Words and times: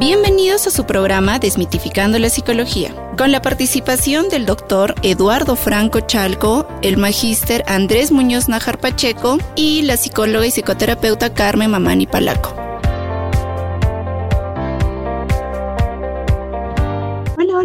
Bienvenidos 0.00 0.66
a 0.66 0.70
su 0.70 0.86
programa 0.86 1.38
Desmitificando 1.38 2.18
la 2.18 2.30
Psicología, 2.30 2.94
con 3.18 3.32
la 3.32 3.42
participación 3.42 4.30
del 4.30 4.46
doctor 4.46 4.94
Eduardo 5.02 5.56
Franco 5.56 6.00
Chalco, 6.00 6.66
el 6.80 6.96
magíster 6.96 7.62
Andrés 7.66 8.10
Muñoz 8.10 8.48
Najar 8.48 8.78
Pacheco 8.78 9.36
y 9.56 9.82
la 9.82 9.98
psicóloga 9.98 10.46
y 10.46 10.50
psicoterapeuta 10.52 11.34
Carmen 11.34 11.72
Mamani 11.72 12.06
Palaco. 12.06 12.69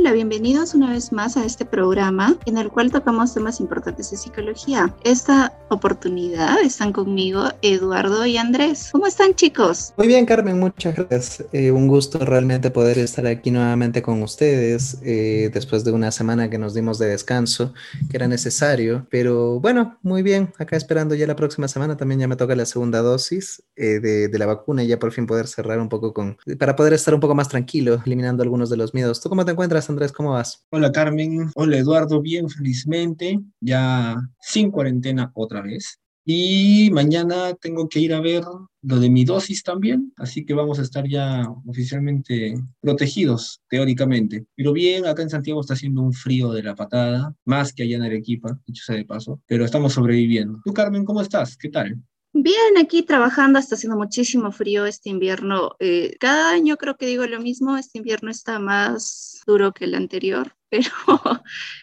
Hola, 0.05 0.14
bienvenidos 0.14 0.76
una 0.76 0.91
vez 0.91 1.12
más 1.12 1.36
a 1.36 1.44
este 1.44 1.66
programa 1.66 2.38
en 2.46 2.59
el 2.59 2.70
cual 2.70 2.91
tocamos 2.91 3.34
temas 3.34 3.59
importantes 3.59 4.12
de 4.12 4.18
psicología. 4.18 4.96
Esta 5.04 5.52
oportunidad 5.70 6.62
están 6.62 6.94
conmigo 6.94 7.46
Eduardo 7.63 8.23
y 8.23 8.38
Andrés. 8.38 8.90
¿Cómo 8.91 9.08
están 9.08 9.34
chicos? 9.34 9.96
Muy 9.98 10.05
bien 10.05 10.27
Carmen, 10.27 10.60
muchas 10.60 10.96
gracias. 10.96 11.44
Eh, 11.52 11.71
un 11.71 11.88
gusto 11.88 12.20
realmente 12.20 12.70
poder 12.70 12.99
estar 12.99 13.26
aquí 13.26 13.49
nuevamente 13.49 14.04
con 14.04 14.21
ustedes 14.21 14.99
eh, 15.04 15.49
después 15.52 15.84
de 15.84 15.91
una 15.91 16.12
semana 16.12 16.52
que 16.52 16.60
nos 16.60 16.76
dimos 16.76 16.99
de 16.99 17.08
descanso, 17.08 17.74
que 18.08 18.18
era 18.18 18.27
necesario. 18.27 19.08
Pero 19.10 19.60
bueno, 19.60 19.98
muy 20.04 20.21
bien, 20.21 20.54
acá 20.60 20.77
esperando 20.77 21.15
ya 21.15 21.26
la 21.26 21.35
próxima 21.35 21.68
semana 21.68 21.98
también 21.98 22.20
ya 22.20 22.27
me 22.27 22.35
toca 22.35 22.55
la 22.55 22.68
segunda 22.68 23.02
dosis 23.02 23.63
eh, 23.76 23.99
de, 23.99 24.27
de, 24.27 24.37
la 24.37 24.46
vacuna 24.46 24.84
y 24.84 24.87
ya 24.87 24.99
por 24.99 25.12
fin 25.12 25.26
poder 25.26 25.48
cerrar 25.48 25.80
un 25.80 25.90
poco 25.90 26.13
con, 26.13 26.37
para 26.60 26.76
poder 26.76 26.93
estar 26.93 27.15
un 27.15 27.20
poco 27.20 27.34
más 27.34 27.49
tranquilo, 27.49 28.04
eliminando 28.05 28.43
algunos 28.43 28.70
de 28.70 28.77
los 28.77 28.93
miedos. 28.93 29.20
¿Tú 29.20 29.30
cómo 29.30 29.43
te 29.43 29.54
encuentras? 29.54 29.90
Andrés, 29.90 29.95
¿cómo 30.13 30.32
vas? 30.32 30.65
Hola 30.71 30.91
Carmen, 30.91 31.49
hola 31.55 31.77
Eduardo, 31.77 32.21
bien 32.21 32.49
felizmente, 32.49 33.40
ya 33.62 34.18
sin 34.41 34.70
cuarentena 34.70 35.32
otra 35.34 35.62
vez. 35.62 35.99
Y 36.26 36.90
mañana 36.91 37.54
tengo 37.54 37.87
que 37.87 37.99
ir 37.99 38.13
a 38.13 38.20
ver 38.20 38.43
lo 38.82 38.99
de 38.99 39.10
mi 39.10 39.24
dosis 39.24 39.63
también, 39.63 40.12
así 40.18 40.43
que 40.43 40.54
vamos 40.54 40.79
a 40.79 40.82
estar 40.82 41.07
ya 41.07 41.48
oficialmente 41.65 42.55
protegidos, 42.82 43.62
teóricamente. 43.70 44.46
Pero 44.55 44.74
bien, 44.74 45.05
acá 45.05 45.21
en 45.21 45.29
Santiago 45.29 45.62
está 45.62 45.76
haciendo 45.76 46.02
un 46.02 46.13
frío 46.13 46.52
de 46.52 46.63
la 46.63 46.76
patada, 46.76 47.34
más 47.46 47.71
que 47.71 47.84
allá 47.84 47.96
en 47.96 48.04
Arequipa, 48.04 48.59
dicho 48.65 48.84
sea 48.84 48.96
de 48.96 49.05
paso, 49.05 49.40
pero 49.46 49.63
estamos 49.63 49.93
sobreviviendo. 49.93 50.59
¿Tú, 50.65 50.74
Carmen, 50.74 51.05
cómo 51.05 51.21
estás? 51.21 51.55
¿Qué 51.55 51.70
tal? 51.70 52.02
Bien, 52.38 52.78
aquí 52.78 53.02
trabajando, 53.02 53.60
está 53.60 53.76
haciendo 53.76 53.96
muchísimo 53.98 54.52
frío 54.52 54.86
este 54.86 55.10
invierno. 55.10 55.78
Eh, 55.80 56.18
cada 56.20 56.52
año 56.52 56.76
creo 56.76 56.98
que 56.98 57.05
digo 57.05 57.26
lo 57.26 57.40
mismo, 57.40 57.77
este 57.77 58.00
invierno 58.00 58.30
está 58.30 58.60
más 58.60 59.42
duro 59.48 59.72
que 59.72 59.86
el 59.86 59.96
anterior, 59.96 60.54
pero 60.70 60.90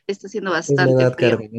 está 0.06 0.28
siendo 0.28 0.50
bastante 0.50 1.10
frío. 1.12 1.38
Carmen. 1.38 1.50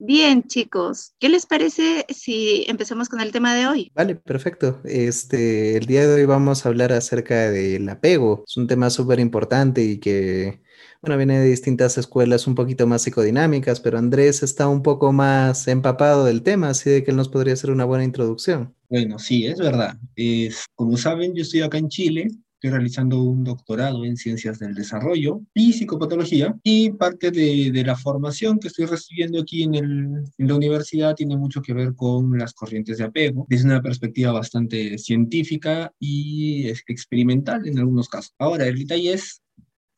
Bien, 0.00 0.42
chicos, 0.42 1.14
¿qué 1.20 1.28
les 1.28 1.46
parece 1.46 2.04
si 2.08 2.64
empezamos 2.66 3.08
con 3.08 3.20
el 3.20 3.30
tema 3.30 3.54
de 3.54 3.68
hoy? 3.68 3.92
Vale, 3.94 4.16
perfecto. 4.16 4.80
Este, 4.82 5.76
el 5.76 5.86
día 5.86 6.08
de 6.08 6.14
hoy 6.14 6.24
vamos 6.24 6.66
a 6.66 6.70
hablar 6.70 6.92
acerca 6.92 7.52
del 7.52 7.88
apego. 7.88 8.42
Es 8.48 8.56
un 8.56 8.66
tema 8.66 8.90
súper 8.90 9.20
importante 9.20 9.84
y 9.84 10.00
que 10.00 10.60
bueno, 11.02 11.16
viene 11.16 11.38
de 11.38 11.48
distintas 11.48 11.96
escuelas 11.96 12.46
un 12.46 12.54
poquito 12.54 12.86
más 12.86 13.02
psicodinámicas, 13.02 13.80
pero 13.80 13.98
Andrés 13.98 14.42
está 14.42 14.68
un 14.68 14.82
poco 14.82 15.12
más 15.12 15.66
empapado 15.66 16.26
del 16.26 16.42
tema, 16.42 16.70
así 16.70 16.90
de 16.90 17.02
que 17.02 17.10
él 17.10 17.16
nos 17.16 17.30
podría 17.30 17.54
hacer 17.54 17.70
una 17.70 17.86
buena 17.86 18.04
introducción. 18.04 18.74
Bueno, 18.90 19.18
sí, 19.18 19.46
es 19.46 19.58
verdad. 19.58 19.96
Es, 20.14 20.66
como 20.74 20.96
saben, 20.98 21.34
yo 21.34 21.42
estoy 21.42 21.62
acá 21.62 21.78
en 21.78 21.88
Chile, 21.88 22.28
estoy 22.60 22.70
realizando 22.70 23.22
un 23.22 23.44
doctorado 23.44 24.04
en 24.04 24.18
ciencias 24.18 24.58
del 24.58 24.74
desarrollo 24.74 25.40
y 25.54 25.72
psicopatología 25.72 26.54
y 26.62 26.90
parte 26.90 27.30
de, 27.30 27.70
de 27.72 27.84
la 27.84 27.96
formación 27.96 28.58
que 28.58 28.68
estoy 28.68 28.84
recibiendo 28.84 29.40
aquí 29.40 29.62
en, 29.62 29.76
el, 29.76 30.24
en, 30.36 30.48
la 30.48 30.54
universidad 30.54 31.14
tiene 31.14 31.38
mucho 31.38 31.62
que 31.62 31.72
ver 31.72 31.94
con 31.94 32.36
las 32.36 32.52
corrientes 32.52 32.98
de 32.98 33.04
apego 33.04 33.46
desde 33.48 33.64
una 33.64 33.80
perspectiva 33.80 34.32
bastante 34.32 34.98
científica 34.98 35.94
y 35.98 36.68
experimental 36.68 37.66
en 37.66 37.78
algunos 37.78 38.10
casos. 38.10 38.34
Ahora, 38.38 38.66
el 38.66 38.78
detalle 38.78 39.14
es, 39.14 39.40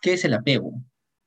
¿qué 0.00 0.12
es 0.12 0.25
el 0.25 0.34
apego? 0.34 0.81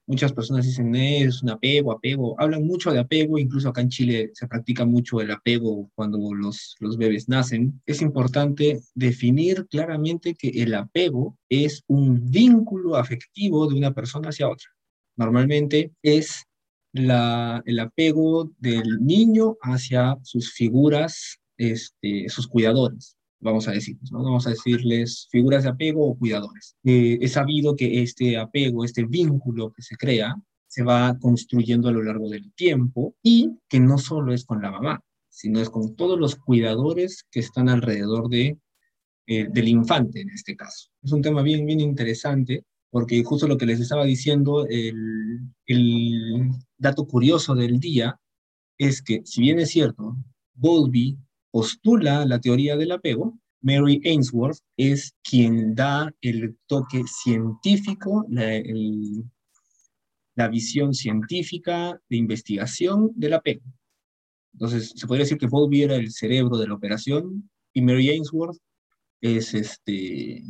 Muchas 0.08 0.34
personas 0.34 0.66
dicen, 0.66 0.96
es 0.96 1.42
un 1.42 1.50
apego, 1.50 1.92
apego. 1.92 2.40
Hablan 2.40 2.64
mucho 2.66 2.92
de 2.92 3.00
apego, 3.00 3.40
incluso 3.40 3.70
acá 3.70 3.82
en 3.82 3.90
Chile 3.90 4.30
se 4.34 4.48
practica 4.48 4.86
mucho 4.86 5.20
el 5.20 5.32
apego 5.32 5.90
cuando 5.96 6.32
los, 6.34 6.76
los 6.80 6.98
bebés 6.98 7.28
nacen. 7.28 7.82
Es 7.88 8.04
importante 8.04 8.82
definir 8.94 9.66
claramente 9.68 10.36
que 10.36 10.50
el 10.50 10.76
apego 10.76 11.38
es 11.50 11.84
un 11.88 12.30
vínculo 12.30 12.98
afectivo 12.98 13.68
de 13.68 13.76
una 13.76 13.94
persona 13.96 14.30
hacia 14.30 14.48
otra. 14.48 14.70
Normalmente 15.18 15.92
es 16.04 16.44
la, 16.94 17.64
el 17.66 17.80
apego 17.80 18.52
del 18.60 19.04
niño 19.04 19.58
hacia 19.62 20.18
sus 20.22 20.54
figuras, 20.54 21.40
este, 21.58 22.30
sus 22.30 22.48
cuidadores 22.48 23.15
vamos 23.46 23.68
a 23.68 23.72
decir, 23.72 23.98
¿no? 24.12 24.24
Vamos 24.24 24.48
a 24.48 24.50
decirles 24.50 25.28
figuras 25.32 25.64
de 25.64 25.70
apego 25.70 26.06
o 26.06 26.18
cuidadores. 26.18 26.76
Eh, 26.84 27.20
es 27.22 27.34
sabido 27.34 27.76
que 27.76 28.02
este 28.02 28.38
apego, 28.38 28.84
este 28.84 29.06
vínculo 29.06 29.72
que 29.72 29.82
se 29.82 29.96
crea, 29.96 30.36
se 30.68 30.84
va 30.84 31.18
construyendo 31.20 31.88
a 31.88 31.92
lo 31.92 32.04
largo 32.04 32.28
del 32.28 32.52
tiempo 32.54 33.16
y 33.22 33.52
que 33.70 33.80
no 33.80 33.98
solo 33.98 34.34
es 34.34 34.44
con 34.46 34.62
la 34.62 34.72
mamá, 34.72 35.02
sino 35.30 35.62
es 35.62 35.70
con 35.70 35.96
todos 35.96 36.20
los 36.20 36.36
cuidadores 36.36 37.26
que 37.32 37.40
están 37.40 37.70
alrededor 37.70 38.28
de, 38.30 38.58
eh, 39.28 39.48
del 39.50 39.68
infante 39.68 40.22
en 40.22 40.32
este 40.32 40.56
caso. 40.56 40.90
Es 41.04 41.12
un 41.12 41.22
tema 41.22 41.44
bien, 41.44 41.66
bien 41.66 41.80
interesante 41.80 42.66
porque 42.90 43.24
justo 43.24 43.48
lo 43.48 43.58
que 43.58 43.66
les 43.66 43.80
estaba 43.80 44.06
diciendo, 44.06 44.66
el, 44.68 45.42
el 45.68 46.50
dato 46.78 47.06
curioso 47.06 47.54
del 47.54 47.80
día 47.80 48.20
es 48.78 49.02
que 49.02 49.22
si 49.26 49.42
bien 49.42 49.60
es 49.60 49.70
cierto, 49.70 50.18
Bowlby 50.54 51.18
postula 51.56 52.26
la 52.26 52.42
teoría 52.42 52.76
del 52.76 52.92
apego, 52.92 53.40
Mary 53.62 54.02
Ainsworth 54.04 54.60
es 54.76 55.16
quien 55.24 55.74
da 55.74 56.14
el 56.20 56.58
toque 56.68 57.04
científico, 57.08 58.26
la, 58.28 58.56
el, 58.56 59.24
la, 60.36 60.50
visión 60.50 60.94
científica 60.94 61.98
de 62.10 62.18
investigación 62.18 63.10
del 63.16 63.36
apego. 63.36 63.62
Entonces, 64.52 64.92
se 64.98 65.08
podría 65.08 65.24
decir 65.24 65.38
que 65.38 65.48
Bowlby 65.48 65.84
era 65.84 65.96
el 65.96 66.12
cerebro 66.12 66.58
de 66.58 66.68
la 66.68 66.74
operación 66.74 67.50
y 67.72 67.82
Mary 67.82 68.10
Ainsworth 68.10 68.58
es 69.22 69.54
este, 69.54 70.44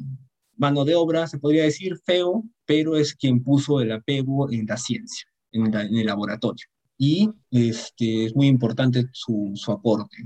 mano 0.57 0.85
de 0.85 0.95
obra, 0.95 1.27
se 1.27 1.37
podría 1.37 1.65
decir 1.65 1.99
feo, 2.03 2.43
pero 2.65 2.95
es 2.95 3.13
quien 3.13 3.43
puso 3.43 3.79
el 3.79 3.91
apego 3.91 4.51
en 4.51 4.65
la 4.65 4.77
ciencia, 4.77 5.27
en, 5.51 5.71
la, 5.71 5.83
en 5.83 5.97
el 5.97 6.07
laboratorio 6.07 6.65
y 6.97 7.29
este, 7.51 8.25
es 8.25 8.35
muy 8.35 8.47
importante 8.47 9.05
su, 9.11 9.51
su, 9.55 9.71
aporte. 9.71 10.17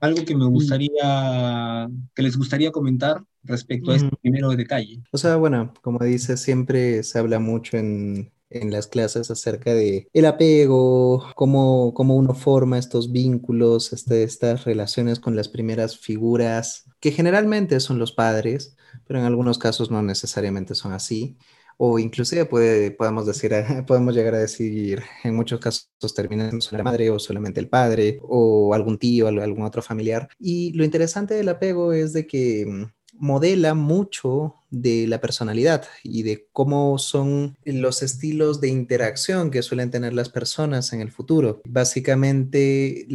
Algo 0.00 0.24
que 0.24 0.36
me 0.36 0.46
gustaría, 0.46 1.88
que 2.14 2.22
les 2.22 2.36
gustaría 2.36 2.70
comentar 2.70 3.22
respecto 3.42 3.90
a 3.90 3.96
este 3.96 4.10
primero 4.20 4.50
detalle. 4.50 5.02
O 5.12 5.18
sea, 5.18 5.36
bueno, 5.36 5.72
como 5.82 5.98
dice, 6.00 6.36
siempre 6.36 7.02
se 7.02 7.18
habla 7.18 7.38
mucho 7.38 7.78
en, 7.78 8.30
en 8.50 8.70
las 8.70 8.86
clases 8.86 9.30
acerca 9.30 9.72
de 9.72 10.08
el 10.12 10.26
apego, 10.26 11.24
cómo, 11.36 11.94
cómo 11.94 12.16
uno 12.16 12.34
forma 12.34 12.78
estos 12.78 13.12
vínculos, 13.12 13.92
este, 13.92 14.22
estas 14.22 14.64
relaciones 14.64 15.20
con 15.20 15.36
las 15.36 15.48
primeras 15.48 15.96
figuras, 15.98 16.84
que 17.00 17.12
generalmente 17.12 17.80
son 17.80 17.98
los 17.98 18.12
padres, 18.12 18.76
pero 19.06 19.20
en 19.20 19.24
algunos 19.24 19.58
casos 19.58 19.90
no 19.90 20.02
necesariamente 20.02 20.74
son 20.74 20.92
así 20.92 21.38
o 21.82 21.98
inclusive 21.98 22.44
podemos 22.44 23.24
decir, 23.24 23.52
podemos 23.86 24.14
llegar 24.14 24.34
a 24.34 24.40
decir, 24.40 25.02
en 25.24 25.34
muchos 25.34 25.58
casos 25.60 25.88
terminan 26.14 26.60
solo 26.60 26.76
la 26.76 26.84
madre 26.84 27.08
o 27.08 27.18
solamente 27.18 27.58
el 27.58 27.70
padre 27.70 28.20
o 28.22 28.74
algún 28.74 28.98
tío, 28.98 29.28
algún 29.28 29.62
otro 29.62 29.80
familiar. 29.80 30.28
Y 30.38 30.74
lo 30.74 30.84
interesante 30.84 31.32
del 31.32 31.48
apego 31.48 31.94
es 31.94 32.12
de 32.12 32.26
que 32.26 32.66
mm, 32.66 32.84
modela 33.14 33.72
mucho 33.72 34.56
de 34.68 35.06
la 35.06 35.22
personalidad 35.22 35.86
y 36.04 36.22
de 36.22 36.48
cómo 36.52 36.98
son 36.98 37.56
los 37.64 38.02
estilos 38.02 38.60
de 38.60 38.68
interacción 38.68 39.50
que 39.50 39.62
suelen 39.62 39.90
tener 39.90 40.12
las 40.12 40.28
personas 40.28 40.92
en 40.92 41.00
el 41.00 41.10
futuro. 41.10 41.62
Básicamente, 41.66 43.06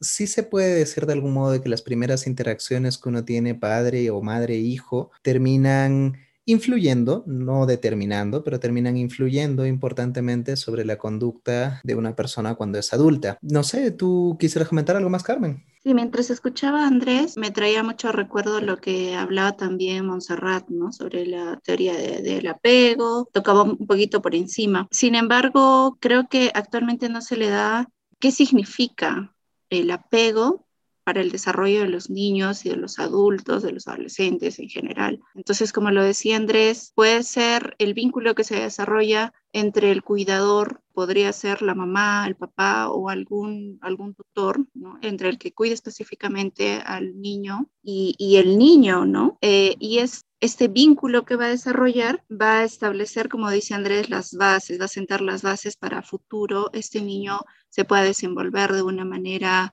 sí 0.00 0.26
se 0.26 0.42
puede 0.42 0.74
decir 0.74 1.06
de 1.06 1.12
algún 1.12 1.34
modo 1.34 1.52
de 1.52 1.60
que 1.60 1.68
las 1.68 1.82
primeras 1.82 2.26
interacciones 2.26 2.98
que 2.98 3.10
uno 3.10 3.24
tiene 3.24 3.54
padre 3.54 4.10
o 4.10 4.22
madre 4.22 4.56
hijo 4.56 5.12
terminan 5.22 6.16
influyendo, 6.48 7.24
no 7.26 7.66
determinando, 7.66 8.42
pero 8.42 8.58
terminan 8.58 8.96
influyendo 8.96 9.66
importantemente 9.66 10.56
sobre 10.56 10.86
la 10.86 10.96
conducta 10.96 11.80
de 11.84 11.94
una 11.94 12.16
persona 12.16 12.54
cuando 12.54 12.78
es 12.78 12.92
adulta. 12.94 13.38
No 13.42 13.62
sé, 13.62 13.90
¿tú 13.90 14.36
quisieras 14.40 14.68
comentar 14.68 14.96
algo 14.96 15.10
más, 15.10 15.22
Carmen? 15.22 15.62
Sí, 15.82 15.92
mientras 15.92 16.30
escuchaba 16.30 16.84
a 16.84 16.86
Andrés, 16.86 17.36
me 17.36 17.50
traía 17.50 17.82
mucho 17.82 18.12
recuerdo 18.12 18.62
lo 18.62 18.78
que 18.78 19.14
hablaba 19.14 19.56
también 19.56 20.06
Montserrat, 20.06 20.68
¿no? 20.70 20.90
Sobre 20.90 21.26
la 21.26 21.60
teoría 21.62 21.94
del 21.94 22.46
apego, 22.46 23.28
tocaba 23.30 23.64
un 23.64 23.86
poquito 23.86 24.22
por 24.22 24.34
encima. 24.34 24.88
Sin 24.90 25.14
embargo, 25.14 25.98
creo 26.00 26.28
que 26.28 26.50
actualmente 26.54 27.10
no 27.10 27.20
se 27.20 27.36
le 27.36 27.48
da 27.48 27.90
qué 28.18 28.32
significa 28.32 29.34
el 29.68 29.90
apego 29.90 30.67
para 31.08 31.22
el 31.22 31.32
desarrollo 31.32 31.80
de 31.80 31.88
los 31.88 32.10
niños 32.10 32.66
y 32.66 32.68
de 32.68 32.76
los 32.76 32.98
adultos, 32.98 33.62
de 33.62 33.72
los 33.72 33.88
adolescentes 33.88 34.58
en 34.58 34.68
general. 34.68 35.20
Entonces, 35.34 35.72
como 35.72 35.90
lo 35.90 36.04
decía 36.04 36.36
Andrés, 36.36 36.92
puede 36.94 37.22
ser 37.22 37.74
el 37.78 37.94
vínculo 37.94 38.34
que 38.34 38.44
se 38.44 38.60
desarrolla 38.60 39.32
entre 39.54 39.90
el 39.90 40.02
cuidador, 40.02 40.82
podría 40.92 41.32
ser 41.32 41.62
la 41.62 41.74
mamá, 41.74 42.26
el 42.26 42.36
papá 42.36 42.90
o 42.90 43.08
algún, 43.08 43.78
algún 43.80 44.12
tutor, 44.12 44.66
¿no? 44.74 44.98
entre 45.00 45.30
el 45.30 45.38
que 45.38 45.54
cuide 45.54 45.72
específicamente 45.72 46.82
al 46.84 47.18
niño 47.18 47.70
y, 47.82 48.14
y 48.18 48.36
el 48.36 48.58
niño, 48.58 49.06
¿no? 49.06 49.38
Eh, 49.40 49.76
y 49.78 50.00
es 50.00 50.26
este 50.40 50.68
vínculo 50.68 51.24
que 51.24 51.36
va 51.36 51.46
a 51.46 51.56
desarrollar 51.56 52.22
va 52.30 52.58
a 52.58 52.64
establecer, 52.64 53.30
como 53.30 53.50
dice 53.50 53.72
Andrés, 53.72 54.10
las 54.10 54.34
bases, 54.34 54.78
va 54.78 54.84
a 54.84 54.88
sentar 54.88 55.22
las 55.22 55.40
bases 55.40 55.76
para 55.78 56.02
futuro 56.02 56.68
este 56.74 57.00
niño 57.00 57.40
se 57.70 57.84
pueda 57.84 58.02
desenvolver 58.02 58.72
de 58.72 58.82
una 58.82 59.04
manera 59.04 59.72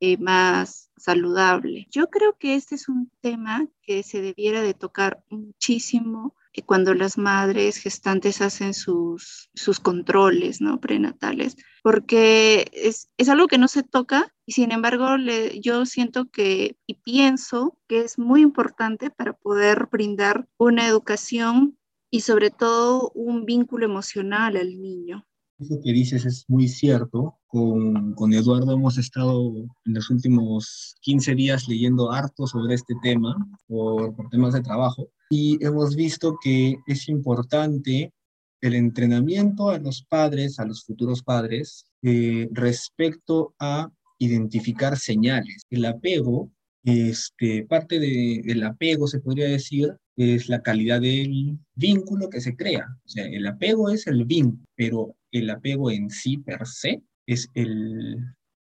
eh, 0.00 0.16
más 0.18 0.90
saludable. 0.96 1.86
Yo 1.90 2.08
creo 2.08 2.36
que 2.38 2.54
este 2.54 2.74
es 2.74 2.88
un 2.88 3.10
tema 3.20 3.66
que 3.82 4.02
se 4.02 4.20
debiera 4.20 4.62
de 4.62 4.74
tocar 4.74 5.22
muchísimo 5.30 6.34
eh, 6.52 6.62
cuando 6.62 6.94
las 6.94 7.18
madres 7.18 7.78
gestantes 7.78 8.40
hacen 8.42 8.74
sus, 8.74 9.50
sus 9.54 9.80
controles 9.80 10.60
¿no? 10.60 10.80
prenatales, 10.80 11.56
porque 11.82 12.70
es, 12.72 13.08
es, 13.16 13.28
algo 13.28 13.46
que 13.46 13.58
no 13.58 13.68
se 13.68 13.82
toca 13.82 14.34
y 14.44 14.52
sin 14.52 14.72
embargo 14.72 15.16
le, 15.16 15.60
yo 15.60 15.86
siento 15.86 16.30
que 16.30 16.76
y 16.86 16.94
pienso 16.94 17.78
que 17.88 18.00
es 18.00 18.18
muy 18.18 18.42
importante 18.42 19.10
para 19.10 19.32
poder 19.32 19.88
brindar 19.90 20.46
una 20.58 20.86
educación 20.86 21.78
y 22.10 22.20
sobre 22.20 22.50
todo 22.50 23.12
un 23.14 23.44
vínculo 23.44 23.84
emocional 23.84 24.56
al 24.56 24.80
niño. 24.80 25.26
Eso 25.58 25.80
que 25.82 25.92
dices 25.92 26.24
es 26.26 26.44
muy 26.48 26.68
cierto. 26.68 27.38
Con, 27.46 28.12
con, 28.14 28.32
Eduardo 28.34 28.72
hemos 28.72 28.98
estado 28.98 29.52
en 29.84 29.94
los 29.94 30.10
últimos 30.10 30.96
15 31.00 31.34
días 31.34 31.68
leyendo 31.68 32.12
harto 32.12 32.46
sobre 32.46 32.74
este 32.74 32.94
tema 33.02 33.34
por, 33.66 34.14
por 34.14 34.28
temas 34.28 34.52
de 34.52 34.62
trabajo 34.62 35.08
y 35.30 35.64
hemos 35.64 35.96
visto 35.96 36.38
que 36.42 36.76
es 36.86 37.08
importante 37.08 38.12
el 38.60 38.74
entrenamiento 38.74 39.70
a 39.70 39.78
los 39.78 40.02
padres, 40.02 40.58
a 40.58 40.64
los 40.64 40.84
futuros 40.84 41.22
padres, 41.22 41.86
eh, 42.02 42.48
respecto 42.52 43.54
a 43.58 43.90
identificar 44.18 44.98
señales. 44.98 45.62
El 45.70 45.84
apego, 45.84 46.50
este, 46.84 47.64
parte 47.64 47.98
de, 47.98 48.42
del 48.44 48.62
apego 48.64 49.06
se 49.06 49.20
podría 49.20 49.46
decir, 49.46 49.96
es 50.16 50.48
la 50.48 50.62
calidad 50.62 51.00
del 51.00 51.58
vínculo 51.74 52.30
que 52.30 52.40
se 52.40 52.56
crea. 52.56 52.86
O 53.04 53.08
sea, 53.08 53.26
el 53.26 53.46
apego 53.46 53.90
es 53.90 54.06
el 54.06 54.24
vínculo, 54.24 54.64
pero 54.74 55.14
el 55.38 55.50
apego 55.50 55.90
en 55.90 56.10
sí 56.10 56.38
per 56.38 56.66
se 56.66 57.02
es 57.26 57.48
el, 57.54 58.16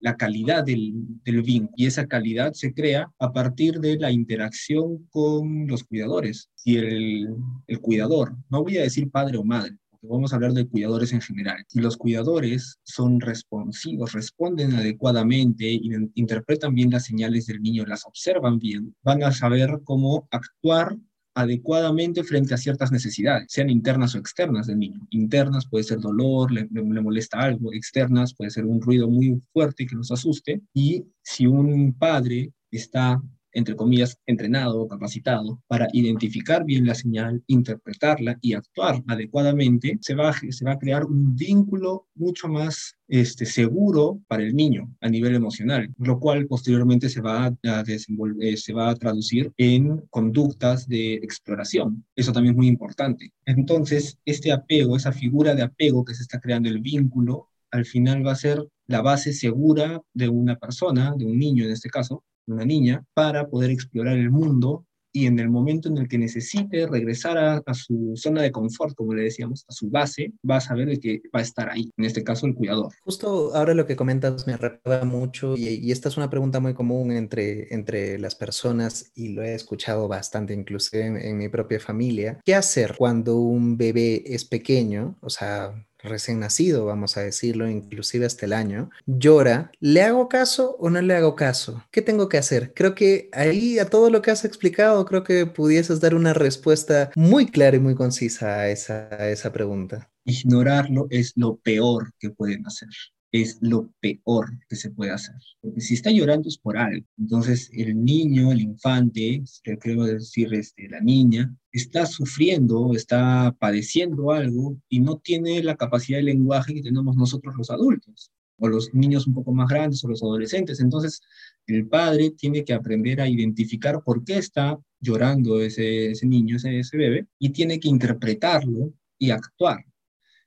la 0.01 0.17
calidad 0.17 0.65
del, 0.65 0.93
del 1.25 1.43
vínculo 1.43 1.75
y 1.77 1.87
esa 1.87 2.07
calidad 2.07 2.53
se 2.53 2.73
crea 2.73 3.11
a 3.19 3.33
partir 3.33 3.81
de 3.81 3.99
la 3.99 4.11
interacción 4.11 5.07
con 5.11 5.67
los 5.67 5.85
cuidadores. 5.85 6.51
y 6.65 6.77
el, 6.77 7.29
el 7.67 7.81
cuidador, 7.81 8.37
no 8.51 8.63
voy 8.63 8.79
a 8.79 8.83
decir 8.83 9.11
padre 9.11 9.39
o 9.39 9.45
madre, 9.45 9.77
vamos 10.03 10.33
a 10.33 10.37
hablar 10.37 10.53
de 10.53 10.67
cuidadores 10.67 11.13
en 11.13 11.21
general. 11.21 11.65
Si 11.69 11.81
los 11.81 11.97
cuidadores 11.97 12.79
son 12.83 13.21
responsivos, 13.21 14.13
responden 14.13 14.73
adecuadamente, 14.73 15.79
interpretan 16.15 16.75
bien 16.75 16.91
las 16.91 17.05
señales 17.05 17.47
del 17.47 17.61
niño, 17.61 17.85
las 17.87 18.07
observan 18.07 18.59
bien, 18.59 18.95
van 19.03 19.23
a 19.23 19.33
saber 19.33 19.81
cómo 19.85 20.27
actuar 20.31 20.97
adecuadamente 21.35 22.25
frente 22.25 22.55
a 22.55 22.59
ciertas 22.59 22.93
necesidades, 22.93 23.47
sean 23.49 23.71
internas 23.71 24.15
o 24.15 24.19
externas 24.19 24.67
del 24.67 24.79
niño. 24.79 25.01
Internas 25.11 25.67
puede 25.69 25.85
ser 25.85 26.01
dolor, 26.01 26.51
le, 26.51 26.69
le, 26.71 26.83
molesta 26.83 27.39
algo, 27.39 27.73
externas 27.73 28.35
puede 28.35 28.51
ser 28.51 28.65
un 28.67 28.81
ruido 28.81 29.09
muy 29.09 29.41
fuerte 29.53 29.87
que 29.87 29.97
nos 29.97 30.11
asuste. 30.11 30.61
Y 30.75 31.05
si 31.23 31.47
un 31.47 31.95
padre 31.95 32.53
está 32.71 33.23
entre 33.53 33.77
comillas, 33.77 34.19
entrenado 34.27 34.81
o 34.81 34.89
capacitado 34.89 35.63
para 35.67 35.89
identificar 35.93 36.65
bien 36.65 36.87
la 36.87 36.95
señal, 36.95 37.43
interpretarla 37.47 38.39
y 38.41 38.55
actuar 38.55 39.03
adecuadamente, 39.07 39.99
se 40.01 40.15
va, 40.15 40.33
se 40.33 40.65
va 40.65 40.73
a 40.73 40.79
crear 40.79 41.05
un 41.05 41.35
vínculo 41.35 42.07
mucho 42.15 42.49
más 42.49 42.97
este, 43.09 43.45
seguro 43.45 44.21
para 44.29 44.43
el 44.43 44.55
niño 44.55 44.95
a 45.01 45.09
nivel 45.09 45.35
emocional, 45.35 45.93
lo 45.99 46.21
cual 46.21 46.47
posteriormente 46.47 47.09
se 47.09 47.21
va 47.21 47.53
a, 47.65 47.83
desenvolver, 47.83 48.55
eh, 48.55 48.57
se 48.57 48.73
va 48.73 48.91
a 48.91 48.95
traducir 48.95 49.53
en 49.57 50.03
conductas 50.11 50.89
de 50.89 51.15
exploración. 51.15 52.05
Eso 52.15 52.33
también 52.33 52.55
es 52.55 52.59
muy 52.59 52.69
importante. 52.69 53.33
Entonces, 53.45 54.19
este 54.25 54.53
apego, 54.53 54.97
esa 54.97 55.13
figura 55.13 55.55
de 55.55 55.63
apego 55.63 56.05
que 56.05 56.15
se 56.15 56.23
está 56.23 56.41
creando, 56.41 56.69
el 56.69 56.81
vínculo, 56.81 57.49
al 57.71 57.85
final 57.85 58.27
va 58.27 58.33
a 58.33 58.37
ser 58.37 58.65
la 58.87 59.03
base 59.03 59.33
segura 59.33 60.01
de 60.13 60.29
una 60.29 60.57
persona, 60.57 61.15
de 61.17 61.25
un 61.25 61.39
niño 61.39 61.65
en 61.65 61.71
este 61.71 61.89
caso, 61.89 62.25
una 62.47 62.65
niña, 62.65 63.05
para 63.15 63.49
poder 63.49 63.71
explorar 63.71 64.17
el 64.17 64.31
mundo 64.31 64.85
y 65.13 65.27
en 65.27 65.39
el 65.39 65.49
momento 65.49 65.89
en 65.89 65.99
el 65.99 66.09
que 66.09 66.19
necesite 66.19 66.87
regresar 66.87 67.37
a, 67.39 67.75
su 67.75 68.13
zona 68.17 68.43
de 68.43 68.53
confort, 68.53 68.95
como 68.95 69.15
le 69.15 69.25
decíamos, 69.25 69.65
a 69.69 69.73
su 69.73 69.91
base, 69.91 70.33
va 70.49 70.57
a 70.57 70.61
saber 70.61 70.89
de 70.89 71.01
que 71.01 71.23
va 71.35 71.41
a 71.41 71.43
estar 71.43 71.69
ahí, 71.69 71.91
en 71.97 72.05
este 72.05 72.23
caso 72.23 72.47
el 72.47 72.55
cuidador. 72.55 72.93
Justo 73.03 73.55
ahora 73.55 73.75
lo 73.75 73.87
que 73.87 73.97
comentas 73.97 74.47
me 74.47 74.57
recuerda 74.57 75.05
mucho 75.05 75.57
y, 75.57 75.69
y, 75.69 75.93
esta 75.93 76.09
es 76.09 76.17
una 76.17 76.31
pregunta 76.31 76.61
muy 76.61 76.75
común 76.75 77.13
entre, 77.13 77.73
entre 77.75 78.19
las 78.19 78.35
personas 78.35 79.11
y 79.15 79.31
lo 79.31 79.43
he 79.43 79.55
escuchado 79.55 80.09
bastante 80.09 80.55
inclusive 80.55 81.07
en, 81.07 81.17
en 81.17 81.37
mi 81.37 81.49
propia 81.49 81.81
familia. 81.81 82.39
¿Qué 82.45 82.55
hacer 82.55 82.95
cuando 82.97 83.37
un 83.37 83.77
bebé 83.77 84.23
es 84.27 84.45
pequeño? 84.45 85.17
O 85.21 85.31
sea, 85.31 85.75
recién 86.03 86.41
nacido, 86.41 86.87
vamos 86.87 87.17
a 87.17 87.23
decirlo, 87.23 87.69
inclusive 87.69 88.27
hasta 88.27 88.47
el 88.47 88.53
año, 88.53 88.91
llora, 89.07 89.71
¿le 89.81 90.03
hago 90.03 90.29
caso 90.29 90.77
o 90.79 90.91
no 90.91 91.01
le 91.01 91.15
hago 91.15 91.37
caso? 91.37 91.85
¿Qué 91.91 92.03
tengo 92.03 92.29
que 92.29 92.39
hacer? 92.39 92.73
Creo 92.75 92.95
que 92.95 93.29
ahí 93.33 93.79
a 93.79 93.87
todo 93.87 94.11
lo 94.11 94.23
que 94.23 94.31
has 94.31 94.45
explicado, 94.45 95.05
creo 95.05 95.25
que 95.25 95.47
pudieses 95.47 96.01
dar 96.01 96.15
una 96.15 96.35
respuesta 96.35 97.11
muy 97.15 97.47
clara 97.47 97.77
y 97.77 97.81
muy 97.81 97.95
concisa 97.95 98.61
a 98.61 98.69
esa, 98.71 99.09
a 99.11 99.29
esa 99.31 99.53
pregunta. 99.53 100.11
Ignorarlo 100.25 101.07
es 101.11 101.33
lo 101.37 101.57
peor 101.57 102.13
que 102.19 102.31
pueden 102.31 102.67
hacer 102.67 102.89
es 103.33 103.59
lo 103.61 103.93
peor 104.01 104.51
que 104.69 104.77
se 104.77 104.91
puede 104.91 105.13
hacer. 105.13 105.37
Porque 105.61 105.81
si 105.81 105.95
está 105.95 106.11
llorando 106.11 106.49
es 106.49 106.59
por 106.59 106.77
algo. 106.77 107.07
Entonces 107.19 107.71
el 107.73 108.03
niño, 108.05 108.51
el 108.53 108.61
infante, 108.61 109.43
creo 109.81 110.05
decir 110.05 110.53
este, 110.55 110.89
la 110.89 111.01
niña, 111.01 111.55
está 111.73 112.07
sufriendo, 112.07 112.95
está 112.95 113.55
padeciendo 113.59 114.33
algo 114.33 114.77
y 114.89 115.01
no 115.01 115.19
tiene 115.19 115.63
la 115.63 115.77
capacidad 115.77 116.19
de 116.19 116.25
lenguaje 116.25 116.75
que 116.75 116.83
tenemos 116.83 117.17
nosotros 117.17 117.55
los 117.57 117.71
adultos 117.71 118.31
o 118.61 118.69
los 118.69 118.93
niños 118.93 119.27
un 119.27 119.35
poco 119.35 119.53
más 119.53 119.69
grandes 119.69 120.05
o 120.05 120.09
los 120.09 120.23
adolescentes. 120.23 120.81
Entonces, 120.81 121.23
el 121.67 121.87
padre 121.89 122.31
tiene 122.31 122.65
que 122.65 122.75
aprender 122.75 123.21
a 123.21 123.29
identificar 123.29 124.03
por 124.05 124.23
qué 124.25 124.39
está 124.39 124.79
llorando 125.01 125.63
ese, 125.63 126.13
niño, 126.25 126.57
ese 126.57 126.97
bebé, 126.97 127.27
y 127.39 127.51
tiene 127.51 127.81
que 127.81 127.89
interpretarlo 127.89 128.93
y 129.19 129.31
actuar 129.31 129.85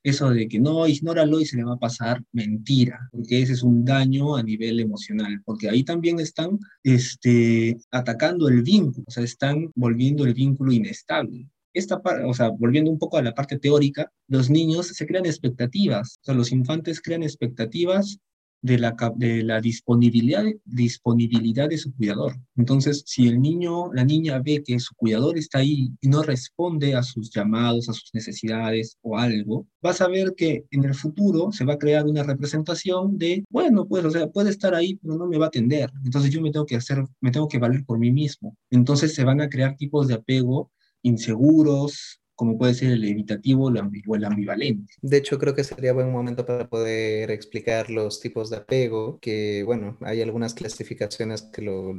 eso 0.04 0.30
de 0.30 0.48
que 0.48 0.60
no, 0.60 0.86
ignóralo 0.88 1.40
y 1.40 1.46
se 1.46 1.58
le 1.58 1.64
va 1.64 1.74
a 1.74 1.80
pasar, 1.80 2.24
mentira, 2.34 3.10
porque 3.12 3.42
ese 3.42 3.54
es 3.54 3.64
un 3.64 3.86
daño 3.86 4.36
a 4.36 4.44
nivel 4.44 4.80
emocional, 4.80 5.42
porque 5.46 5.70
ahí 5.70 5.84
también 5.84 6.20
están 6.20 6.60
este, 6.84 7.78
atacando 7.90 8.50
el 8.50 8.62
vínculo, 8.62 9.06
o 9.08 9.12
sea, 9.12 9.24
están 9.24 9.72
volviendo 9.76 10.26
el 10.26 10.34
vínculo 10.34 10.72
inestable. 10.74 11.48
Esta 11.74 12.00
o 12.28 12.34
sea, 12.36 12.50
volviendo 12.50 12.92
un 12.92 13.00
poco 13.00 13.18
a 13.18 13.24
la 13.24 13.34
parte 13.34 13.58
teórica, 13.58 14.12
los 14.28 14.50
niños 14.50 14.88
se 14.88 15.08
crean 15.08 15.26
expectativas, 15.26 16.20
o 16.22 16.26
sea, 16.26 16.36
los 16.36 16.52
infantes 16.52 17.02
crean 17.02 17.24
expectativas 17.24 18.20
de 18.64 18.80
la, 18.80 18.96
de 19.18 19.44
la 19.44 19.60
disponibilidad, 19.60 20.46
disponibilidad 20.64 21.70
de 21.70 21.78
su 21.78 21.94
cuidador. 21.94 22.34
Entonces, 22.56 23.04
si 23.06 23.28
el 23.28 23.42
niño, 23.42 23.94
la 23.94 24.06
niña 24.06 24.40
ve 24.40 24.64
que 24.66 24.80
su 24.80 24.96
cuidador 24.96 25.38
está 25.38 25.60
ahí 25.60 25.92
y 26.00 26.08
no 26.08 26.24
responde 26.24 26.96
a 26.96 27.04
sus 27.04 27.30
llamados, 27.30 27.90
a 27.90 27.94
sus 27.94 28.10
necesidades 28.14 28.98
o 29.02 29.18
algo, 29.18 29.68
va 29.86 29.92
a 29.92 29.94
saber 29.94 30.34
que 30.36 30.66
en 30.72 30.86
el 30.86 30.96
futuro 30.96 31.52
se 31.52 31.66
va 31.66 31.74
a 31.74 31.78
crear 31.78 32.06
una 32.06 32.24
representación 32.24 33.18
de, 33.18 33.44
bueno, 33.50 33.86
pues, 33.86 34.06
o 34.06 34.12
sea, 34.12 34.28
puede 34.28 34.50
estar 34.50 34.74
ahí, 34.74 34.96
pero 34.96 35.18
no 35.18 35.28
me 35.28 35.38
va 35.38 35.46
a 35.46 35.48
atender. 35.50 35.92
Entonces 36.06 36.32
yo 36.32 36.42
me 36.42 36.52
tengo 36.52 36.66
que 36.66 36.78
hacer, 36.78 37.04
me 37.20 37.32
tengo 37.32 37.50
que 37.50 37.60
valer 37.60 37.84
por 37.86 38.00
mí 38.00 38.12
mismo. 38.12 38.56
Entonces 38.72 39.14
se 39.14 39.26
van 39.26 39.42
a 39.42 39.50
crear 39.50 39.76
tipos 39.76 40.08
de 40.08 40.16
apego 40.16 40.72
inseguros, 41.02 42.22
como 42.36 42.58
puede 42.58 42.74
ser 42.74 42.92
el 42.92 43.04
evitativo 43.04 43.72
o 44.08 44.16
el 44.16 44.26
ambivalente. 44.26 44.94
De 45.02 45.18
hecho, 45.18 45.38
creo 45.40 45.56
que 45.56 45.64
sería 45.64 45.94
buen 45.94 46.12
momento 46.12 46.46
para 46.46 46.68
poder 46.68 47.32
explicar 47.32 47.90
los 47.90 48.20
tipos 48.20 48.50
de 48.50 48.58
apego, 48.58 49.20
que 49.20 49.64
bueno, 49.64 49.98
hay 50.02 50.22
algunas 50.22 50.54
clasificaciones 50.54 51.44
que 51.44 51.62
lo, 51.62 51.96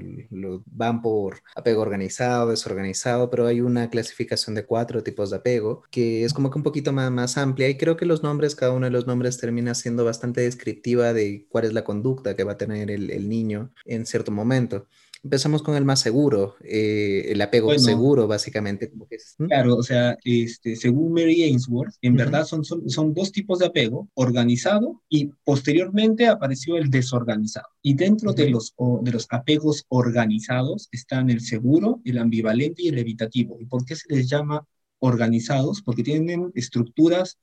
van 0.66 1.02
por 1.02 1.42
apego 1.54 1.82
organizado, 1.82 2.50
desorganizado, 2.50 3.30
pero 3.30 3.46
hay 3.46 3.60
una 3.60 3.90
clasificación 3.90 4.54
de 4.54 4.64
cuatro 4.64 5.02
tipos 5.02 5.30
de 5.30 5.36
apego, 5.36 5.82
que 5.90 6.24
es 6.24 6.32
como 6.32 6.50
que 6.50 6.58
un 6.58 6.64
poquito 6.64 6.92
más, 6.92 7.10
más 7.10 7.38
amplia 7.38 7.68
y 7.68 7.76
creo 7.76 7.96
que 7.96 8.06
los 8.06 8.22
nombres, 8.22 8.54
cada 8.54 8.72
uno 8.72 8.86
de 8.86 8.92
los 8.92 9.06
nombres 9.06 9.38
termina 9.38 9.74
siendo 9.74 10.04
bastante 10.04 10.40
descriptiva 10.40 11.12
de 11.12 11.46
cuál 11.48 11.64
es 11.64 11.72
la 11.72 11.84
conducta 11.84 12.36
que 12.36 12.44
va 12.44 12.52
a 12.52 12.58
tener 12.58 12.90
el, 12.90 13.10
el 13.10 13.28
niño 13.28 13.72
en 13.84 14.06
cierto 14.06 14.32
momento. 14.32 14.86
Empezamos 15.24 15.62
con 15.62 15.74
el 15.74 15.86
más 15.86 16.00
seguro, 16.00 16.56
eh, 16.62 17.28
el 17.30 17.40
apego 17.40 17.76
seguro, 17.78 18.28
básicamente. 18.28 18.92
Claro, 19.38 19.76
o 19.76 19.82
sea, 19.82 20.18
este, 20.22 20.76
según 20.76 21.14
Mary 21.14 21.44
Ainsworth, 21.44 21.94
en 22.02 22.14
verdad 22.14 22.44
son, 22.44 22.62
son, 22.62 22.90
son, 22.90 23.14
dos 23.14 23.32
tipos 23.32 23.58
de 23.58 23.66
apego, 23.66 24.10
organizado 24.12 25.02
y 25.08 25.30
posteriormente 25.42 26.26
apareció 26.26 26.76
el 26.76 26.90
desorganizado. 26.90 27.68
Y 27.80 27.94
dentro 27.94 28.34
de, 28.34 28.50
los, 28.50 28.74
de 29.00 29.12
los 29.12 29.26
apegos 29.30 29.86
organizados 29.88 30.90
están 30.92 31.30
el 31.30 31.40
seguro, 31.40 32.02
el 32.04 32.18
ambivalente 32.18 32.82
y 32.82 32.88
el 32.88 32.98
evitativo. 32.98 33.56
¿Y 33.58 33.64
por 33.64 33.86
qué 33.86 33.96
se 33.96 34.14
les 34.14 34.28
llama 34.28 34.66
organizados? 34.98 35.80
Porque 35.80 36.02
tienen 36.02 36.52
estructuras 36.54 37.38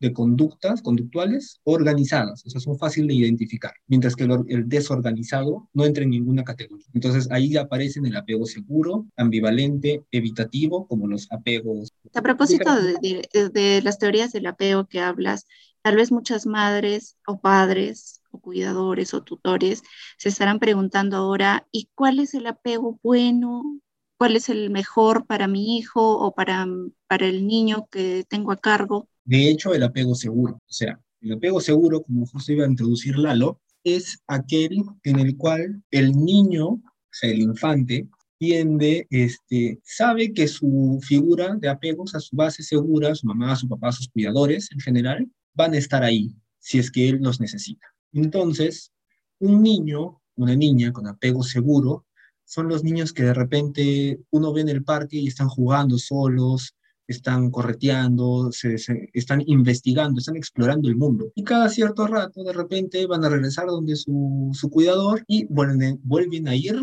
de 0.00 0.12
conductas 0.12 0.82
conductuales 0.82 1.60
organizadas, 1.64 2.44
o 2.44 2.50
sea, 2.50 2.60
son 2.60 2.78
fáciles 2.78 3.08
de 3.08 3.14
identificar, 3.14 3.72
mientras 3.86 4.16
que 4.16 4.24
el, 4.24 4.68
desorganizado 4.68 5.68
no 5.72 5.84
entra 5.84 6.04
en 6.04 6.10
ninguna 6.10 6.44
categoría. 6.44 6.86
Entonces 6.92 7.28
ahí 7.30 7.56
aparecen 7.56 8.06
el 8.06 8.16
apego 8.16 8.46
seguro, 8.46 9.06
ambivalente, 9.16 10.04
evitativo, 10.10 10.86
como 10.86 11.06
los 11.06 11.30
apegos. 11.30 11.92
A 12.14 12.22
propósito 12.22 12.74
de, 12.76 13.28
de 13.52 13.82
las 13.82 13.98
teorías 13.98 14.32
del 14.32 14.46
apego 14.46 14.86
que 14.86 15.00
hablas, 15.00 15.46
tal 15.82 15.96
vez 15.96 16.10
muchas 16.12 16.46
madres 16.46 17.16
o 17.26 17.40
padres 17.40 18.22
o 18.30 18.40
cuidadores 18.40 19.14
o 19.14 19.22
tutores 19.22 19.82
se 20.18 20.28
estarán 20.28 20.58
preguntando 20.58 21.16
ahora, 21.16 21.66
¿y 21.70 21.88
cuál 21.94 22.18
es 22.18 22.34
el 22.34 22.46
apego 22.46 22.98
bueno? 23.02 23.80
¿Cuál 24.16 24.36
es 24.36 24.48
el 24.48 24.70
mejor 24.70 25.26
para 25.26 25.48
mi 25.48 25.76
hijo 25.76 26.18
o 26.18 26.34
para, 26.34 26.66
para 27.06 27.26
el 27.26 27.46
niño 27.46 27.86
que 27.90 28.24
tengo 28.28 28.52
a 28.52 28.56
cargo? 28.56 29.08
De 29.24 29.48
hecho, 29.48 29.74
el 29.74 29.82
apego 29.82 30.14
seguro, 30.14 30.54
o 30.54 30.72
sea, 30.72 31.00
el 31.20 31.32
apego 31.32 31.60
seguro, 31.60 32.02
como 32.02 32.26
justo 32.26 32.52
iba 32.52 32.64
a 32.64 32.68
introducir 32.68 33.18
Lalo, 33.18 33.60
es 33.82 34.22
aquel 34.26 34.82
en 35.02 35.18
el 35.18 35.36
cual 35.36 35.82
el 35.90 36.12
niño, 36.12 36.66
o 36.66 36.82
sea, 37.10 37.30
el 37.30 37.40
infante, 37.40 38.08
tiende, 38.38 39.06
este, 39.10 39.80
sabe 39.84 40.32
que 40.32 40.48
su 40.48 40.98
figura 41.02 41.56
de 41.56 41.68
apegos 41.68 42.14
a 42.14 42.20
su 42.20 42.36
base 42.36 42.62
segura, 42.62 43.14
su 43.14 43.26
mamá, 43.26 43.56
su 43.56 43.68
papá, 43.68 43.92
sus 43.92 44.08
cuidadores 44.08 44.70
en 44.72 44.80
general, 44.80 45.30
van 45.54 45.74
a 45.74 45.78
estar 45.78 46.02
ahí 46.02 46.34
si 46.58 46.78
es 46.78 46.90
que 46.90 47.08
él 47.08 47.18
los 47.22 47.40
necesita. 47.40 47.86
Entonces, 48.12 48.92
un 49.38 49.62
niño, 49.62 50.20
una 50.36 50.54
niña 50.54 50.92
con 50.92 51.06
apego 51.06 51.42
seguro, 51.42 52.06
son 52.44 52.68
los 52.68 52.84
niños 52.84 53.12
que 53.12 53.22
de 53.22 53.34
repente 53.34 54.20
uno 54.30 54.52
ve 54.52 54.62
en 54.62 54.68
el 54.68 54.84
parque 54.84 55.16
y 55.16 55.28
están 55.28 55.48
jugando 55.48 55.98
solos, 55.98 56.74
están 57.06 57.50
correteando, 57.50 58.50
se, 58.52 58.76
están 59.12 59.42
investigando, 59.46 60.18
están 60.18 60.36
explorando 60.36 60.88
el 60.88 60.96
mundo. 60.96 61.30
Y 61.34 61.44
cada 61.44 61.68
cierto 61.68 62.06
rato, 62.06 62.42
de 62.42 62.52
repente, 62.52 63.06
van 63.06 63.24
a 63.24 63.28
regresar 63.28 63.66
donde 63.66 63.96
su, 63.96 64.50
su 64.52 64.70
cuidador 64.70 65.24
y 65.26 65.44
vuelven, 65.46 66.00
vuelven 66.02 66.48
a 66.48 66.56
ir 66.56 66.76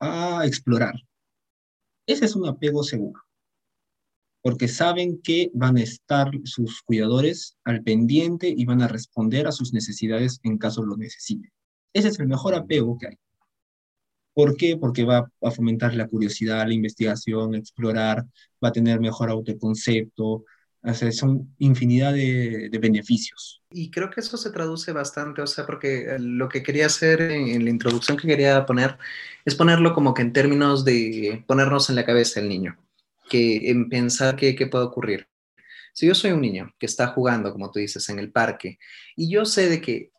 a 0.00 0.44
explorar. 0.46 0.94
Ese 2.06 2.24
es 2.24 2.34
un 2.34 2.46
apego 2.46 2.82
seguro, 2.82 3.22
porque 4.42 4.68
saben 4.68 5.20
que 5.20 5.50
van 5.52 5.76
a 5.76 5.82
estar 5.82 6.30
sus 6.44 6.82
cuidadores 6.82 7.58
al 7.64 7.82
pendiente 7.82 8.48
y 8.48 8.64
van 8.64 8.82
a 8.82 8.88
responder 8.88 9.46
a 9.46 9.52
sus 9.52 9.72
necesidades 9.72 10.40
en 10.42 10.58
caso 10.58 10.82
lo 10.82 10.96
necesiten. 10.96 11.52
Ese 11.92 12.08
es 12.08 12.18
el 12.18 12.28
mejor 12.28 12.54
apego 12.54 12.96
que 12.98 13.08
hay. 13.08 13.16
¿Por 14.38 14.56
qué? 14.56 14.76
Porque 14.76 15.02
va 15.02 15.28
a 15.42 15.50
fomentar 15.50 15.94
la 15.94 16.06
curiosidad, 16.06 16.64
la 16.64 16.72
investigación, 16.72 17.56
explorar, 17.56 18.24
va 18.64 18.68
a 18.68 18.72
tener 18.72 19.00
mejor 19.00 19.30
autoconcepto, 19.30 20.44
o 20.80 20.94
sea, 20.94 21.10
son 21.10 21.56
infinidad 21.58 22.12
de, 22.12 22.70
beneficios. 22.80 23.60
Y 23.72 23.90
creo 23.90 24.10
que 24.10 24.20
eso 24.20 24.36
se 24.36 24.52
traduce 24.52 24.92
bastante, 24.92 25.42
o 25.42 25.46
sea, 25.48 25.66
porque 25.66 26.02
eh, 26.02 26.18
lo 26.20 26.48
que 26.48 26.62
quería 26.62 26.86
hacer 26.86 27.20
en, 27.20 27.64
la 27.64 27.70
introducción 27.70 28.16
que 28.16 28.28
quería 28.28 28.64
poner 28.64 28.96
es 29.44 29.56
ponerlo 29.56 29.92
como 29.92 30.14
que 30.14 30.22
en 30.22 30.32
términos 30.32 30.84
de 30.84 31.42
ponernos 31.48 31.90
en 31.90 31.96
la 31.96 32.06
cabeza 32.06 32.38
el 32.38 32.48
niño, 32.48 32.78
que 33.28 33.68
en 33.70 33.88
pensar 33.88 34.36
qué 34.36 34.68
puede 34.70 34.84
ocurrir. 34.84 35.26
Si 35.92 36.06
yo 36.06 36.14
soy 36.14 36.30
un 36.30 36.42
niño 36.42 36.72
que 36.78 36.86
está 36.86 37.08
jugando, 37.08 37.50
como 37.50 37.72
tú 37.72 37.80
dices, 37.80 38.08
en 38.08 38.20
el 38.20 38.30
parque, 38.30 38.78
y 39.16 39.28
yo 39.28 39.44
sé 39.44 39.68
de 39.68 39.80
que 39.80 40.12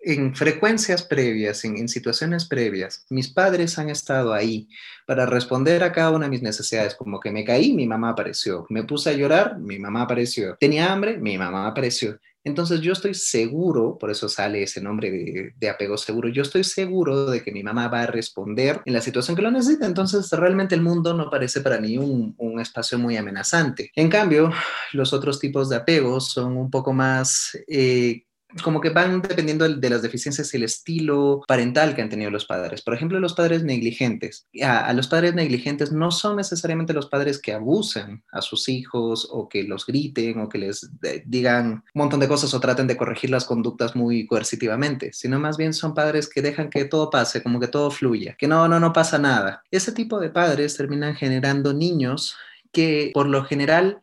en 0.00 0.34
frecuencias 0.34 1.02
previas, 1.02 1.64
en, 1.64 1.88
situaciones 1.88 2.46
previas, 2.46 3.04
mis 3.10 3.28
padres 3.28 3.78
han 3.78 3.90
estado 3.90 4.32
ahí 4.32 4.68
para 5.06 5.26
responder 5.26 5.82
a 5.82 5.92
cada 5.92 6.10
una 6.10 6.26
de 6.26 6.30
mis 6.30 6.42
necesidades, 6.42 6.94
como 6.94 7.20
que 7.20 7.30
me 7.30 7.44
caí, 7.44 7.72
mi 7.72 7.86
mamá 7.86 8.10
apareció, 8.10 8.66
me 8.68 8.84
puse 8.84 9.10
a 9.10 9.14
llorar, 9.14 9.58
mi 9.58 9.78
mamá 9.78 10.02
apareció, 10.02 10.56
tenía 10.58 10.92
hambre, 10.92 11.18
mi 11.18 11.36
mamá 11.36 11.66
apareció. 11.66 12.18
Entonces 12.42 12.80
yo 12.80 12.92
estoy 12.92 13.12
seguro, 13.12 13.98
por 13.98 14.10
eso 14.10 14.28
sale 14.28 14.62
ese 14.62 14.80
nombre 14.80 15.52
de, 15.54 15.68
apego 15.68 15.98
seguro, 15.98 16.28
yo 16.30 16.42
estoy 16.42 16.64
seguro 16.64 17.26
de 17.26 17.42
que 17.42 17.52
mi 17.52 17.62
mamá 17.62 17.88
va 17.88 18.02
a 18.02 18.06
responder 18.06 18.80
en 18.86 18.94
la 18.94 19.02
situación 19.02 19.36
que 19.36 19.42
lo 19.42 19.50
necesita. 19.50 19.86
Entonces 19.86 20.30
realmente 20.30 20.74
el 20.74 20.80
mundo 20.80 21.12
no 21.12 21.28
parece 21.28 21.60
para 21.60 21.80
mí 21.80 21.98
un, 21.98 22.34
espacio 22.60 22.98
muy 22.98 23.16
amenazante. 23.16 23.90
En 23.94 24.08
cambio, 24.10 24.50
los 24.92 25.12
otros 25.12 25.38
tipos 25.38 25.68
de 25.68 25.76
apegos 25.76 26.30
son 26.30 26.56
un 26.56 26.70
poco 26.70 26.92
más... 26.92 27.58
Eh, 27.68 28.24
como 28.62 28.80
que 28.80 28.90
van 28.90 29.22
dependiendo 29.22 29.68
de 29.68 29.90
las 29.90 30.02
deficiencias 30.02 30.52
y 30.52 30.56
el 30.56 30.64
estilo 30.64 31.42
parental 31.46 31.94
que 31.94 32.02
han 32.02 32.08
tenido 32.08 32.30
los 32.30 32.46
padres. 32.46 32.82
Por 32.82 32.94
ejemplo, 32.94 33.20
los 33.20 33.34
padres 33.34 33.62
negligentes. 33.62 34.46
A, 34.62 34.92
los 34.92 35.08
padres 35.08 35.34
negligentes 35.34 35.92
no 35.92 36.10
son 36.10 36.36
necesariamente 36.36 36.92
los 36.92 37.06
padres 37.06 37.40
que 37.40 37.52
abusen 37.52 38.22
a 38.32 38.42
sus 38.42 38.68
hijos 38.68 39.28
o 39.30 39.48
que 39.48 39.64
los 39.64 39.86
griten 39.86 40.40
o 40.40 40.48
que 40.48 40.58
les 40.58 40.90
digan 41.26 41.66
un 41.66 41.82
montón 41.94 42.20
de 42.20 42.28
cosas 42.28 42.52
o 42.54 42.60
traten 42.60 42.86
de 42.86 42.96
corregir 42.96 43.30
las 43.30 43.44
conductas 43.44 43.94
muy 43.94 44.26
coercitivamente, 44.26 45.12
sino 45.12 45.38
más 45.38 45.56
bien 45.56 45.72
son 45.72 45.94
padres 45.94 46.28
que 46.28 46.42
dejan 46.42 46.70
que 46.70 46.84
todo 46.84 47.10
pase, 47.10 47.42
como 47.42 47.60
que 47.60 47.68
todo 47.68 47.90
fluya, 47.90 48.34
que 48.38 48.48
no, 48.48 48.68
no, 48.68 48.80
no 48.80 48.92
pasa 48.92 49.18
nada. 49.18 49.62
Ese 49.70 49.92
tipo 49.92 50.18
de 50.18 50.30
padres 50.30 50.76
terminan 50.76 51.14
generando 51.14 51.72
niños 51.72 52.36
que 52.72 53.10
por 53.14 53.26
lo 53.26 53.44
general 53.44 54.00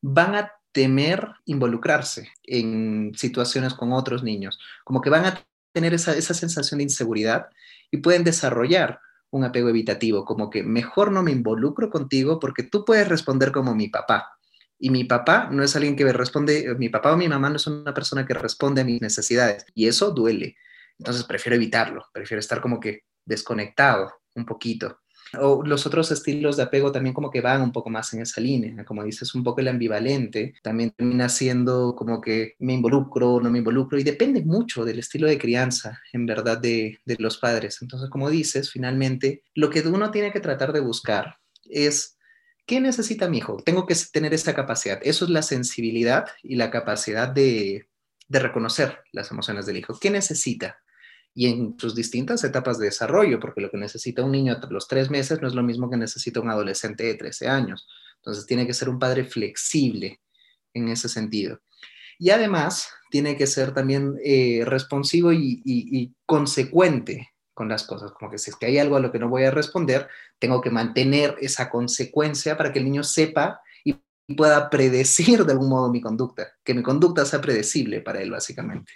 van 0.00 0.34
a 0.34 0.52
temer 0.72 1.28
involucrarse 1.44 2.30
en 2.44 3.12
situaciones 3.16 3.74
con 3.74 3.92
otros 3.92 4.22
niños, 4.22 4.58
como 4.84 5.00
que 5.00 5.10
van 5.10 5.26
a 5.26 5.44
tener 5.72 5.94
esa, 5.94 6.20
sensación 6.20 6.78
de 6.78 6.84
inseguridad 6.84 7.48
y 7.90 7.98
pueden 7.98 8.24
desarrollar 8.24 9.00
un 9.30 9.44
apego 9.44 9.68
evitativo, 9.68 10.24
como 10.24 10.50
que 10.50 10.62
mejor 10.62 11.12
no 11.12 11.22
me 11.22 11.32
involucro 11.32 11.90
contigo 11.90 12.40
porque 12.40 12.62
tú 12.62 12.84
puedes 12.84 13.08
responder 13.08 13.52
como 13.52 13.74
mi 13.74 13.88
papá. 13.88 14.38
Y 14.78 14.90
mi 14.90 15.04
papá 15.04 15.48
no 15.50 15.62
es 15.62 15.74
alguien 15.74 15.96
que 15.96 16.04
me 16.04 16.12
responde, 16.12 16.74
mi 16.78 16.88
papá 16.88 17.12
o 17.12 17.16
mi 17.16 17.28
mamá 17.28 17.50
no 17.50 17.56
es 17.56 17.66
una 17.66 17.92
persona 17.92 18.24
que 18.24 18.34
responde 18.34 18.80
a 18.80 18.84
mis 18.84 19.00
necesidades. 19.02 19.66
Y 19.74 19.88
eso 19.88 20.12
duele. 20.12 20.56
Entonces 20.98 21.24
prefiero 21.24 21.56
evitarlo, 21.56 22.06
prefiero 22.12 22.38
estar 22.38 22.60
como 22.60 22.78
que 22.78 23.02
desconectado 23.24 24.12
un 24.34 24.46
poquito. 24.46 25.00
O 25.38 25.62
los 25.62 25.86
otros 25.86 26.10
estilos 26.10 26.56
de 26.56 26.62
apego 26.62 26.92
también 26.92 27.14
como 27.14 27.30
que 27.30 27.40
van 27.40 27.62
un 27.62 27.72
poco 27.72 27.90
más 27.90 28.12
en 28.14 28.22
esa 28.22 28.40
línea, 28.40 28.84
como 28.84 29.04
dices, 29.04 29.34
un 29.34 29.44
poco 29.44 29.60
el 29.60 29.68
ambivalente, 29.68 30.54
también 30.62 30.90
termina 30.90 31.28
siendo 31.28 31.94
como 31.94 32.20
que 32.20 32.54
me 32.60 32.74
involucro, 32.74 33.40
no 33.40 33.50
me 33.50 33.58
involucro, 33.58 33.98
y 33.98 34.04
depende 34.04 34.42
mucho 34.42 34.84
del 34.84 35.00
estilo 35.00 35.26
de 35.26 35.38
crianza, 35.38 36.00
en 36.12 36.26
verdad, 36.26 36.58
de, 36.58 36.98
de 37.04 37.16
los 37.18 37.38
padres. 37.38 37.82
Entonces, 37.82 38.08
como 38.10 38.30
dices, 38.30 38.70
finalmente, 38.70 39.42
lo 39.54 39.70
que 39.70 39.80
uno 39.80 40.10
tiene 40.10 40.32
que 40.32 40.40
tratar 40.40 40.72
de 40.72 40.80
buscar 40.80 41.36
es 41.64 42.18
¿Qué 42.68 42.82
necesita 42.82 43.30
mi 43.30 43.38
hijo? 43.38 43.56
Tengo 43.64 43.86
que 43.86 43.96
tener 44.12 44.34
esa 44.34 44.54
capacidad. 44.54 45.00
Eso 45.02 45.24
es 45.24 45.30
la 45.30 45.40
sensibilidad 45.40 46.26
y 46.42 46.56
la 46.56 46.70
capacidad 46.70 47.26
de, 47.26 47.88
de, 48.28 48.38
reconocer 48.40 48.98
las 49.10 49.30
emociones 49.30 49.64
del 49.64 49.78
hijo. 49.78 49.98
¿Qué 49.98 50.10
necesita? 50.10 50.78
Y 51.38 51.46
en 51.46 51.76
sus 51.78 51.94
distintas 51.94 52.42
etapas 52.42 52.80
de 52.80 52.86
desarrollo, 52.86 53.38
porque 53.38 53.60
lo 53.60 53.70
que 53.70 53.76
necesita 53.76 54.24
un 54.24 54.32
niño 54.32 54.54
a 54.60 54.66
los 54.72 54.88
tres 54.88 55.08
meses 55.08 55.40
no 55.40 55.46
es 55.46 55.54
lo 55.54 55.62
mismo 55.62 55.88
que 55.88 55.96
necesita 55.96 56.40
un 56.40 56.50
adolescente 56.50 57.04
de 57.04 57.14
13 57.14 57.46
años. 57.46 57.86
Entonces 58.16 58.44
tiene 58.44 58.66
que 58.66 58.74
ser 58.74 58.88
un 58.88 58.98
padre 58.98 59.22
flexible 59.22 60.20
en 60.74 60.88
ese 60.88 61.08
sentido. 61.08 61.60
Y 62.18 62.30
además 62.30 62.90
tiene 63.08 63.36
que 63.36 63.46
ser 63.46 63.72
también 63.72 64.18
eh, 64.24 64.64
responsivo 64.64 65.32
y, 65.32 66.12
consecuente 66.26 67.30
con 67.54 67.68
las 67.68 67.84
cosas, 67.84 68.10
como 68.10 68.32
que 68.32 68.38
si 68.38 68.50
es 68.50 68.56
que 68.56 68.66
hay 68.66 68.78
algo 68.78 68.96
a 68.96 69.00
lo 69.00 69.12
que 69.12 69.20
no 69.20 69.28
voy 69.28 69.44
a 69.44 69.52
responder, 69.52 70.08
tengo 70.40 70.60
que 70.60 70.70
mantener 70.70 71.36
esa 71.40 71.70
consecuencia 71.70 72.56
para 72.56 72.72
que 72.72 72.80
el 72.80 72.84
niño 72.84 73.04
sepa 73.04 73.60
y 73.84 73.94
pueda 74.34 74.70
predecir 74.70 75.44
de 75.44 75.52
algún 75.52 75.68
modo 75.68 75.88
mi 75.88 76.00
conducta, 76.00 76.48
que 76.64 76.74
mi 76.74 76.82
conducta 76.82 77.24
sea 77.24 77.40
predecible 77.40 78.00
para 78.00 78.20
él 78.20 78.32
básicamente 78.32 78.92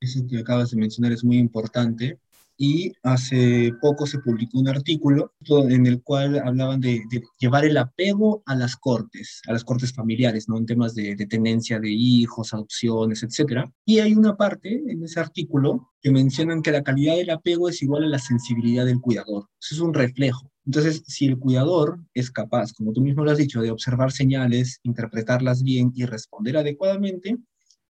eso 0.00 0.26
que 0.28 0.38
acabas 0.38 0.70
de 0.70 0.76
mencionar 0.78 1.12
es 1.12 1.24
muy 1.24 1.38
importante, 1.38 2.18
y 2.58 2.92
hace 3.02 3.72
poco 3.80 4.06
se 4.06 4.18
publicó 4.18 4.58
un 4.58 4.68
artículo 4.68 5.34
en 5.68 5.86
el 5.86 6.02
cual 6.02 6.38
hablaban 6.38 6.80
de, 6.80 7.02
llevar 7.38 7.64
el 7.64 7.76
apego 7.76 8.42
a 8.46 8.54
las 8.54 8.76
cortes, 8.76 9.42
a 9.46 9.52
las 9.52 9.64
cortes 9.64 9.92
familiares, 9.92 10.48
¿no? 10.48 10.56
En 10.56 10.66
temas 10.66 10.94
de, 10.94 11.14
de 11.14 11.26
tenencia 11.26 11.78
de 11.78 11.90
hijos, 11.90 12.54
adopciones, 12.54 13.22
etc. 13.22 13.68
Y 13.84 13.98
hay 13.98 14.14
una 14.14 14.36
parte 14.36 14.82
en 14.86 15.04
ese 15.04 15.20
artículo 15.20 15.92
que 16.00 16.10
mencionan 16.10 16.62
que 16.62 16.72
la 16.72 16.82
calidad 16.82 17.16
del 17.16 17.30
apego 17.30 17.68
es 17.68 17.82
igual 17.82 18.04
a 18.04 18.08
la 18.08 18.18
sensibilidad 18.18 18.86
del 18.86 19.00
cuidador. 19.00 19.48
Eso 19.60 19.74
es 19.74 19.80
un 19.80 19.92
reflejo. 19.92 20.50
Entonces, 20.64 21.04
si 21.06 21.26
el 21.26 21.38
cuidador 21.38 22.00
es 22.12 22.30
capaz, 22.30 22.72
como 22.72 22.92
tú 22.92 23.00
mismo 23.00 23.24
lo 23.24 23.30
has 23.30 23.38
dicho, 23.38 23.60
de 23.60 23.70
observar 23.70 24.10
señales, 24.10 24.80
interpretarlas 24.82 25.62
bien 25.62 25.92
y 25.94 26.06
responder 26.06 26.56
adecuadamente, 26.56 27.36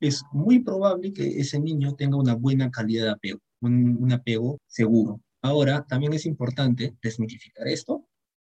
es 0.03 0.25
muy 0.33 0.59
probable 0.59 1.13
que 1.13 1.39
ese 1.39 1.59
niño 1.59 1.95
tenga 1.95 2.17
una 2.17 2.35
buena 2.35 2.69
calidad 2.69 3.05
de 3.05 3.11
apego, 3.11 3.39
un, 3.61 4.11
apego 4.11 4.59
seguro. 4.67 5.21
Ahora, 5.41 5.85
también 5.87 6.11
es 6.11 6.25
importante 6.25 6.97
desmitificar 7.01 7.69
esto, 7.69 8.05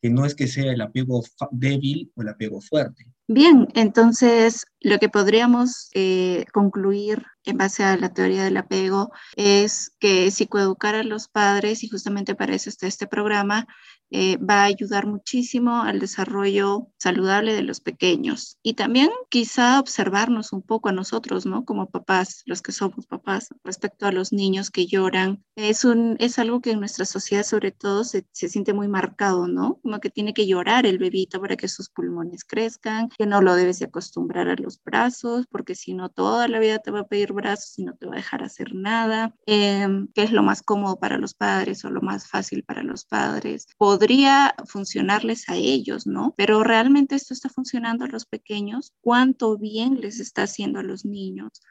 que 0.01 0.09
no 0.09 0.25
es 0.25 0.35
que 0.35 0.47
sea 0.47 0.71
el 0.71 0.79
apego 0.79 1.21
débil 1.51 2.12
o 2.15 2.21
el 2.21 2.29
apego 2.29 2.62
fuerte. 2.62 3.05
Bien, 3.27 3.70
entonces 3.74 4.65
lo 4.82 5.00
que 5.00 5.08
podríamos 5.08 5.89
eh, 5.94 6.46
concluir 6.51 7.24
en 7.46 7.58
base 7.58 7.84
a 7.84 7.96
la 7.96 8.13
teoría 8.13 8.44
del 8.44 8.58
apego 8.58 9.12
es 9.38 9.92
que 10.00 10.30
psicoeducar 10.30 10.96
a 10.96 11.03
los 11.03 11.30
padres, 11.30 11.84
y 11.84 11.89
justamente 11.89 12.36
para 12.36 12.53
eso 12.53 12.70
está 12.70 12.88
este 12.88 13.08
programa, 13.08 13.65
eh, 14.12 14.38
va 14.38 14.62
a 14.62 14.65
ayudar 14.65 15.08
muchísimo 15.08 15.82
al 15.82 16.00
desarrollo 16.00 16.89
saludable 17.00 17.56
de 17.56 17.63
los 17.63 17.80
pequeños 17.80 18.60
y 18.62 18.75
también 18.75 19.10
quizá 19.30 19.80
observarnos 19.80 20.53
un 20.53 20.62
poco 20.62 20.89
a 20.89 20.92
nosotros, 20.92 21.48
¿no? 21.48 21.65
Como 21.65 21.89
papás, 21.89 22.44
los 22.46 22.62
que 22.62 22.74
somos 22.74 23.08
papás, 23.08 23.50
respecto 23.63 24.06
a 24.06 24.12
los 24.12 24.32
niños 24.32 24.70
que 24.70 24.86
lloran. 24.86 25.44
Es, 25.56 25.84
un, 25.84 26.15
es 26.20 26.38
algo 26.38 26.62
que 26.62 26.72
en 26.72 26.80
nuestra 26.80 27.06
sociedad 27.06 27.44
sobre 27.44 27.72
todo 27.72 28.03
se, 28.03 28.27
se 28.32 28.50
siente 28.50 28.74
muy 28.74 28.88
marcado, 28.88 29.48
¿no? 29.48 29.80
Como 29.82 30.00
que 30.00 30.12
tiene 30.12 30.34
que 30.36 30.46
llorar 30.46 30.86
el 30.86 31.00
bebito 31.00 31.42
para 31.42 31.56
que 31.56 31.68
sus 31.68 31.89
pulmones 31.89 32.44
crezcan, 32.44 33.10
que 33.17 33.25
no 33.25 33.41
lo 33.41 33.55
debes 33.55 33.79
de 33.79 33.86
acostumbrar 33.86 34.48
a 34.50 34.55
los 34.55 34.82
brazos, 34.84 35.46
porque 35.50 35.75
si 35.75 35.93
no 35.93 36.10
toda 36.10 36.48
la 36.48 36.60
vida 36.60 36.79
te 36.79 36.91
va 36.91 37.01
a 37.01 37.08
pedir 37.08 37.34
brazos 37.34 37.77
y 37.79 37.84
no 37.84 37.96
te 37.96 38.05
va 38.05 38.13
a 38.13 38.17
dejar 38.17 38.43
hacer 38.43 38.74
nada, 38.74 39.36
eh, 39.46 39.88
que 40.13 40.24
es 40.24 40.32
lo 40.32 40.43
más 40.43 40.62
cómodo 40.62 41.00
para 41.00 41.17
los 41.17 41.34
padres 41.34 41.84
o 41.86 41.89
lo 41.89 42.01
más 42.01 42.29
fácil 42.29 42.63
para 42.63 42.84
los 42.84 43.05
padres 43.05 43.67
podría 43.77 44.55
funcionarles 44.65 45.50
a 45.50 45.55
ellos, 45.55 46.08
¿no? 46.08 46.34
Pero 46.38 46.63
realmente 46.63 47.15
esto 47.15 47.34
está 47.34 47.50
funcionando 47.50 48.05
a 48.05 48.10
los 48.10 48.25
pequeños, 48.25 48.93
¿cuánto 49.01 49.58
bien 49.58 50.01
les 50.01 50.20
está 50.20 50.43
haciendo 50.43 50.79
a 50.79 50.84
los 50.84 51.05
niños? 51.05 51.62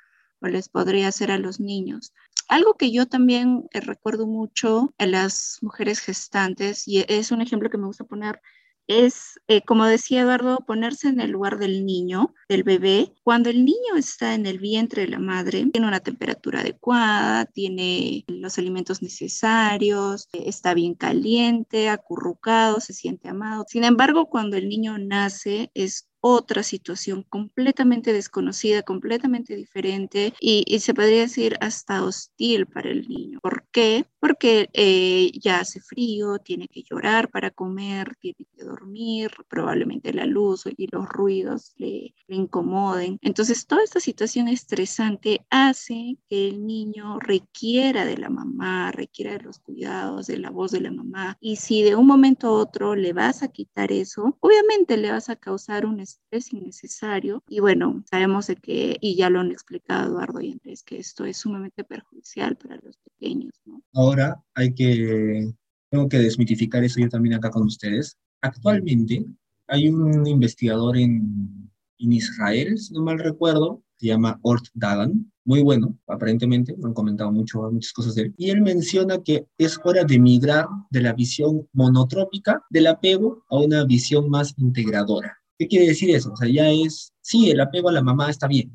o 0.43 0.49
les 0.49 0.69
podría 0.69 1.09
hacer 1.09 1.31
a 1.31 1.39
los 1.39 1.61
niños. 1.61 2.13
Algo 2.49 2.75
que 2.75 2.91
yo 2.91 3.07
también 3.07 3.65
eh, 3.73 3.81
recuerdo 3.81 4.27
mucho 4.27 4.93
a 4.99 5.07
las 5.07 5.59
mujeres 5.63 6.01
gestantes, 6.01 6.87
y 6.87 7.05
es 7.09 7.31
un 7.31 7.41
ejemplo 7.41 7.71
que 7.71 7.79
me 7.79 7.87
gusta 7.87 8.05
poner 8.05 8.41
es, 8.87 9.41
eh, 9.49 9.63
como 9.63 9.87
decía 9.87 10.23
Eduardo, 10.23 10.59
ponerse 10.67 11.09
en 11.09 11.21
el 11.21 11.31
lugar 11.31 11.59
del 11.59 11.87
niño, 11.87 12.35
del 12.49 12.63
bebé. 12.63 13.13
Cuando 13.23 13.51
el 13.51 13.65
niño 13.65 13.97
está 13.97 14.35
en 14.35 14.47
el 14.47 14.59
vientre 14.59 15.03
de 15.03 15.09
la 15.09 15.19
madre, 15.19 15.67
tiene 15.73 15.87
una 15.87 16.01
temperatura 16.01 16.61
adecuada, 16.61 17.47
tiene 17.47 18.25
los 18.29 18.59
alimentos 18.59 19.03
necesarios, 19.03 20.29
está 20.33 20.75
bien 20.75 20.95
caliente, 20.95 21.89
acurrucado, 21.89 22.81
se 22.81 22.93
siente 22.93 23.29
amado. 23.29 23.65
Sin 23.69 23.85
embargo, 23.85 24.29
cuando 24.29 24.57
el 24.57 24.69
niño 24.69 24.99
nace, 24.99 25.71
es 25.75 26.09
otra 26.23 26.63
situación 26.63 27.25
completamente 27.29 28.13
desconocida, 28.13 28.83
completamente 28.83 29.57
diferente 29.57 30.33
y, 30.41 30.63
se 30.79 30.95
podría 30.95 31.23
decir 31.23 31.57
hasta 31.61 32.03
hostil 32.05 32.67
para 32.67 32.91
el 32.91 33.09
niño. 33.09 33.39
¿Por 33.43 33.67
qué? 33.73 34.07
Porque 34.21 34.69
eh, 34.73 35.31
ya 35.39 35.61
hace 35.61 35.81
frío, 35.81 36.39
tiene 36.39 36.69
que 36.69 36.83
llorar 36.83 37.31
para 37.31 37.51
comer, 37.51 38.17
tiene 38.21 38.47
que 38.57 38.65
dormir, 38.65 39.31
probablemente 39.49 40.13
la 40.13 40.27
luz 40.27 40.65
y 40.77 40.89
los 40.93 41.09
ruidos 41.09 41.73
le, 41.77 42.15
le 42.29 42.37
incomoden. 42.37 43.19
Entonces, 43.21 43.67
toda 43.67 43.83
esta 43.83 44.01
situación 44.01 44.49
estresante 44.49 45.45
hace 45.51 46.19
que 46.29 46.49
el 46.49 46.65
niño 46.67 47.19
requiera 47.19 48.05
de 48.05 48.17
la 48.17 48.31
mamá, 48.31 48.93
requiera 48.93 49.33
de 49.33 49.41
los 49.41 49.59
cuidados, 49.59 50.29
de 50.29 50.39
la 50.39 50.51
voz 50.51 50.71
de 50.71 50.81
la 50.81 50.93
mamá. 50.93 51.37
Y 51.41 51.57
si 51.57 51.83
de 51.83 51.97
un 51.97 52.07
momento 52.07 52.47
a 52.49 52.53
otro 52.53 52.95
le 52.95 53.13
vas 53.13 53.43
a 53.43 53.49
quitar 53.49 53.91
eso, 53.91 54.37
obviamente 54.41 54.97
le 54.97 55.11
vas 55.11 55.29
a 55.29 55.37
causar 55.37 55.85
un 55.85 56.01
es 56.31 56.53
innecesario. 56.53 57.43
Y 57.49 57.61
bueno, 57.61 58.03
sabemos 58.11 58.47
de 58.47 58.57
que, 58.57 58.97
y 59.01 59.17
ya 59.17 59.31
lo 59.31 59.41
han 59.41 59.51
explicado 59.51 60.11
Eduardo 60.11 60.41
y 60.41 60.53
Andrés, 60.53 60.83
que 60.83 60.99
esto 60.99 61.25
es 61.25 61.39
sumamente 61.39 61.85
perjudicial 61.85 62.57
para 62.57 62.77
los 62.83 62.97
pequeños. 62.99 63.53
Ahora 63.93 64.43
hay 64.55 64.75
que, 64.75 65.53
tengo 65.91 66.09
que 66.09 66.19
desmitificar 66.19 66.85
eso 66.85 67.01
yo 67.01 67.09
también 67.09 67.35
acá 67.35 67.51
con 67.51 67.65
ustedes. 67.65 68.19
Actualmente 68.41 69.25
hay 69.67 69.89
un 69.89 70.27
investigador 70.27 70.97
en, 70.97 71.71
en 71.99 72.13
Israel, 72.13 72.79
si 72.79 72.93
no 72.93 73.03
mal 73.03 73.19
recuerdo, 73.19 73.83
se 73.97 74.09
llama 74.09 74.39
Ort 74.43 74.67
Dagan, 74.75 75.33
muy 75.45 75.63
bueno, 75.63 75.99
aparentemente, 76.07 76.77
me 76.77 76.89
han 76.89 76.95
comentado 76.95 77.33
mucho, 77.33 77.63
muchas 77.71 77.93
cosas 77.93 78.15
de 78.15 78.23
él, 78.23 78.35
y 78.37 78.51
él 78.51 78.61
menciona 78.61 79.23
que 79.23 79.47
es 79.59 79.79
hora 79.85 80.05
de 80.05 80.19
migrar 80.19 80.67
de 80.91 81.01
la 81.01 81.13
visión 81.13 81.69
monotrópica 81.73 82.63
del 82.71 82.87
apego 82.87 83.45
a 83.49 83.59
una 83.59 83.85
visión 83.85 84.29
más 84.29 84.55
integradora. 84.57 85.42
¿Qué 85.59 85.69
quiere 85.69 85.87
decir 85.87 86.11
eso? 86.11 86.33
O 86.33 86.37
sea, 86.37 86.49
ya 86.49 86.71
es, 86.71 87.13
sí, 87.21 87.51
el 87.51 87.61
apego 87.61 87.89
a 87.89 87.93
la 87.93 88.03
mamá 88.03 88.31
está 88.31 88.47
bien, 88.47 88.73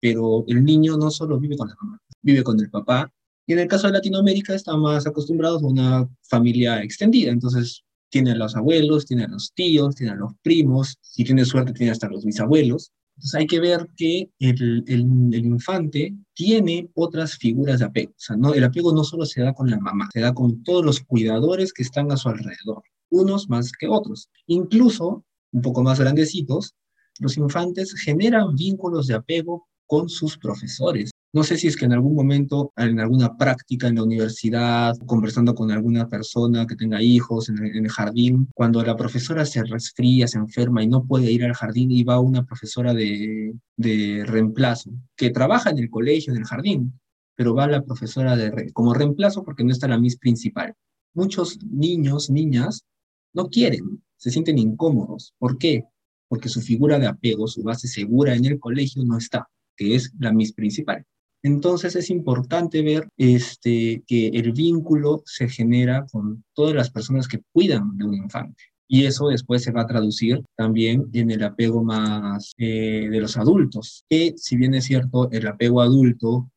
pero 0.00 0.44
el 0.48 0.64
niño 0.64 0.96
no 0.96 1.10
solo 1.10 1.38
vive 1.38 1.56
con 1.56 1.68
la 1.68 1.76
mamá, 1.80 1.98
vive 2.22 2.42
con 2.42 2.60
el 2.60 2.70
papá. 2.70 3.12
Y 3.46 3.52
en 3.52 3.60
el 3.60 3.68
caso 3.68 3.86
de 3.86 3.94
Latinoamérica 3.94 4.54
está 4.54 4.76
más 4.76 5.06
acostumbrados 5.06 5.62
a 5.62 5.66
una 5.66 6.08
familia 6.22 6.82
extendida, 6.82 7.32
entonces 7.32 7.82
tiene 8.10 8.32
a 8.32 8.36
los 8.36 8.56
abuelos, 8.56 9.06
tiene 9.06 9.24
a 9.24 9.28
los 9.28 9.52
tíos, 9.54 9.94
tiene 9.94 10.12
a 10.12 10.16
los 10.16 10.32
primos, 10.42 10.98
si 11.00 11.24
tiene 11.24 11.44
suerte 11.44 11.72
tiene 11.72 11.92
hasta 11.92 12.08
los 12.08 12.24
bisabuelos. 12.24 12.92
Entonces 13.16 13.34
hay 13.34 13.46
que 13.46 13.60
ver 13.60 13.88
que 13.96 14.30
el, 14.38 14.84
el, 14.86 15.34
el, 15.34 15.44
infante 15.44 16.14
tiene 16.34 16.88
otras 16.94 17.36
figuras 17.36 17.80
de 17.80 17.84
apego. 17.84 18.12
O 18.12 18.20
sea, 18.20 18.36
no, 18.36 18.54
el 18.54 18.64
apego 18.64 18.94
no 18.94 19.04
solo 19.04 19.26
se 19.26 19.42
da 19.42 19.52
con 19.52 19.70
la 19.70 19.78
mamá, 19.78 20.08
se 20.12 20.20
da 20.20 20.34
con 20.34 20.62
todos 20.64 20.84
los 20.84 21.00
cuidadores 21.00 21.72
que 21.72 21.82
están 21.82 22.10
a 22.10 22.16
su 22.16 22.28
alrededor, 22.28 22.82
unos 23.10 23.48
más 23.48 23.72
que 23.72 23.88
otros. 23.88 24.28
Incluso 24.46 25.24
un 25.52 25.62
poco 25.62 25.82
más 25.82 26.00
grandecitos, 26.00 26.74
los 27.18 27.36
infantes 27.36 27.94
generan 27.94 28.54
vínculos 28.54 29.06
de 29.06 29.14
apego 29.14 29.68
con 29.86 30.08
sus 30.08 30.38
profesores. 30.38 31.10
No 31.32 31.44
sé 31.44 31.56
si 31.56 31.68
es 31.68 31.76
que 31.76 31.84
en 31.84 31.92
algún 31.92 32.14
momento, 32.14 32.72
en 32.76 32.98
alguna 32.98 33.36
práctica 33.36 33.86
en 33.86 33.96
la 33.96 34.02
universidad, 34.02 34.96
conversando 35.06 35.54
con 35.54 35.70
alguna 35.70 36.08
persona 36.08 36.66
que 36.66 36.74
tenga 36.74 37.00
hijos 37.00 37.48
en 37.48 37.64
el, 37.64 37.88
jardín, 37.88 38.48
cuando 38.52 38.82
la 38.82 38.96
profesora 38.96 39.44
se 39.44 39.62
resfría, 39.62 40.26
se 40.26 40.38
enferma 40.38 40.82
y 40.82 40.88
no 40.88 41.04
puede 41.04 41.30
ir 41.30 41.44
al 41.44 41.54
jardín 41.54 41.92
y 41.92 42.02
va 42.02 42.18
una 42.18 42.44
profesora 42.44 42.94
de, 42.94 43.54
de 43.76 44.24
reemplazo, 44.26 44.90
que 45.16 45.30
trabaja 45.30 45.70
en 45.70 45.78
el 45.78 45.90
colegio, 45.90 46.32
en 46.32 46.40
el 46.40 46.46
jardín, 46.46 46.98
pero 47.36 47.54
va 47.54 47.68
la 47.68 47.82
profesora 47.82 48.36
de, 48.36 48.72
como 48.72 48.92
reemplazo 48.92 49.44
porque 49.44 49.62
no 49.62 49.70
está 49.70 49.86
la 49.86 49.98
mis 49.98 50.16
principal. 50.16 50.74
Muchos 51.14 51.62
niños, 51.64 52.28
niñas, 52.28 52.84
no 53.32 53.48
quieren, 53.48 54.02
se 54.20 54.30
sienten 54.30 54.58
incómodos. 54.58 55.34
¿Por 55.38 55.58
qué? 55.58 55.84
Porque 56.28 56.48
su 56.48 56.60
figura 56.60 56.98
de 56.98 57.06
apego, 57.06 57.48
su 57.48 57.62
base 57.62 57.88
segura 57.88 58.34
en 58.34 58.44
el 58.44 58.60
colegio 58.60 59.02
no 59.04 59.16
está, 59.16 59.48
que 59.76 59.94
es 59.94 60.12
la 60.18 60.32
mis 60.32 60.52
principal. 60.52 61.04
Entonces 61.42 61.96
es 61.96 62.10
importante 62.10 62.82
ver 62.82 63.08
este, 63.16 64.02
que 64.06 64.28
el 64.28 64.52
vínculo 64.52 65.22
se 65.24 65.48
genera 65.48 66.04
con 66.12 66.44
todas 66.54 66.74
las 66.74 66.90
personas 66.90 67.26
que 67.26 67.40
cuidan 67.50 67.96
de 67.96 68.04
un 68.04 68.14
infante. 68.14 68.62
Y 68.86 69.06
eso 69.06 69.28
después 69.28 69.62
se 69.62 69.72
va 69.72 69.82
a 69.82 69.86
traducir 69.86 70.42
también 70.54 71.08
en 71.14 71.30
el 71.30 71.42
apego 71.42 71.82
más 71.82 72.52
eh, 72.58 73.08
de 73.10 73.20
los 73.20 73.36
adultos, 73.38 74.04
que 74.10 74.34
si 74.36 74.56
bien 74.56 74.74
es 74.74 74.84
cierto, 74.84 75.30
el 75.30 75.46
apego 75.46 75.80
adulto 75.80 76.50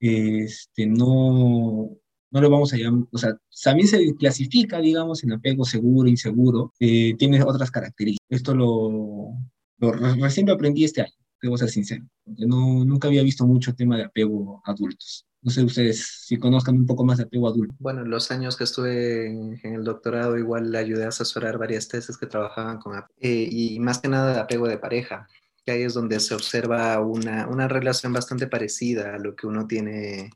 este, 0.00 0.86
no, 0.86 1.90
no 2.30 2.40
lo 2.40 2.50
vamos 2.50 2.72
a 2.72 2.76
llamar, 2.76 3.06
o 3.10 3.18
sea, 3.18 3.36
también 3.62 3.88
se 3.88 4.14
clasifica, 4.16 4.80
digamos, 4.80 5.24
en 5.24 5.32
apego 5.32 5.64
seguro, 5.64 6.08
inseguro, 6.08 6.72
eh, 6.78 7.14
tiene 7.18 7.42
otras 7.42 7.70
características. 7.70 8.26
Esto 8.28 8.54
lo, 8.54 9.32
lo, 9.78 9.92
recién 9.92 10.46
lo 10.46 10.52
aprendí 10.52 10.84
este 10.84 11.02
año, 11.02 11.14
debo 11.40 11.56
ser 11.56 11.70
sincero, 11.70 12.04
no, 12.26 12.84
nunca 12.84 13.08
había 13.08 13.22
visto 13.22 13.46
mucho 13.46 13.74
tema 13.74 13.96
de 13.96 14.04
apego 14.04 14.62
adultos. 14.64 15.24
No 15.40 15.52
sé 15.52 15.62
ustedes 15.62 16.24
si 16.26 16.36
conozcan 16.36 16.74
un 16.74 16.86
poco 16.86 17.04
más 17.04 17.18
de 17.18 17.24
apego 17.24 17.46
adulto. 17.46 17.72
Bueno, 17.78 18.04
los 18.04 18.32
años 18.32 18.56
que 18.56 18.64
estuve 18.64 19.28
en, 19.28 19.58
el 19.62 19.84
doctorado 19.84 20.36
igual 20.36 20.72
le 20.72 20.78
ayudé 20.78 21.04
a 21.04 21.08
asesorar 21.08 21.58
varias 21.58 21.86
tesis 21.86 22.18
que 22.18 22.26
trabajaban 22.26 22.78
con 22.78 22.98
eh, 23.20 23.48
y 23.50 23.78
más 23.78 24.00
que 24.00 24.08
nada 24.08 24.34
de 24.34 24.40
apego 24.40 24.66
de 24.66 24.78
pareja, 24.78 25.28
que 25.64 25.70
ahí 25.70 25.82
es 25.82 25.94
donde 25.94 26.18
se 26.18 26.34
observa 26.34 27.00
una, 27.00 27.46
una 27.46 27.68
relación 27.68 28.12
bastante 28.12 28.48
parecida 28.48 29.14
a 29.14 29.18
lo 29.18 29.36
que 29.36 29.46
uno 29.46 29.68
tiene 29.68 30.30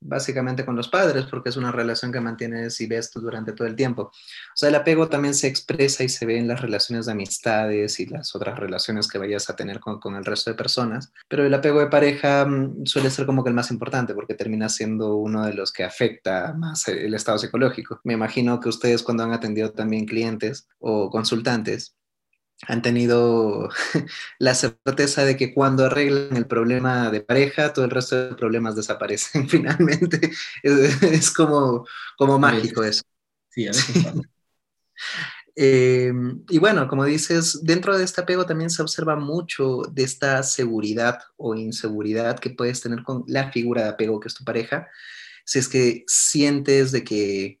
básicamente 0.00 0.64
con 0.64 0.76
los 0.76 0.88
padres, 0.88 1.26
porque 1.26 1.50
es 1.50 1.56
una 1.56 1.72
relación 1.72 2.12
que 2.12 2.20
mantienes 2.20 2.80
y 2.80 2.86
ves 2.86 3.10
tú 3.10 3.20
durante 3.20 3.52
todo 3.52 3.68
el 3.68 3.76
tiempo. 3.76 4.02
O 4.02 4.12
sea, 4.54 4.68
el 4.68 4.74
apego 4.74 5.08
también 5.08 5.34
se 5.34 5.46
expresa 5.46 6.02
y 6.04 6.08
se 6.08 6.26
ve 6.26 6.38
en 6.38 6.48
las 6.48 6.60
relaciones 6.60 7.06
de 7.06 7.12
amistades 7.12 8.00
y 8.00 8.06
las 8.06 8.34
otras 8.34 8.58
relaciones 8.58 9.08
que 9.08 9.18
vayas 9.18 9.50
a 9.50 9.56
tener 9.56 9.80
con, 9.80 10.00
con 10.00 10.16
el 10.16 10.24
resto 10.24 10.50
de 10.50 10.56
personas, 10.56 11.12
pero 11.28 11.44
el 11.44 11.54
apego 11.54 11.80
de 11.80 11.86
pareja 11.86 12.46
mm, 12.46 12.86
suele 12.86 13.10
ser 13.10 13.26
como 13.26 13.44
que 13.44 13.50
el 13.50 13.54
más 13.54 13.70
importante, 13.70 14.14
porque 14.14 14.34
termina 14.34 14.68
siendo 14.68 15.16
uno 15.16 15.44
de 15.44 15.54
los 15.54 15.72
que 15.72 15.84
afecta 15.84 16.54
más 16.54 16.88
el 16.88 17.14
estado 17.14 17.38
psicológico. 17.38 18.00
Me 18.04 18.14
imagino 18.14 18.60
que 18.60 18.68
ustedes 18.68 19.02
cuando 19.02 19.24
han 19.24 19.32
atendido 19.32 19.70
también 19.72 20.06
clientes 20.06 20.68
o 20.78 21.10
consultantes, 21.10 21.96
han 22.66 22.82
tenido 22.82 23.68
la 24.38 24.54
certeza 24.54 25.24
de 25.24 25.36
que 25.36 25.54
cuando 25.54 25.86
arreglan 25.86 26.36
el 26.36 26.46
problema 26.46 27.10
de 27.10 27.20
pareja, 27.20 27.72
todo 27.72 27.84
el 27.84 27.90
resto 27.90 28.16
de 28.16 28.34
problemas 28.34 28.76
desaparecen 28.76 29.48
finalmente. 29.48 30.30
Es, 30.62 31.30
como, 31.30 31.86
como 32.16 32.38
mágico 32.38 32.84
eso. 32.84 33.02
Sí, 33.48 33.66
a 33.66 33.70
veces 33.70 34.04
eh, 35.56 36.12
y 36.48 36.58
bueno, 36.58 36.86
como 36.86 37.04
dices, 37.04 37.60
dentro 37.62 37.96
de 37.96 38.04
este 38.04 38.20
apego 38.20 38.46
también 38.46 38.70
se 38.70 38.82
observa 38.82 39.16
mucho 39.16 39.82
de 39.90 40.04
esta 40.04 40.42
seguridad 40.42 41.18
o 41.36 41.54
inseguridad 41.54 42.38
que 42.38 42.50
puedes 42.50 42.80
tener 42.80 43.02
con 43.02 43.24
la 43.26 43.50
figura 43.50 43.82
de 43.82 43.88
apego 43.90 44.20
que 44.20 44.28
es 44.28 44.34
tu 44.34 44.44
pareja. 44.44 44.88
Si 45.44 45.58
es 45.58 45.68
que 45.68 46.04
sientes 46.06 46.92
de 46.92 47.02
que 47.02 47.60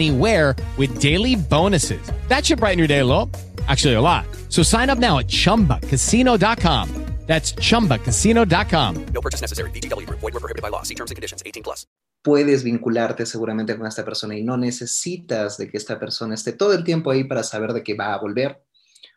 with 0.09 0.99
daily 0.99 1.35
bonuses. 1.35 2.11
That 2.29 2.45
should 2.45 2.59
brighten 2.59 2.79
your 2.79 2.87
day 2.87 2.99
a 2.99 3.05
little. 3.05 3.29
Actually, 3.67 3.95
a 3.95 4.01
lot. 4.01 4.25
So 4.49 4.63
sign 4.63 4.89
up 4.89 4.97
now 4.97 5.19
at 5.19 5.27
chumbacasino.com. 5.27 7.05
That's 7.27 7.53
chumbacasino.com. 7.53 9.05
No 9.13 9.21
purchase 9.21 9.41
necessary. 9.41 9.69
VGW, 9.71 10.09
void, 10.09 10.33
were 10.33 10.39
prohibited 10.39 10.61
by 10.61 10.69
law. 10.69 10.81
See 10.81 10.95
terms 10.95 11.11
and 11.11 11.15
conditions 11.15 11.43
18 11.45 11.63
plus. 11.63 11.85
puedes 12.21 12.63
vincularte 12.63 13.25
seguramente 13.25 13.75
con 13.77 13.87
esta 13.87 14.05
persona 14.05 14.37
y 14.37 14.43
no 14.43 14.57
necesitas 14.57 15.57
de 15.57 15.69
que 15.69 15.77
esta 15.77 15.99
persona 15.99 16.35
esté 16.35 16.53
todo 16.53 16.73
el 16.73 16.83
tiempo 16.83 17.11
ahí 17.11 17.23
para 17.23 17.43
saber 17.43 17.73
de 17.73 17.83
que 17.83 17.95
va 17.95 18.13
a 18.13 18.19
volver 18.19 18.63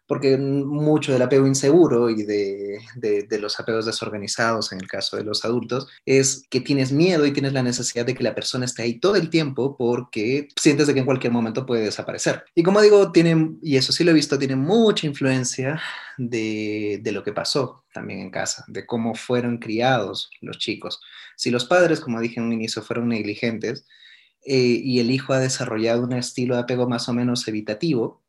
porque 0.07 0.37
mucho 0.37 1.13
del 1.13 1.23
apego 1.23 1.47
inseguro 1.47 2.11
y 2.11 2.25
de, 2.25 2.79
de, 2.97 3.39
los 3.39 3.59
apegos 3.59 3.87
desorganizados 3.87 4.73
en 4.73 4.81
el 4.81 4.87
caso 4.87 5.17
de 5.17 5.25
los 5.25 5.45
adultos 5.45 5.89
es 6.05 6.45
que 6.51 6.61
tienes 6.61 6.93
miedo 6.93 7.25
y 7.27 7.33
tienes 7.33 7.53
la 7.53 7.63
necesidad 7.63 8.05
de 8.05 8.15
que 8.15 8.23
la 8.23 8.35
persona 8.35 8.65
esté 8.65 8.83
ahí 8.83 8.99
todo 9.01 9.17
el 9.17 9.31
tiempo 9.31 9.77
porque 9.77 10.49
sientes 10.61 10.89
que 10.91 10.99
en 10.99 11.07
cualquier 11.07 11.33
momento 11.33 11.67
puede 11.67 11.85
desaparecer. 11.85 12.45
Y 12.55 12.63
como 12.63 12.81
digo, 12.81 13.13
tiene, 13.13 13.57
y 13.63 13.77
eso 13.77 13.93
sí 13.93 14.05
lo 14.05 14.11
he 14.11 14.15
visto, 14.15 14.39
tiene 14.39 14.57
mucha 14.57 15.07
influencia 15.07 15.81
de, 16.19 17.01
de 17.03 17.13
lo 17.13 17.23
que 17.23 17.33
pasó 17.33 17.85
también 17.93 18.21
en 18.21 18.31
casa, 18.31 18.65
de 18.69 18.85
cómo 18.87 19.15
fueron 19.15 19.59
criados 19.59 20.31
los 20.41 20.59
chicos. 20.59 21.01
Si 21.37 21.51
los 21.51 21.65
padres, 21.65 22.01
como 22.01 22.21
dije 22.21 22.41
en 22.41 22.47
un 22.47 22.53
inicio, 22.53 22.83
fueron 22.83 23.09
negligentes, 23.09 23.87
eh, 24.47 24.81
y 24.83 25.01
el 25.01 25.11
hijo 25.11 25.33
ha 25.33 25.39
desarrollado 25.39 26.03
un 26.03 26.13
estilo 26.13 26.55
de 26.55 26.63
apego 26.63 26.87
más 26.89 27.09
o 27.09 27.15
menos 27.15 27.49
evitativo, 27.49 28.23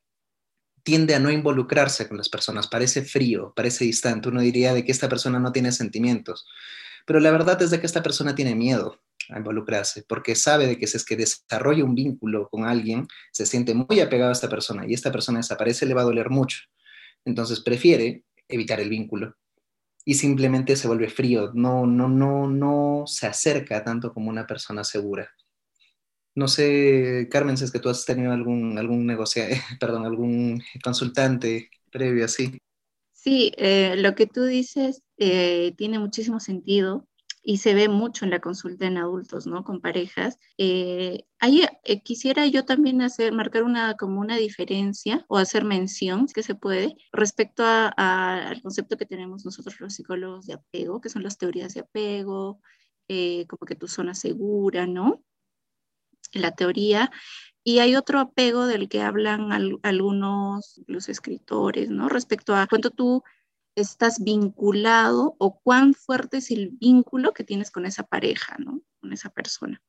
tiende 0.85 1.15
a 1.15 1.19
no 1.19 1.31
involucrarse 1.31 2.07
con 2.07 2.17
las 2.17 2.29
personas, 2.29 2.67
parece 2.67 3.01
frío, 3.01 3.51
parece 3.55 3.85
distante, 3.85 4.29
uno 4.29 4.39
diría 4.39 4.71
de 4.71 4.85
que 4.85 4.91
esta 4.91 5.09
persona 5.09 5.39
no 5.39 5.51
tiene 5.51 5.71
sentimientos, 5.71 6.45
pero 7.07 7.19
la 7.19 7.31
verdad 7.31 7.59
es 7.63 7.71
de 7.71 7.79
que 7.79 7.87
esta 7.87 8.03
persona 8.03 8.35
tiene 8.35 8.53
miedo 8.53 9.01
a 9.29 9.39
involucrarse, 9.39 10.05
porque 10.07 10.35
sabe 10.35 10.67
de 10.67 10.77
que 10.77 10.85
si 10.85 10.97
es 10.97 11.03
que 11.03 11.17
desarrolla 11.17 11.83
un 11.83 11.95
vínculo 11.95 12.47
con 12.49 12.65
alguien, 12.65 13.07
se 13.31 13.47
siente 13.47 13.73
muy 13.73 13.99
apegado 13.99 14.29
a 14.29 14.33
esta 14.33 14.47
persona 14.47 14.85
y 14.87 14.93
esta 14.93 15.11
persona 15.11 15.39
desaparece, 15.39 15.87
le 15.87 15.95
va 15.95 16.01
a 16.01 16.05
doler 16.05 16.29
mucho. 16.29 16.59
Entonces 17.25 17.61
prefiere 17.61 18.23
evitar 18.47 18.79
el 18.79 18.89
vínculo 18.89 19.35
y 20.05 20.13
simplemente 20.13 20.75
se 20.75 20.87
vuelve 20.87 21.09
frío, 21.09 21.51
no, 21.55 21.87
no, 21.87 22.07
no, 22.07 22.47
no 22.47 23.05
se 23.07 23.25
acerca 23.25 23.83
tanto 23.83 24.13
como 24.13 24.29
una 24.29 24.45
persona 24.45 24.83
segura. 24.83 25.31
No 26.35 26.49
sé, 26.49 27.29
Carmen, 27.31 27.57
si 27.57 27.63
es 27.63 27.71
que 27.71 27.79
tú 27.79 27.87
has 27.87 28.05
tenido 28.05 28.33
algún, 28.33 28.77
algún 28.77 29.05
negocio, 29.05 29.43
perdón, 29.79 30.05
algún 30.05 30.61
consultante 30.83 31.69
previo 31.89 32.25
así. 32.25 32.59
Sí, 33.13 33.53
eh, 33.57 33.95
lo 33.97 34.13
que 34.13 34.27
tú 34.27 34.43
dices 34.43 35.01
eh, 35.17 35.73
tiene 35.77 35.97
muchísimo 35.97 36.39
sentido 36.39 37.07
y 37.41 37.57
se 37.57 37.73
ve 37.73 37.87
mucho 37.87 38.25
en 38.25 38.31
la 38.31 38.39
consulta 38.41 38.85
en 38.85 38.97
adultos, 38.97 39.47
¿no? 39.47 39.63
Con 39.63 39.79
parejas. 39.79 40.37
Eh, 40.57 41.23
ahí 41.39 41.65
quisiera 42.03 42.45
yo 42.47 42.65
también 42.65 43.01
hacer, 43.01 43.31
marcar 43.31 43.63
una, 43.63 43.95
como 43.95 44.19
una 44.19 44.35
diferencia 44.35 45.25
o 45.27 45.37
hacer 45.37 45.63
mención, 45.63 46.27
que 46.27 46.43
se 46.43 46.55
puede, 46.55 46.97
respecto 47.13 47.63
al 47.65 48.61
concepto 48.61 48.97
que 48.97 49.05
tenemos 49.05 49.45
nosotros 49.45 49.79
los 49.79 49.93
psicólogos 49.93 50.47
de 50.47 50.55
apego, 50.55 51.01
que 51.01 51.09
son 51.09 51.23
las 51.23 51.37
teorías 51.37 51.73
de 51.75 51.81
apego, 51.81 52.59
como 53.47 53.65
que 53.65 53.75
tu 53.75 53.87
zona 53.87 54.15
segura, 54.15 54.85
¿no? 54.85 55.23
La 56.41 56.51
teoría. 56.51 57.11
Y 57.63 57.79
hay 57.79 57.95
otro 57.95 58.19
apego 58.19 58.67
del 58.67 58.89
que 58.89 59.01
hablan 59.01 59.79
algunos 59.83 60.81
los 60.87 61.09
escritores, 61.09 61.89
¿no? 61.89 62.09
Respecto 62.09 62.55
a 62.55 62.67
cuánto 62.67 62.91
tú 62.91 63.23
estás 63.75 64.23
vinculado 64.23 65.35
o 65.39 65.59
cuán 65.59 65.93
fuerte 65.93 66.37
es 66.37 66.51
el 66.51 66.69
vínculo 66.69 67.33
que 67.33 67.43
tienes 67.43 67.71
con 67.71 67.85
esa 67.85 68.03
pareja, 68.03 68.55
¿no? 68.59 68.81
Con 69.01 69.13
esa 69.13 69.29
persona. 69.29 69.81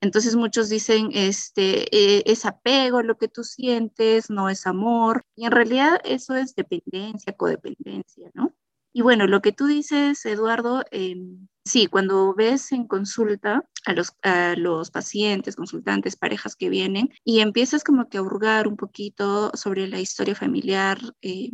Entonces 0.00 0.36
muchos 0.36 0.68
dicen, 0.68 1.10
este, 1.12 1.84
eh, 1.94 2.22
es 2.26 2.46
apego 2.46 3.02
lo 3.02 3.18
que 3.18 3.28
tú 3.28 3.44
sientes, 3.44 4.30
no 4.30 4.48
es 4.48 4.66
amor. 4.66 5.24
Y 5.34 5.46
en 5.46 5.52
realidad 5.52 6.00
eso 6.04 6.34
es 6.34 6.54
dependencia, 6.54 7.34
codependencia, 7.34 8.30
¿no? 8.34 8.54
Y 8.96 9.02
bueno, 9.02 9.26
lo 9.26 9.42
que 9.42 9.52
tú 9.52 9.66
dices, 9.66 10.24
Eduardo, 10.24 10.82
em, 10.90 11.48
sí, 11.66 11.86
cuando 11.86 12.32
ves 12.34 12.72
en 12.72 12.86
consulta 12.86 13.62
a 13.84 13.92
los, 13.92 14.14
a 14.22 14.54
los 14.56 14.90
pacientes, 14.90 15.54
consultantes, 15.54 16.16
parejas 16.16 16.56
que 16.56 16.70
vienen 16.70 17.10
y 17.22 17.40
empiezas 17.40 17.84
como 17.84 18.08
que 18.08 18.16
a 18.16 18.22
hurgar 18.22 18.66
un 18.66 18.78
poquito 18.78 19.50
sobre 19.54 19.86
la 19.86 20.00
historia 20.00 20.34
familiar, 20.34 20.98
eh, 21.20 21.50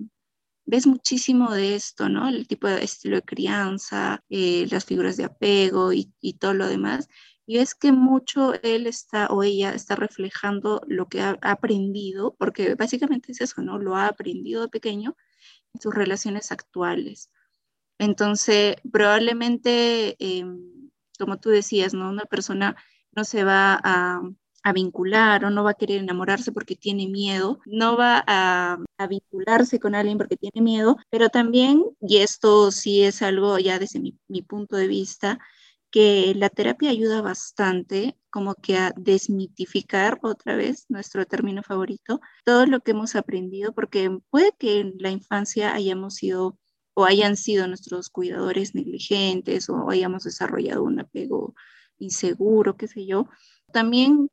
ves 0.67 0.87
muchísimo 0.87 1.51
de 1.51 1.75
esto, 1.75 2.09
¿no? 2.09 2.29
El 2.29 2.47
tipo 2.47 2.69
de 2.69 2.85
estilo 2.85 3.17
de 3.17 3.23
crianza, 3.23 4.23
eh, 4.31 4.69
las 4.71 4.85
figuras 4.85 5.17
de 5.17 5.25
apego 5.25 5.93
y, 5.93 6.13
todo 6.39 6.55
lo 6.55 6.69
demás. 6.69 7.09
Y 7.45 7.59
es 7.59 7.75
que 7.75 7.91
mucho 7.91 8.55
él 8.63 8.87
está 8.87 9.27
o 9.27 9.43
ella 9.43 9.75
está 9.75 9.97
reflejando 9.97 10.81
lo 10.87 11.09
que 11.09 11.23
ha 11.23 11.39
aprendido, 11.43 12.37
porque 12.39 12.77
básicamente 12.77 13.33
es 13.33 13.41
eso, 13.41 13.63
¿no? 13.63 13.79
Lo 13.81 13.97
ha 13.97 14.07
aprendido 14.07 14.63
de 14.63 14.69
pequeño 14.69 15.17
sus 15.81 15.95
relaciones 15.95 16.53
actuales. 16.53 17.31
Entonces, 17.99 18.77
probablemente, 18.93 20.17
em, 20.19 20.91
como 21.19 21.39
tú 21.39 21.51
decías, 21.51 21.95
¿no? 21.95 22.11
Una 22.11 22.25
persona 22.25 22.77
no 23.13 23.25
se 23.25 23.45
va 23.45 23.81
a, 23.83 24.23
vincular 24.75 25.45
o 25.45 25.51
no 25.51 25.65
va 25.65 25.73
a 25.73 25.75
querer 25.75 26.01
enamorarse 26.01 26.53
porque 26.53 26.77
tiene 26.77 27.09
miedo, 27.09 27.61
no 27.67 27.97
va 27.97 28.23
a, 28.27 28.79
vincularse 29.09 29.81
con 29.81 29.95
alguien 29.95 30.19
porque 30.19 30.37
tiene 30.37 30.63
miedo, 30.63 30.97
pero 31.11 31.29
también, 31.29 31.85
y 32.01 32.19
esto 32.19 32.71
sí 32.71 33.03
es 33.03 33.23
algo 33.23 33.59
ya 33.59 33.79
desde 33.81 34.01
mi 34.01 34.43
punto 34.43 34.77
de 34.77 34.87
vista, 34.87 35.41
que 35.93 36.35
la 36.35 36.49
terapia 36.49 36.91
ayuda 36.91 37.21
bastante 37.23 38.17
como 38.31 38.55
que 38.55 38.79
a 38.79 38.93
desmitificar 38.97 40.19
otra 40.23 40.57
vez 40.57 40.87
nuestro 40.89 41.27
término 41.27 41.63
favorito, 41.63 42.21
todo 42.45 42.67
lo 42.67 42.81
que 42.81 42.93
hemos 42.93 43.15
aprendido, 43.15 43.75
porque 43.75 44.11
puede 44.31 44.53
que 44.59 44.81
en 44.81 44.95
la 44.99 45.11
infancia 45.11 45.75
hayamos 45.75 46.15
sido 46.17 46.59
o 46.95 47.05
hayan 47.05 47.37
sido 47.37 47.69
nuestros 47.69 48.09
cuidadores 48.11 48.75
negligentes 48.75 49.69
o 49.69 49.91
hayamos 49.91 50.25
desarrollado 50.25 50.83
un 50.83 51.01
apego 51.01 51.55
inseguro, 51.99 52.77
qué 52.77 52.89
sé 52.89 53.07
yo. 53.07 53.29
También 53.73 54.31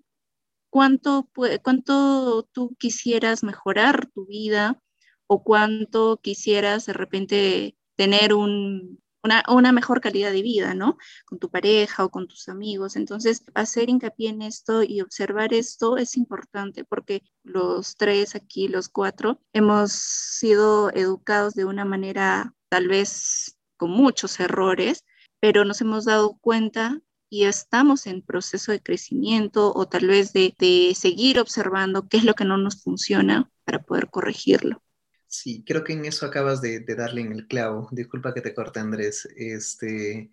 cuánto, 0.69 1.29
cuánto 1.61 2.43
tú 2.53 2.75
quisieras 2.79 3.43
mejorar 3.43 4.07
tu 4.07 4.25
vida 4.25 4.81
o 5.27 5.43
cuánto 5.43 6.17
quisieras 6.21 6.85
de 6.85 6.93
repente 6.93 7.77
tener 7.95 8.33
un, 8.33 9.01
una, 9.23 9.71
mejor 9.71 10.01
calidad 10.01 10.31
de 10.31 10.41
vida, 10.41 10.73
¿no? 10.73 10.97
Con 11.25 11.39
tu 11.39 11.49
pareja 11.49 12.05
o 12.05 12.09
con 12.09 12.27
tus 12.27 12.49
amigos. 12.49 12.95
Entonces, 12.95 13.43
hacer 13.53 13.89
hincapié 13.89 14.29
en 14.29 14.41
esto 14.41 14.83
y 14.83 15.01
observar 15.01 15.53
esto 15.53 15.97
es 15.97 16.17
importante 16.17 16.83
porque 16.85 17.23
los 17.43 17.95
tres 17.95 18.35
aquí, 18.35 18.67
los 18.67 18.89
cuatro, 18.89 19.41
hemos 19.53 19.91
sido 19.91 20.91
educados 20.93 21.53
de 21.53 21.65
una 21.65 21.85
manera 21.85 22.53
tal 22.69 22.87
vez 22.87 23.57
con 23.77 23.91
muchos 23.91 24.39
errores, 24.39 25.05
pero 25.39 25.65
nos 25.65 25.81
hemos 25.81 26.05
dado 26.05 26.37
cuenta 26.39 27.01
y 27.29 27.45
estamos 27.45 28.07
en 28.07 28.21
proceso 28.21 28.71
de 28.71 28.81
crecimiento 28.81 29.71
o 29.73 29.87
tal 29.87 30.07
vez 30.07 30.33
de 30.33 30.93
seguir 30.95 31.39
observando 31.39 32.07
qué 32.07 32.17
es 32.17 32.23
lo 32.23 32.33
que 32.33 32.45
no 32.45 32.57
nos 32.57 32.81
funciona 32.83 33.49
para 33.65 33.83
poder 33.83 34.09
corregirlo. 34.09 34.81
Sí, 35.29 35.63
creo 35.65 35.83
que 35.83 35.93
en 35.93 36.05
eso 36.05 36.25
acabas 36.25 36.59
de, 36.59 36.79
darle 36.79 37.21
en 37.21 37.31
el 37.31 37.47
clavo. 37.47 37.87
Disculpa 37.91 38.33
que 38.33 38.41
te 38.41 38.53
corte, 38.55 38.79
Andrés. 38.79 39.27
Este, 39.37 40.31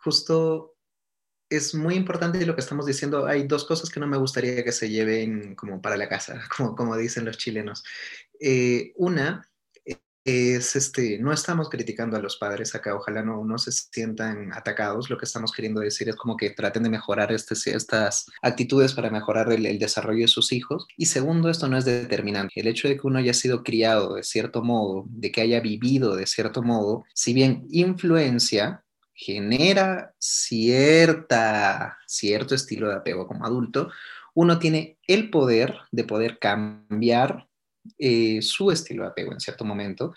justo 0.00 0.76
es 1.48 1.76
muy 1.76 1.94
importante 1.94 2.44
lo 2.44 2.56
que 2.56 2.60
estamos 2.60 2.86
diciendo. 2.86 3.26
Hay 3.26 3.46
dos 3.46 3.64
cosas 3.64 3.88
que 3.88 4.00
no 4.00 4.08
me 4.08 4.16
gustaría 4.16 4.64
que 4.64 4.72
se 4.72 4.90
lleven 4.90 5.54
como 5.54 5.80
para 5.80 5.96
la 5.96 6.08
casa, 6.08 6.42
como, 6.56 6.74
como 6.74 6.96
dicen 6.96 7.24
los 7.24 7.38
chilenos. 7.38 7.84
Eh, 8.40 8.92
una 8.96 9.48
es 10.26 10.74
este, 10.74 11.20
no 11.20 11.32
estamos 11.32 11.70
criticando 11.70 12.16
a 12.16 12.20
los 12.20 12.36
padres 12.36 12.74
acá, 12.74 12.96
ojalá 12.96 13.22
no, 13.22 13.44
no 13.44 13.58
se 13.58 13.70
sientan 13.70 14.52
atacados, 14.52 15.08
lo 15.08 15.16
que 15.16 15.24
estamos 15.24 15.52
queriendo 15.52 15.80
decir 15.80 16.08
es 16.08 16.16
como 16.16 16.36
que 16.36 16.50
traten 16.50 16.82
de 16.82 16.90
mejorar 16.90 17.30
este, 17.30 17.54
estas 17.70 18.26
actitudes 18.42 18.92
para 18.92 19.08
mejorar 19.08 19.52
el, 19.52 19.64
el, 19.66 19.78
desarrollo 19.78 20.22
de 20.22 20.28
sus 20.28 20.52
hijos. 20.52 20.88
Y 20.96 21.06
segundo, 21.06 21.48
esto 21.48 21.68
no 21.68 21.78
es 21.78 21.84
determinante. 21.84 22.60
El 22.60 22.66
hecho 22.66 22.88
de 22.88 22.96
que 22.96 23.06
uno 23.06 23.20
haya 23.20 23.34
sido 23.34 23.62
criado 23.62 24.14
de 24.16 24.24
cierto 24.24 24.64
modo, 24.64 25.04
de 25.08 25.30
que 25.30 25.42
haya 25.42 25.60
vivido 25.60 26.16
de 26.16 26.26
cierto 26.26 26.60
modo, 26.60 27.04
si 27.14 27.32
bien 27.32 27.64
influencia, 27.70 28.82
genera 29.14 30.12
cierta, 30.18 31.98
cierto 32.06 32.56
estilo 32.56 32.88
de 32.88 32.96
apego 32.96 33.28
como 33.28 33.46
adulto, 33.46 33.90
uno 34.34 34.58
tiene 34.58 34.98
el 35.06 35.30
poder 35.30 35.78
de 35.92 36.04
poder 36.04 36.38
cambiar 36.38 37.45
eh, 37.98 38.40
su 38.42 38.70
estilo 38.70 39.02
de 39.04 39.10
apego 39.10 39.32
en 39.32 39.40
cierto 39.40 39.64
momento, 39.64 40.14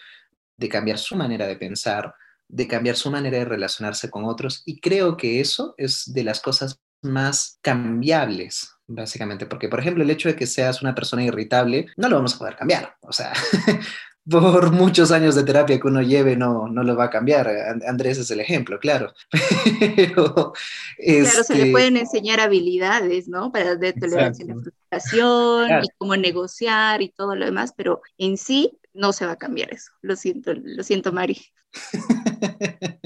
de 0.57 0.69
cambiar 0.69 0.97
su 0.97 1.15
manera 1.15 1.47
de 1.47 1.55
pensar, 1.55 2.13
de 2.47 2.67
cambiar 2.67 2.95
su 2.95 3.11
manera 3.11 3.37
de 3.37 3.45
relacionarse 3.45 4.09
con 4.09 4.25
otros. 4.25 4.63
Y 4.65 4.79
creo 4.79 5.17
que 5.17 5.39
eso 5.39 5.75
es 5.77 6.11
de 6.13 6.23
las 6.23 6.41
cosas 6.41 6.81
más 7.01 7.59
cambiables, 7.61 8.73
básicamente, 8.87 9.45
porque, 9.45 9.69
por 9.69 9.79
ejemplo, 9.79 10.03
el 10.03 10.09
hecho 10.09 10.29
de 10.29 10.35
que 10.35 10.47
seas 10.47 10.81
una 10.81 10.95
persona 10.95 11.23
irritable, 11.23 11.87
no 11.95 12.09
lo 12.09 12.17
vamos 12.17 12.35
a 12.35 12.39
poder 12.39 12.55
cambiar. 12.55 12.95
O 13.01 13.13
sea, 13.13 13.33
por 14.29 14.71
muchos 14.71 15.11
años 15.11 15.35
de 15.35 15.43
terapia 15.43 15.79
que 15.79 15.87
uno 15.87 16.01
lleve, 16.01 16.35
no, 16.35 16.67
no 16.67 16.83
lo 16.83 16.95
va 16.95 17.05
a 17.05 17.09
cambiar. 17.09 17.49
Andrés 17.87 18.17
es 18.17 18.31
el 18.31 18.39
ejemplo, 18.39 18.79
claro. 18.79 19.13
Pero, 19.95 20.53
este... 20.97 21.29
Claro, 21.29 21.43
se 21.43 21.55
le 21.55 21.71
pueden 21.71 21.97
enseñar 21.97 22.39
habilidades, 22.39 23.27
¿no? 23.27 23.51
Para 23.51 23.75
de 23.75 23.93
tolerancia 23.93 24.45
a 24.45 24.47
la 24.47 24.61
frustración 24.61 25.67
claro. 25.67 25.83
y 25.83 25.89
cómo 25.97 26.15
negociar 26.15 27.01
y 27.01 27.09
todo 27.09 27.35
lo 27.35 27.45
demás, 27.45 27.73
pero 27.75 28.01
en 28.17 28.37
sí 28.37 28.77
no 28.93 29.13
se 29.13 29.25
va 29.25 29.33
a 29.33 29.37
cambiar 29.37 29.73
eso. 29.73 29.91
Lo 30.01 30.15
siento, 30.15 30.53
lo 30.53 30.83
siento, 30.83 31.11
Mari. 31.11 31.37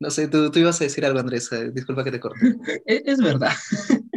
no 0.00 0.10
sé, 0.10 0.28
tú, 0.28 0.50
tú, 0.50 0.58
ibas 0.60 0.80
a 0.80 0.84
decir 0.84 1.04
algo, 1.04 1.18
Andrés. 1.18 1.50
Disculpa 1.72 2.04
que 2.04 2.12
te 2.12 2.20
corte. 2.20 2.56
es, 2.86 3.02
es 3.04 3.18
verdad. 3.18 3.52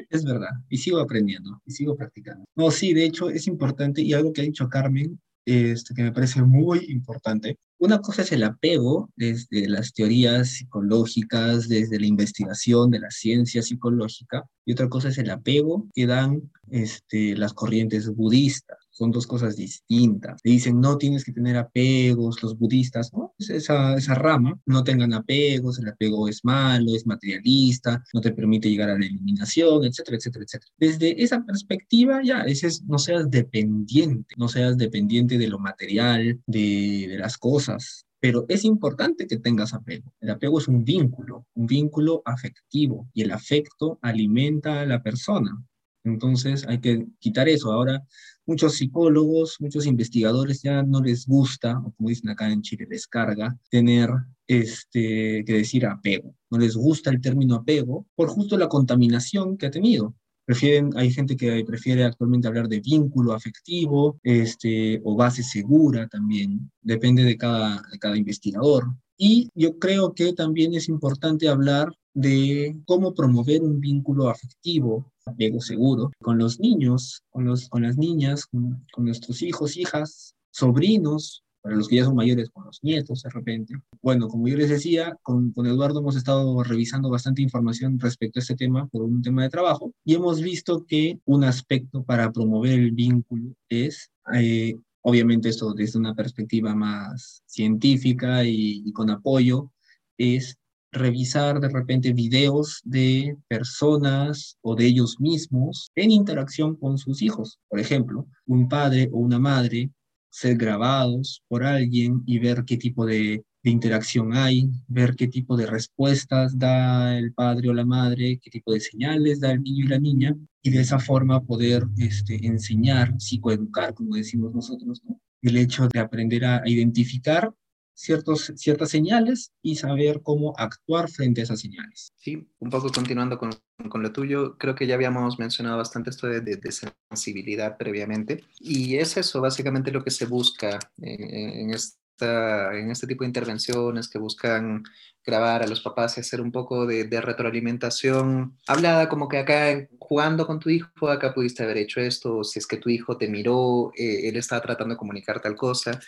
Es 0.09 0.23
verdad, 0.23 0.49
y 0.69 0.77
sigo 0.77 0.99
aprendiendo, 0.99 1.61
y 1.67 1.71
sigo 1.71 1.95
practicando. 1.95 2.43
No, 2.55 2.71
sí, 2.71 2.93
de 2.93 3.05
hecho 3.05 3.29
es 3.29 3.45
importante, 3.45 4.01
y 4.01 4.13
algo 4.13 4.33
que 4.33 4.41
ha 4.41 4.43
dicho 4.43 4.67
Carmen, 4.67 5.19
este, 5.45 5.93
que 5.93 6.03
me 6.03 6.11
parece 6.11 6.41
muy 6.41 6.85
importante. 6.89 7.57
Una 7.77 7.99
cosa 7.99 8.23
es 8.23 8.31
el 8.31 8.43
apego 8.43 9.09
desde 9.15 9.69
las 9.69 9.93
teorías 9.93 10.49
psicológicas, 10.49 11.69
desde 11.69 11.99
la 11.99 12.07
investigación 12.07 12.91
de 12.91 12.99
la 12.99 13.09
ciencia 13.09 13.61
psicológica, 13.61 14.43
y 14.65 14.73
otra 14.73 14.89
cosa 14.89 15.09
es 15.09 15.17
el 15.17 15.29
apego 15.29 15.87
que 15.93 16.05
dan 16.05 16.51
este, 16.71 17.37
las 17.37 17.53
corrientes 17.53 18.09
budistas. 18.09 18.78
Son 18.99 19.11
dos 19.11 19.25
cosas 19.27 19.55
distintas. 19.55 20.41
Le 20.43 20.51
dicen, 20.51 20.81
no 20.81 20.97
tienes 20.97 21.23
que 21.23 21.31
tener 21.31 21.55
apegos, 21.55 22.43
los 22.43 22.57
budistas, 22.57 23.13
¿no? 23.13 23.33
Esa, 23.39 23.95
esa 23.95 24.13
rama, 24.13 24.59
no 24.65 24.83
tengan 24.83 25.13
apegos, 25.13 25.79
el 25.79 25.87
apego 25.87 26.27
es 26.27 26.43
malo, 26.43 26.93
es 26.93 27.07
materialista, 27.07 28.03
no 28.13 28.19
te 28.19 28.33
permite 28.33 28.69
llegar 28.69 28.89
a 28.89 28.99
la 28.99 29.05
eliminación, 29.05 29.85
etcétera, 29.85 30.17
etcétera, 30.17 30.43
etcétera. 30.43 30.73
Desde 30.77 31.23
esa 31.23 31.45
perspectiva, 31.45 32.19
ya, 32.21 32.41
ese 32.41 32.67
es, 32.67 32.83
no 32.83 32.99
seas 32.99 33.31
dependiente, 33.31 34.35
no 34.37 34.49
seas 34.49 34.77
dependiente 34.77 35.37
de 35.37 35.47
lo 35.47 35.59
material, 35.59 36.41
de, 36.45 37.07
de 37.07 37.17
las 37.17 37.37
cosas, 37.37 38.05
pero 38.19 38.45
es 38.49 38.65
importante 38.65 39.27
que 39.27 39.37
tengas 39.37 39.73
apego. 39.73 40.13
El 40.19 40.31
apego 40.31 40.59
es 40.59 40.67
un 40.67 40.83
vínculo, 40.83 41.45
un 41.53 41.67
vínculo 41.67 42.21
afectivo, 42.25 43.07
y 43.13 43.21
el 43.21 43.31
afecto 43.31 43.97
alimenta 44.01 44.81
a 44.81 44.85
la 44.85 45.01
persona. 45.01 45.57
Entonces 46.03 46.65
hay 46.67 46.79
que 46.79 47.07
quitar 47.19 47.49
eso. 47.49 47.71
Ahora, 47.71 48.03
muchos 48.49 48.77
psicólogos, 48.77 49.57
muchos 49.59 49.85
investigadores 49.85 50.63
ya 50.63 50.81
no 50.81 51.01
les 51.01 51.27
gusta, 51.27 51.77
o 51.77 51.91
como 51.91 52.09
dicen 52.09 52.29
acá 52.29 52.51
en 52.51 52.63
Chile, 52.63 52.87
les 52.89 53.05
carga 53.05 53.55
tener 53.69 54.09
este, 54.47 55.43
que 55.45 55.53
decir 55.53 55.85
apego. 55.85 56.33
No 56.49 56.57
les 56.57 56.75
gusta 56.75 57.11
el 57.11 57.21
término 57.21 57.55
apego 57.55 58.07
por 58.15 58.27
justo 58.29 58.57
la 58.57 58.67
contaminación 58.67 59.55
que 59.55 59.67
ha 59.67 59.71
tenido. 59.71 60.15
Prefieren, 60.45 60.89
hay 60.95 61.11
gente 61.11 61.37
que 61.37 61.63
prefiere 61.63 62.03
actualmente 62.03 62.47
hablar 62.47 62.67
de 62.67 62.79
vínculo 62.79 63.33
afectivo 63.33 64.19
este, 64.23 64.99
o 65.03 65.15
base 65.15 65.43
segura 65.43 66.07
también, 66.07 66.71
depende 66.81 67.23
de 67.23 67.37
cada, 67.37 67.83
de 67.91 67.99
cada 67.99 68.17
investigador. 68.17 68.85
Y 69.15 69.49
yo 69.53 69.77
creo 69.77 70.15
que 70.15 70.33
también 70.33 70.73
es 70.73 70.89
importante 70.89 71.49
hablar 71.49 71.93
de 72.15 72.75
cómo 72.85 73.13
promover 73.13 73.61
un 73.61 73.79
vínculo 73.79 74.27
afectivo, 74.27 75.13
apego 75.29 75.61
seguro, 75.61 76.11
con 76.21 76.37
los 76.37 76.59
niños, 76.59 77.23
con, 77.29 77.45
los, 77.45 77.69
con 77.69 77.83
las 77.83 77.97
niñas, 77.97 78.45
con, 78.45 78.85
con 78.91 79.05
nuestros 79.05 79.41
hijos, 79.41 79.77
hijas, 79.77 80.35
sobrinos, 80.51 81.43
para 81.61 81.75
los 81.75 81.87
que 81.87 81.97
ya 81.97 82.05
son 82.05 82.15
mayores, 82.15 82.49
con 82.49 82.65
los 82.65 82.79
nietos 82.83 83.23
de 83.23 83.29
repente. 83.29 83.73
Bueno, 84.01 84.27
como 84.27 84.47
yo 84.47 84.57
les 84.57 84.69
decía, 84.69 85.17
con, 85.21 85.51
con, 85.51 85.67
Eduardo 85.67 85.99
hemos 85.99 86.15
estado 86.15 86.63
revisando 86.63 87.09
bastante 87.09 87.41
información 87.41 87.99
respecto 87.99 88.39
a 88.39 88.41
este 88.41 88.55
tema 88.55 88.87
por 88.87 89.03
un 89.03 89.21
tema 89.21 89.43
de 89.43 89.49
trabajo 89.49 89.91
y 90.05 90.15
hemos 90.15 90.41
visto 90.41 90.85
que 90.85 91.19
un 91.25 91.43
aspecto 91.43 92.03
para 92.03 92.31
promover 92.31 92.79
el 92.79 92.91
vínculo 92.91 93.53
es, 93.67 94.09
eh, 94.33 94.75
obviamente 95.01 95.49
esto 95.49 95.73
desde 95.73 95.99
una 95.99 96.15
perspectiva 96.15 96.73
más 96.75 97.41
científica 97.45 98.43
y, 98.45 98.83
y 98.85 98.93
con 98.93 99.09
apoyo, 99.09 99.71
es 100.17 100.57
revisar 100.91 101.59
de 101.59 101.69
repente 101.69 102.13
videos 102.13 102.81
de 102.83 103.35
personas 103.47 104.57
o 104.61 104.75
de 104.75 104.85
ellos 104.85 105.19
mismos 105.19 105.91
en 105.95 106.11
interacción 106.11 106.75
con 106.75 106.97
sus 106.97 107.21
hijos. 107.21 107.59
Por 107.67 107.79
ejemplo, 107.79 108.27
un 108.45 108.67
padre 108.67 109.09
o 109.11 109.19
una 109.19 109.39
madre 109.39 109.91
ser 110.29 110.57
grabados 110.57 111.43
por 111.47 111.63
alguien 111.63 112.23
y 112.25 112.39
ver 112.39 112.63
qué 112.65 112.77
tipo 112.77 113.05
de, 113.05 113.43
interacción 113.61 114.33
hay, 114.33 114.67
ver 114.87 115.15
qué 115.15 115.27
tipo 115.27 115.55
de 115.55 115.67
respuestas 115.67 116.57
da 116.57 117.17
el 117.19 117.33
padre 117.33 117.69
o 117.69 117.73
la 117.73 117.85
madre, 117.85 118.39
qué 118.41 118.49
tipo 118.49 118.73
de 118.73 118.79
señales 118.79 119.41
da 119.41 119.51
el 119.51 119.61
niño 119.61 119.85
y 119.85 119.87
la 119.89 119.99
niña, 119.99 120.35
y 120.63 120.71
de 120.71 120.81
esa 120.81 120.97
forma 120.97 121.43
poder 121.43 121.85
este, 121.97 122.47
enseñar, 122.47 123.13
psicoeducar, 123.19 123.93
como 123.93 124.15
decimos 124.15 124.55
nosotros, 124.55 125.01
¿no? 125.03 125.19
el 125.41 125.57
hecho 125.57 125.87
de 125.87 125.99
aprender 125.99 126.45
a 126.45 126.61
identificar 126.65 127.53
ciertos, 127.99 128.53
ciertas 128.55 128.89
señales 128.89 129.51
y 129.61 129.75
saber 129.75 130.21
cómo 130.23 130.53
actuar 130.57 131.09
frente 131.09 131.41
a 131.41 131.43
esas 131.43 131.59
señales. 131.59 132.13
Sí, 132.15 132.47
un 132.59 132.69
poco 132.69 132.89
continuando 132.91 133.37
con, 133.37 133.51
con 133.89 134.01
lo 134.01 134.13
tuyo, 134.13 134.57
creo 134.57 134.73
que 134.73 134.87
ya 134.87 134.95
habíamos 134.95 135.37
mencionado 135.37 135.77
bastante 135.77 136.09
esto 136.09 136.27
de, 136.27 136.39
de, 136.39 136.55
de, 136.55 136.71
sensibilidad 136.71 137.77
previamente 137.77 138.45
y 138.59 138.95
es 138.95 139.17
eso 139.17 139.41
básicamente 139.41 139.91
lo 139.91 140.03
que 140.03 140.11
se 140.11 140.25
busca 140.25 140.79
en, 141.01 141.61
en, 141.61 141.69
esta, 141.71 142.73
en 142.73 142.89
este 142.89 143.05
tipo 143.05 143.25
de 143.25 143.29
intervenciones 143.29 144.07
que 144.07 144.17
buscan 144.17 144.83
grabar 145.25 145.61
a 145.61 145.67
los 145.67 145.81
papás 145.81 146.17
y 146.17 146.21
hacer 146.21 146.39
un 146.39 146.53
poco 146.53 146.85
de, 146.85 147.03
de, 147.03 147.19
retroalimentación 147.19 148.57
hablada, 148.65 149.09
como 149.09 149.27
que 149.27 149.39
acá 149.39 149.87
jugando 149.99 150.47
con 150.47 150.59
tu 150.59 150.69
hijo, 150.69 151.09
acá 151.09 151.33
pudiste 151.33 151.63
haber 151.63 151.77
hecho 151.77 151.99
esto, 151.99 152.45
si 152.45 152.59
es 152.59 152.65
que 152.65 152.77
tu 152.77 152.89
hijo 152.89 153.17
te 153.17 153.27
miró, 153.27 153.91
eh, 153.97 154.29
él 154.29 154.37
estaba 154.37 154.61
tratando 154.61 154.93
de 154.93 154.99
comunicar 154.99 155.41
tal 155.41 155.57
cosa. 155.57 155.99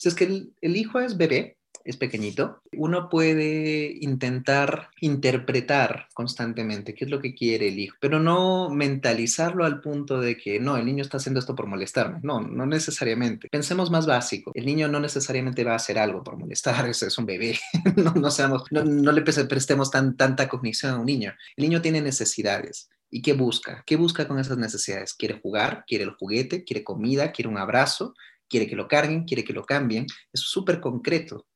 Si 0.00 0.08
es 0.08 0.14
que 0.14 0.24
el, 0.24 0.76
hijo 0.76 0.98
es 0.98 1.18
bebé, 1.18 1.58
es 1.84 1.98
pequeñito, 1.98 2.62
uno 2.72 3.10
puede 3.10 3.98
intentar 4.00 4.88
interpretar 5.02 6.08
constantemente 6.14 6.94
qué 6.94 7.04
es 7.04 7.10
lo 7.10 7.20
que 7.20 7.34
quiere 7.34 7.68
el 7.68 7.78
hijo, 7.78 7.98
pero 8.00 8.18
no 8.18 8.70
mentalizarlo 8.70 9.66
al 9.66 9.82
punto 9.82 10.18
de 10.18 10.38
que 10.38 10.58
no, 10.58 10.78
el 10.78 10.86
niño 10.86 11.02
está 11.02 11.18
haciendo 11.18 11.38
esto 11.38 11.54
por 11.54 11.66
molestarme. 11.66 12.18
No, 12.22 12.40
no 12.40 12.64
necesariamente. 12.64 13.48
Pensemos 13.50 13.90
más 13.90 14.06
básico. 14.06 14.52
El 14.54 14.64
niño 14.64 14.88
no 14.88 15.00
necesariamente 15.00 15.64
va 15.64 15.72
a 15.72 15.76
hacer 15.76 15.98
algo 15.98 16.24
por 16.24 16.38
molestar, 16.38 16.88
es, 16.88 17.18
un 17.18 17.26
bebé. 17.26 17.58
no, 17.96 18.14
no, 18.14 18.30
seamos, 18.30 18.62
no, 18.70 18.82
no 18.82 19.12
le 19.12 19.20
prestemos 19.20 19.90
tan, 19.90 20.16
tanta 20.16 20.48
cognición 20.48 20.94
a 20.94 20.98
un 20.98 21.04
niño. 21.04 21.34
El 21.56 21.64
niño 21.64 21.82
tiene 21.82 22.00
necesidades. 22.00 22.88
¿Y 23.10 23.22
qué 23.22 23.32
busca? 23.32 23.82
¿Qué 23.84 23.96
busca 23.96 24.26
con 24.28 24.38
esas 24.38 24.56
necesidades? 24.56 25.14
¿Quiere 25.14 25.40
jugar? 25.40 25.84
¿Quiere 25.86 26.04
el 26.04 26.12
juguete? 26.12 26.64
¿Quiere 26.64 26.84
comida? 26.84 27.32
¿Quiere 27.32 27.48
un 27.48 27.58
abrazo? 27.58 28.14
Quiere 28.50 28.68
que 28.68 28.76
lo 28.76 28.88
carguen, 28.88 29.24
quiere 29.24 29.44
que 29.44 29.54
lo 29.54 29.64
cambien, 29.64 30.06
es 30.32 30.40
súper 30.40 30.80
concreto. 30.80 31.46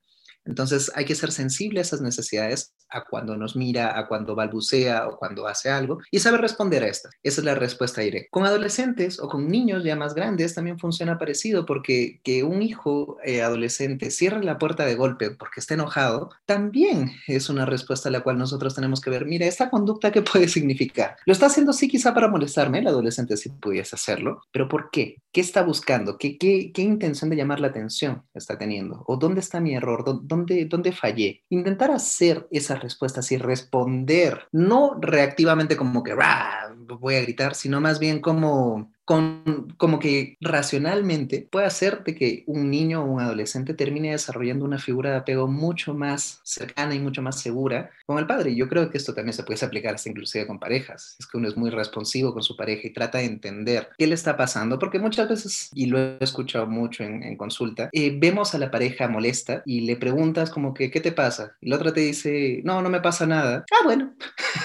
Entonces 0.45 0.91
hay 0.95 1.05
que 1.05 1.15
ser 1.15 1.33
sensible 1.33 1.81
a 1.81 1.83
esas 1.83 2.01
necesidades, 2.01 2.75
a 2.91 3.05
cuando 3.05 3.37
nos 3.37 3.57
mira, 3.57 3.99
a 3.99 4.07
cuando 4.07 4.35
balbucea 4.35 5.09
o 5.09 5.19
cuando 5.19 5.47
hace 5.47 5.71
algo 5.71 5.99
y 6.11 6.21
saber 6.21 6.41
responder 6.41 6.85
a 6.85 6.89
estas. 6.89 7.13
Esa 7.23 7.41
es 7.41 7.45
la 7.45 7.55
respuesta 7.55 8.03
directa. 8.03 8.29
Con 8.31 8.45
adolescentes 8.45 9.19
o 9.21 9.29
con 9.29 9.49
niños 9.49 9.85
ya 9.85 9.97
más 9.97 10.15
grandes 10.15 10.55
también 10.55 10.79
funciona 10.79 11.19
parecido 11.19 11.67
porque 11.67 12.21
que 12.23 12.45
un 12.45 12.63
hijo 12.63 13.17
eh, 13.25 13.43
adolescente 13.43 14.11
cierre 14.11 14.45
la 14.45 14.59
puerta 14.59 14.85
de 14.85 14.95
golpe 14.95 15.31
porque 15.31 15.61
está 15.61 15.75
enojado, 15.75 16.31
también 16.47 17.13
es 17.27 17.49
una 17.49 17.67
respuesta 17.67 18.09
a 18.09 18.13
la 18.13 18.21
cual 18.21 18.39
nosotros 18.39 18.75
tenemos 18.75 19.01
que 19.01 19.11
ver, 19.11 19.27
mira, 19.27 19.47
esta 19.47 19.71
conducta 19.71 20.13
qué 20.13 20.23
puede 20.23 20.49
significar. 20.49 21.17
Lo 21.25 21.33
está 21.33 21.47
haciendo 21.47 21.73
sí 21.73 21.89
quizá 21.89 22.15
para 22.15 22.29
molestarme, 22.29 22.79
el 22.79 22.87
adolescente 22.87 23.37
sí 23.37 23.51
pudiese 23.51 23.97
hacerlo, 23.97 24.43
pero 24.53 24.69
¿por 24.69 24.91
qué? 24.91 25.17
¿Qué 25.33 25.41
está 25.41 25.63
buscando? 25.63 26.17
¿Qué, 26.19 26.39
qué, 26.39 26.71
qué 26.73 26.83
intención 26.83 27.31
de 27.31 27.37
llamar 27.37 27.61
la 27.61 27.69
atención 27.69 28.23
está 28.35 28.57
teniendo? 28.59 29.03
¿O 29.07 29.17
dónde 29.17 29.41
está 29.41 29.61
mi 29.61 29.75
error? 29.75 30.05
¿Dónde, 30.05 30.34
dónde 30.37 30.93
fallé? 30.93 31.43
Intentar 31.49 31.91
hacer 31.91 32.47
esas 32.51 32.83
respuestas 32.83 33.31
y 33.33 33.39
responder, 33.39 34.49
no 34.53 34.99
reactivamente 35.01 35.77
como 35.77 36.03
que 36.03 36.15
voy 36.87 37.17
a 37.17 37.23
gritar, 37.23 37.55
sino 37.55 37.81
más 37.81 37.99
bien 37.99 38.21
como 38.21 38.93
con, 39.05 39.75
como 39.77 39.99
que 39.99 40.37
racionalmente 40.41 41.47
puede 41.51 41.67
hacer 41.67 42.05
de 42.05 42.15
que 42.15 42.45
un 42.47 42.71
niño 42.71 43.03
o 43.03 43.07
un 43.07 43.21
adolescente 43.21 43.75
termine 43.75 44.13
desarrollando 44.13 44.65
una 44.65 44.79
figura 44.79 45.11
de 45.11 45.17
apego 45.17 45.47
mucho 45.47 45.95
más 45.95 46.41
cercana 46.43 46.95
y 46.95 47.01
mucho 47.01 47.21
más 47.21 47.41
segura 47.41 47.91
con 48.07 48.19
el 48.19 48.27
padre. 48.27 48.55
Yo 48.55 48.69
creo 48.69 48.91
que 48.91 48.99
esto 48.99 49.15
también 49.15 49.35
se 49.35 49.43
puede 49.43 49.65
aplicar 49.65 49.95
hasta 49.95 50.09
inclusive 50.09 50.47
con 50.47 50.59
parejas. 50.59 51.17
Es 51.19 51.27
que 51.27 51.37
uno 51.37 51.49
es 51.49 51.57
muy 51.57 51.71
responsivo 51.71 52.33
con 52.33 52.43
su 52.43 52.57
pareja 52.57 52.89
y 52.89 52.93
trata 52.93 53.19
de 53.19 53.25
entender 53.25 53.89
qué 53.99 54.07
le 54.07 54.15
está 54.15 54.37
pasando, 54.37 54.79
porque 54.79 54.99
muchas 54.99 55.29
veces, 55.29 55.71
y 55.75 55.87
lo 55.87 55.99
he 55.99 56.19
escuchado 56.21 56.67
mucho 56.67 57.05
en, 57.05 57.37
consulta, 57.37 57.91
eh, 57.93 58.17
vemos 58.17 58.55
a 58.55 58.59
la 58.59 58.71
pareja 58.71 59.09
molesta 59.09 59.63
y 59.67 59.81
le 59.81 59.97
preguntas 59.97 60.51
como 60.51 60.73
que, 60.73 60.91
¿qué 60.91 61.01
te 61.01 61.13
pasa? 61.13 61.57
Y 61.61 61.69
la 61.69 61.77
otra 61.77 61.93
te 61.93 62.01
dice, 62.01 62.63
no, 62.65 62.81
no 62.81 62.89
me 62.89 63.01
pasa 63.01 63.27
nada. 63.27 63.65
Ah, 63.71 63.85
bueno. 63.85 64.15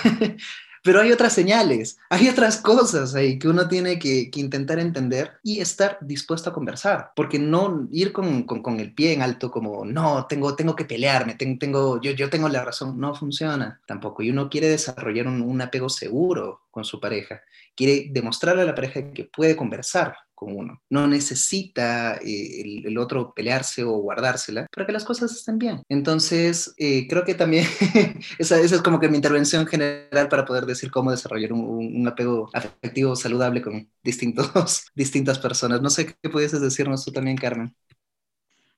Pero 0.84 1.02
hay 1.02 1.12
otras 1.12 1.34
señales, 1.34 1.98
hay 2.10 2.30
otras 2.30 2.58
cosas 2.58 3.16
ahí 3.16 3.38
que 3.38 3.48
uno 3.48 3.68
tiene 3.68 4.00
que, 4.00 4.30
intentar 4.36 4.80
entender 4.80 5.34
y 5.44 5.60
estar 5.60 5.98
dispuesto 6.02 6.50
a 6.50 6.54
conversar, 6.54 7.12
porque 7.16 7.40
no 7.40 7.88
ir 7.92 8.14
con, 8.14 8.44
con, 8.44 8.80
el 8.80 8.94
pie 8.94 9.14
en 9.14 9.22
alto 9.22 9.52
como, 9.52 9.84
no, 9.86 10.26
tengo, 10.28 10.56
tengo 10.56 10.76
que 10.76 10.86
pelearme, 10.86 11.36
tengo, 11.36 12.00
yo, 12.02 12.12
yo 12.12 12.30
tengo 12.30 12.48
la 12.48 12.64
razón, 12.64 13.00
no 13.00 13.14
funciona 13.14 13.82
tampoco. 13.86 14.24
Y 14.24 14.30
uno 14.30 14.50
quiere 14.50 14.70
desarrollar 14.70 15.28
un 15.28 15.62
apego 15.62 15.90
seguro 15.90 16.62
con 16.72 16.86
su 16.86 17.00
pareja, 17.00 17.42
quiere 17.76 18.08
demostrarle 18.12 18.62
a 18.62 18.66
la 18.66 18.76
pareja 18.76 19.12
que 19.12 19.26
puede 19.26 19.56
conversar, 19.56 20.16
con 20.40 20.56
uno. 20.56 20.82
No 20.90 21.06
necesita 21.06 22.16
eh, 22.16 22.82
el, 22.86 22.98
otro 22.98 23.34
pelearse 23.34 23.84
o 23.84 23.98
guardársela 23.98 24.68
para 24.74 24.88
que 24.88 24.94
las 24.94 25.04
cosas 25.04 25.34
estén 25.34 25.60
bien. 25.60 25.84
Entonces, 25.90 26.74
eh, 26.78 27.08
creo 27.10 27.26
que 27.26 27.36
también 27.36 27.66
esa, 28.40 28.58
es 28.60 28.82
como 28.82 29.02
que 29.02 29.10
mi 29.10 29.18
intervención 29.18 29.68
general 29.68 30.30
para 30.30 30.46
poder 30.46 30.66
decir 30.66 30.92
cómo 30.92 31.12
desarrollar 31.12 31.52
un, 31.52 32.08
apego 32.08 32.50
afectivo 32.54 33.16
saludable 33.18 33.62
con 33.62 33.92
distintos, 34.02 34.86
distintas 34.96 35.40
personas. 35.40 35.82
No 35.82 35.90
sé 35.90 36.16
qué 36.22 36.30
pudieses 36.30 36.62
decirnos 36.62 37.04
tú 37.04 37.12
también, 37.12 37.36
Carmen. 37.36 37.76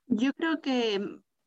Yo 0.08 0.34
creo 0.34 0.62
que 0.62 1.00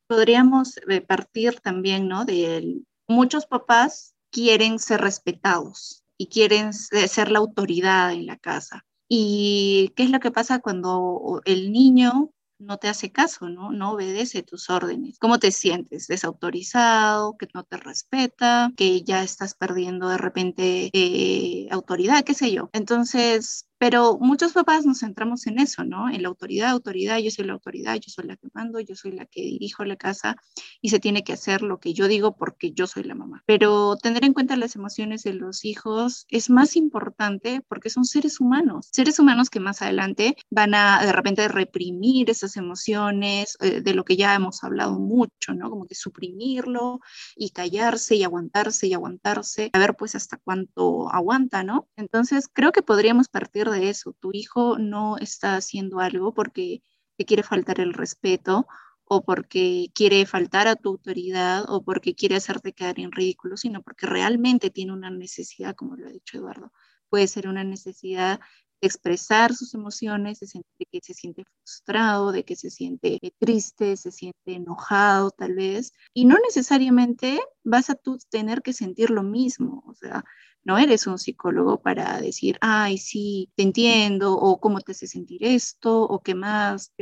podríamos 0.07 0.79
eh, 0.88 1.00
partir 1.00 1.59
también, 1.61 2.07
¿no? 2.07 2.24
De 2.24 2.83
muchos 3.09 3.46
papás 3.46 4.14
quieren 4.31 4.79
ser 4.79 5.00
respetados 5.00 6.05
y 6.16 6.29
quieren 6.29 6.72
ser 6.72 7.33
la 7.33 7.40
autoridad 7.40 8.12
en 8.12 8.27
la 8.27 8.37
casa. 8.37 8.85
¿Y 9.08 9.92
qué 9.96 10.04
es 10.04 10.10
lo 10.10 10.20
que 10.20 10.30
pasa 10.30 10.60
cuando 10.60 11.42
el 11.44 11.72
niño 11.72 12.30
no 12.58 12.78
te 12.78 12.88
hace 12.88 13.12
caso, 13.12 13.48
¿no? 13.48 13.92
Obedece 13.92 14.42
tus 14.42 14.70
órdenes. 14.70 15.18
¿Cómo 15.18 15.38
te 15.38 15.50
sientes? 15.50 16.06
Desautorizado, 16.06 17.36
que 17.36 17.48
no 17.54 17.64
te 17.64 17.76
respeta, 17.76 18.72
que 18.76 19.02
ya 19.02 19.22
estás 19.22 19.54
perdiendo 19.54 20.08
de 20.08 20.18
repente 20.18 20.90
eh, 20.92 21.68
autoridad, 21.70 22.24
qué 22.24 22.34
sé 22.34 22.52
yo. 22.52 22.70
Entonces, 22.72 23.66
pero 23.85 24.16
muchos 24.18 24.55
papás 24.55 24.87
nos 24.87 25.01
centramos 25.01 25.47
en 25.47 25.59
eso, 25.59 25.85
¿no? 25.85 26.09
En 26.09 26.23
la 26.23 26.29
autoridad, 26.29 26.70
autoridad, 26.70 27.18
yo 27.18 27.31
soy 27.31 27.44
la 27.44 27.53
autoridad, 27.53 27.97
yo 27.97 28.09
soy 28.09 28.25
la 28.25 28.35
que 28.35 28.49
mando, 28.55 28.81
yo 28.81 28.97
soy 28.97 29.12
la 29.12 29.27
que 29.27 29.42
dirijo 29.42 29.85
la 29.85 29.97
casa 29.97 30.37
y 30.81 30.88
se 30.88 31.01
tiene 31.01 31.23
que 31.23 31.35
hacer 31.35 31.61
lo 31.61 31.81
que 31.81 31.92
yo 31.92 32.09
digo 32.09 32.35
porque 32.35 32.73
yo 32.73 32.87
soy 32.87 33.03
la 33.03 33.14
mamá. 33.14 33.42
Pero 33.44 33.97
tener 33.97 34.25
en 34.25 34.33
cuenta 34.33 34.57
las 34.57 34.75
emociones 34.75 35.23
de 35.23 35.35
los 35.35 35.66
hijos 35.66 36.25
es 36.31 36.49
más 36.49 36.77
importante 36.77 37.61
porque 37.68 37.90
son 37.90 38.07
seres 38.07 38.40
humanos, 38.40 38.88
seres 38.90 39.18
humanos 39.18 39.51
que 39.51 39.61
más 39.61 39.83
adelante 39.83 40.35
van 40.49 40.75
a 40.75 41.05
de 41.05 41.12
repente 41.12 41.47
reprimir 41.49 42.31
esas 42.31 42.57
emociones, 42.57 43.59
eh, 43.61 43.83
de 43.83 43.92
lo 43.92 44.07
que 44.07 44.16
ya 44.16 44.35
hemos 44.35 44.64
hablado 44.64 44.99
mucho, 44.99 45.53
¿no? 45.53 45.68
Como 45.68 45.87
que 45.87 45.94
suprimirlo 45.94 47.01
y 47.37 47.51
callarse 47.51 48.16
y 48.16 48.25
aguantarse 48.25 48.87
y 48.87 48.94
aguantarse, 48.94 49.68
a 49.75 49.79
ver 49.79 49.94
pues 49.94 50.14
hasta 50.14 50.38
cuánto 50.38 51.11
aguanta, 51.12 51.62
¿no? 51.64 51.87
Entonces 51.97 52.49
creo 52.51 52.73
que 52.73 52.81
podríamos 52.81 53.29
partir 53.29 53.68
de 53.68 53.73
de 53.74 53.90
eso. 53.90 54.16
Tu 54.20 54.30
hijo 54.32 54.78
no 54.78 55.18
está 55.18 55.56
haciendo 55.56 56.00
algo 56.00 56.34
porque 56.34 56.82
te 57.16 57.24
quiere 57.24 57.42
faltar 57.42 57.80
el 57.80 57.94
respeto 57.94 58.66
o 59.04 59.22
porque 59.24 59.90
quiere 59.94 60.26
faltar 60.26 60.66
a 60.68 60.76
tu 60.76 60.90
autoridad 60.90 61.64
o 61.68 61.82
porque 61.84 62.14
quiere 62.14 62.37
hacerte 62.37 62.72
quedar 62.72 62.98
en 62.98 63.12
ridículo, 63.12 63.56
sino 63.56 63.82
porque 63.82 64.06
realmente 64.06 64.70
tiene 64.70 64.92
una 64.92 65.10
necesidad, 65.10 65.74
como 65.74 65.96
lo 65.96 66.08
ha 66.08 66.10
dicho 66.10 66.38
Eduardo. 66.38 66.72
Puede 67.08 67.28
ser 67.28 67.48
una 67.48 67.64
necesidad 67.64 68.40
de 68.80 68.88
expresar 68.88 69.54
sus 69.54 69.74
emociones, 69.74 70.40
de, 70.40 70.46
sentir 70.46 70.88
que 70.90 71.00
se 71.02 71.14
siente 71.14 71.44
frustrado, 71.44 72.32
de 72.32 72.44
que 72.44 72.56
se 72.56 72.70
siente 72.70 73.20
triste, 73.38 73.96
se 73.96 74.10
siente 74.10 74.54
enojado 74.54 75.30
tal 75.30 75.54
vez, 75.54 75.92
y 76.14 76.24
no 76.24 76.37
necesariamente 76.38 77.40
vas 77.62 77.90
a 77.90 77.94
tú 77.94 78.18
tener 78.30 78.62
que 78.62 78.72
sentir 78.72 79.10
lo 79.10 79.22
mismo, 79.22 79.84
o 79.87 79.94
sea, 79.94 80.24
no 80.64 80.79
eres 80.79 81.07
un 81.07 81.18
psicólogo 81.18 81.81
para 81.81 82.20
decir, 82.20 82.59
ay, 82.61 82.98
sí, 82.98 83.50
te 83.57 83.62
entiendo, 83.62 84.35
o 84.35 84.61
cómo 84.61 84.81
te 84.81 84.92
hace 84.92 85.07
sentir 85.07 85.44
esto, 85.44 86.03
o 86.03 86.22
qué 86.22 86.35
más, 86.35 86.92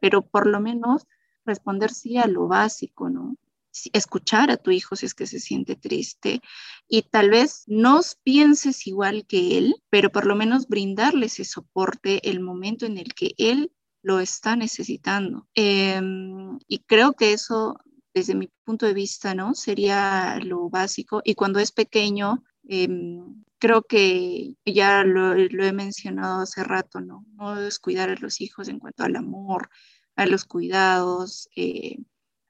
pero 0.00 0.22
por 0.22 0.46
lo 0.46 0.60
menos 0.60 1.06
responder 1.44 1.90
sí 1.92 2.16
a 2.18 2.26
lo 2.26 2.48
básico, 2.48 3.08
¿no? 3.08 3.36
Escuchar 3.92 4.50
a 4.50 4.56
tu 4.56 4.70
hijo 4.70 4.96
si 4.96 5.06
es 5.06 5.14
que 5.14 5.26
se 5.26 5.38
siente 5.38 5.76
triste 5.76 6.40
y 6.88 7.02
tal 7.02 7.28
vez 7.30 7.64
no 7.66 8.00
pienses 8.22 8.86
igual 8.86 9.26
que 9.26 9.58
él, 9.58 9.76
pero 9.90 10.10
por 10.10 10.26
lo 10.26 10.34
menos 10.34 10.66
brindarle 10.66 11.26
ese 11.26 11.44
soporte 11.44 12.28
el 12.28 12.40
momento 12.40 12.86
en 12.86 12.96
el 12.96 13.12
que 13.14 13.34
él 13.36 13.70
lo 14.02 14.20
está 14.20 14.56
necesitando. 14.56 15.46
Em, 15.54 16.58
y 16.68 16.78
creo 16.86 17.12
que 17.12 17.32
eso, 17.32 17.76
desde 18.14 18.34
mi 18.34 18.48
punto 18.64 18.86
de 18.86 18.94
vista, 18.94 19.34
¿no? 19.34 19.54
Sería 19.54 20.38
lo 20.42 20.70
básico. 20.70 21.20
Y 21.24 21.34
cuando 21.34 21.58
es 21.58 21.72
pequeño, 21.72 22.44
Em, 22.68 23.44
creo 23.58 23.82
que 23.82 24.54
ya 24.64 25.04
lo, 25.04 25.34
he 25.34 25.72
mencionado 25.72 26.42
hace 26.42 26.64
rato, 26.64 27.00
¿no? 27.00 27.24
No 27.34 27.54
descuidar 27.60 28.10
a 28.10 28.16
los 28.16 28.40
hijos 28.40 28.68
en 28.68 28.78
cuanto 28.80 29.04
al 29.04 29.16
amor, 29.16 29.70
a 30.16 30.26
los 30.26 30.44
cuidados, 30.44 31.48
eh, 31.56 31.98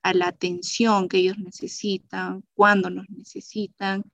a 0.03 0.15
la 0.15 0.29
atención 0.29 1.09
que 1.09 1.19
ellos 1.19 1.39
necesitan, 1.39 2.45
cuando 2.55 2.91
nos 2.91 3.09
necesitan, 3.11 4.05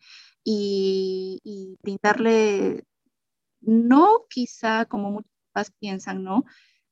y, 0.44 1.40
y 1.44 1.78
brindarle, 1.82 2.84
no 3.60 4.26
quizá 4.28 4.86
como 4.86 5.10
muchos 5.12 5.72
piensan, 5.78 6.24
¿no? 6.24 6.44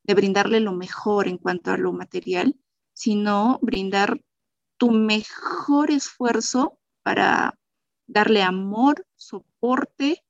De 0.05 0.14
brindarle 0.14 0.61
lo 0.61 0.73
mejor 0.73 1.29
en 1.29 1.38
cuanto 1.38 1.73
a 1.73 1.79
lo 1.79 1.92
material, 1.92 2.57
sino 2.92 3.59
brindar 3.62 4.23
tu 4.79 4.90
mejor 4.92 5.90
esfuerzo 5.90 6.79
para 7.03 7.60
darle 8.11 8.42
amor, 8.42 9.07
soporte 9.16 10.23